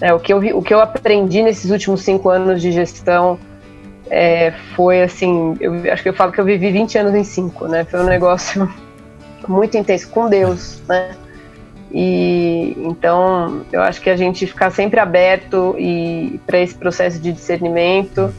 É, 0.02 0.12
o, 0.12 0.20
que 0.20 0.34
eu, 0.34 0.40
o 0.58 0.64
que 0.64 0.74
eu 0.74 0.80
aprendi 0.80 1.44
nesses 1.44 1.70
últimos 1.70 2.02
cinco 2.02 2.32
anos 2.32 2.64
de 2.64 2.72
gestão 2.72 3.38
é, 4.14 4.52
foi 4.76 5.02
assim, 5.02 5.58
eu 5.60 5.74
acho 5.92 6.04
que 6.04 6.10
eu 6.10 6.14
falo 6.14 6.32
que 6.32 6.40
eu 6.40 6.46
vivi 6.46 6.72
20 6.72 7.00
anos 7.00 7.16
em 7.16 7.24
cinco, 7.24 7.68
né? 7.68 7.84
Foi 7.84 8.00
um 8.00 8.06
negócio 8.06 8.72
muito 9.50 9.76
intenso 9.76 10.08
com 10.10 10.30
Deus, 10.30 10.84
né? 10.88 11.16
E 11.92 12.76
então 12.78 13.64
eu 13.72 13.82
acho 13.82 14.00
que 14.00 14.12
a 14.12 14.16
gente 14.16 14.46
ficar 14.46 14.70
sempre 14.70 15.00
aberto 15.00 15.76
e 15.80 16.40
para 16.46 16.60
esse 16.60 16.76
processo 16.76 17.20
de 17.20 17.32
discernimento. 17.32 18.32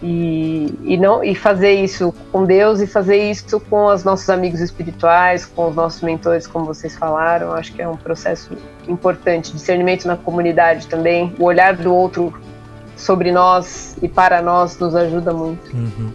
E, 0.00 0.72
e, 0.84 0.96
não, 0.96 1.24
e 1.24 1.34
fazer 1.34 1.72
isso 1.72 2.14
com 2.30 2.44
Deus 2.44 2.80
e 2.80 2.86
fazer 2.86 3.30
isso 3.30 3.58
com 3.58 3.86
os 3.86 4.04
nossos 4.04 4.30
amigos 4.30 4.60
espirituais, 4.60 5.44
com 5.44 5.70
os 5.70 5.74
nossos 5.74 6.02
mentores, 6.02 6.46
como 6.46 6.66
vocês 6.66 6.94
falaram. 6.96 7.52
Acho 7.52 7.72
que 7.72 7.82
é 7.82 7.88
um 7.88 7.96
processo 7.96 8.56
importante. 8.86 9.52
Discernimento 9.52 10.06
na 10.06 10.16
comunidade 10.16 10.86
também. 10.86 11.34
O 11.38 11.44
olhar 11.44 11.74
do 11.74 11.92
outro 11.92 12.32
sobre 12.98 13.32
nós 13.32 13.96
e 14.02 14.08
para 14.08 14.42
nós 14.42 14.76
nos 14.78 14.94
ajuda 14.94 15.32
muito. 15.32 15.74
Uhum. 15.74 16.12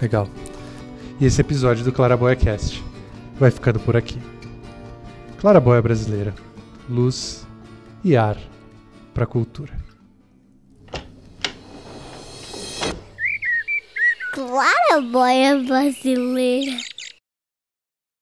Legal. 0.00 0.26
E 1.20 1.26
esse 1.26 1.40
episódio 1.40 1.84
do 1.84 1.92
Claraboia 1.92 2.34
Cast 2.34 2.82
vai 3.38 3.50
ficando 3.50 3.78
por 3.78 3.96
aqui. 3.96 4.18
Claraboia 5.38 5.82
brasileira. 5.82 6.34
Luz 6.88 7.46
e 8.02 8.16
ar 8.16 8.36
para 9.12 9.24
a 9.24 9.26
cultura. 9.26 9.72
Claro, 14.32 15.02
boia 15.10 15.58
brasileira. 15.62 16.76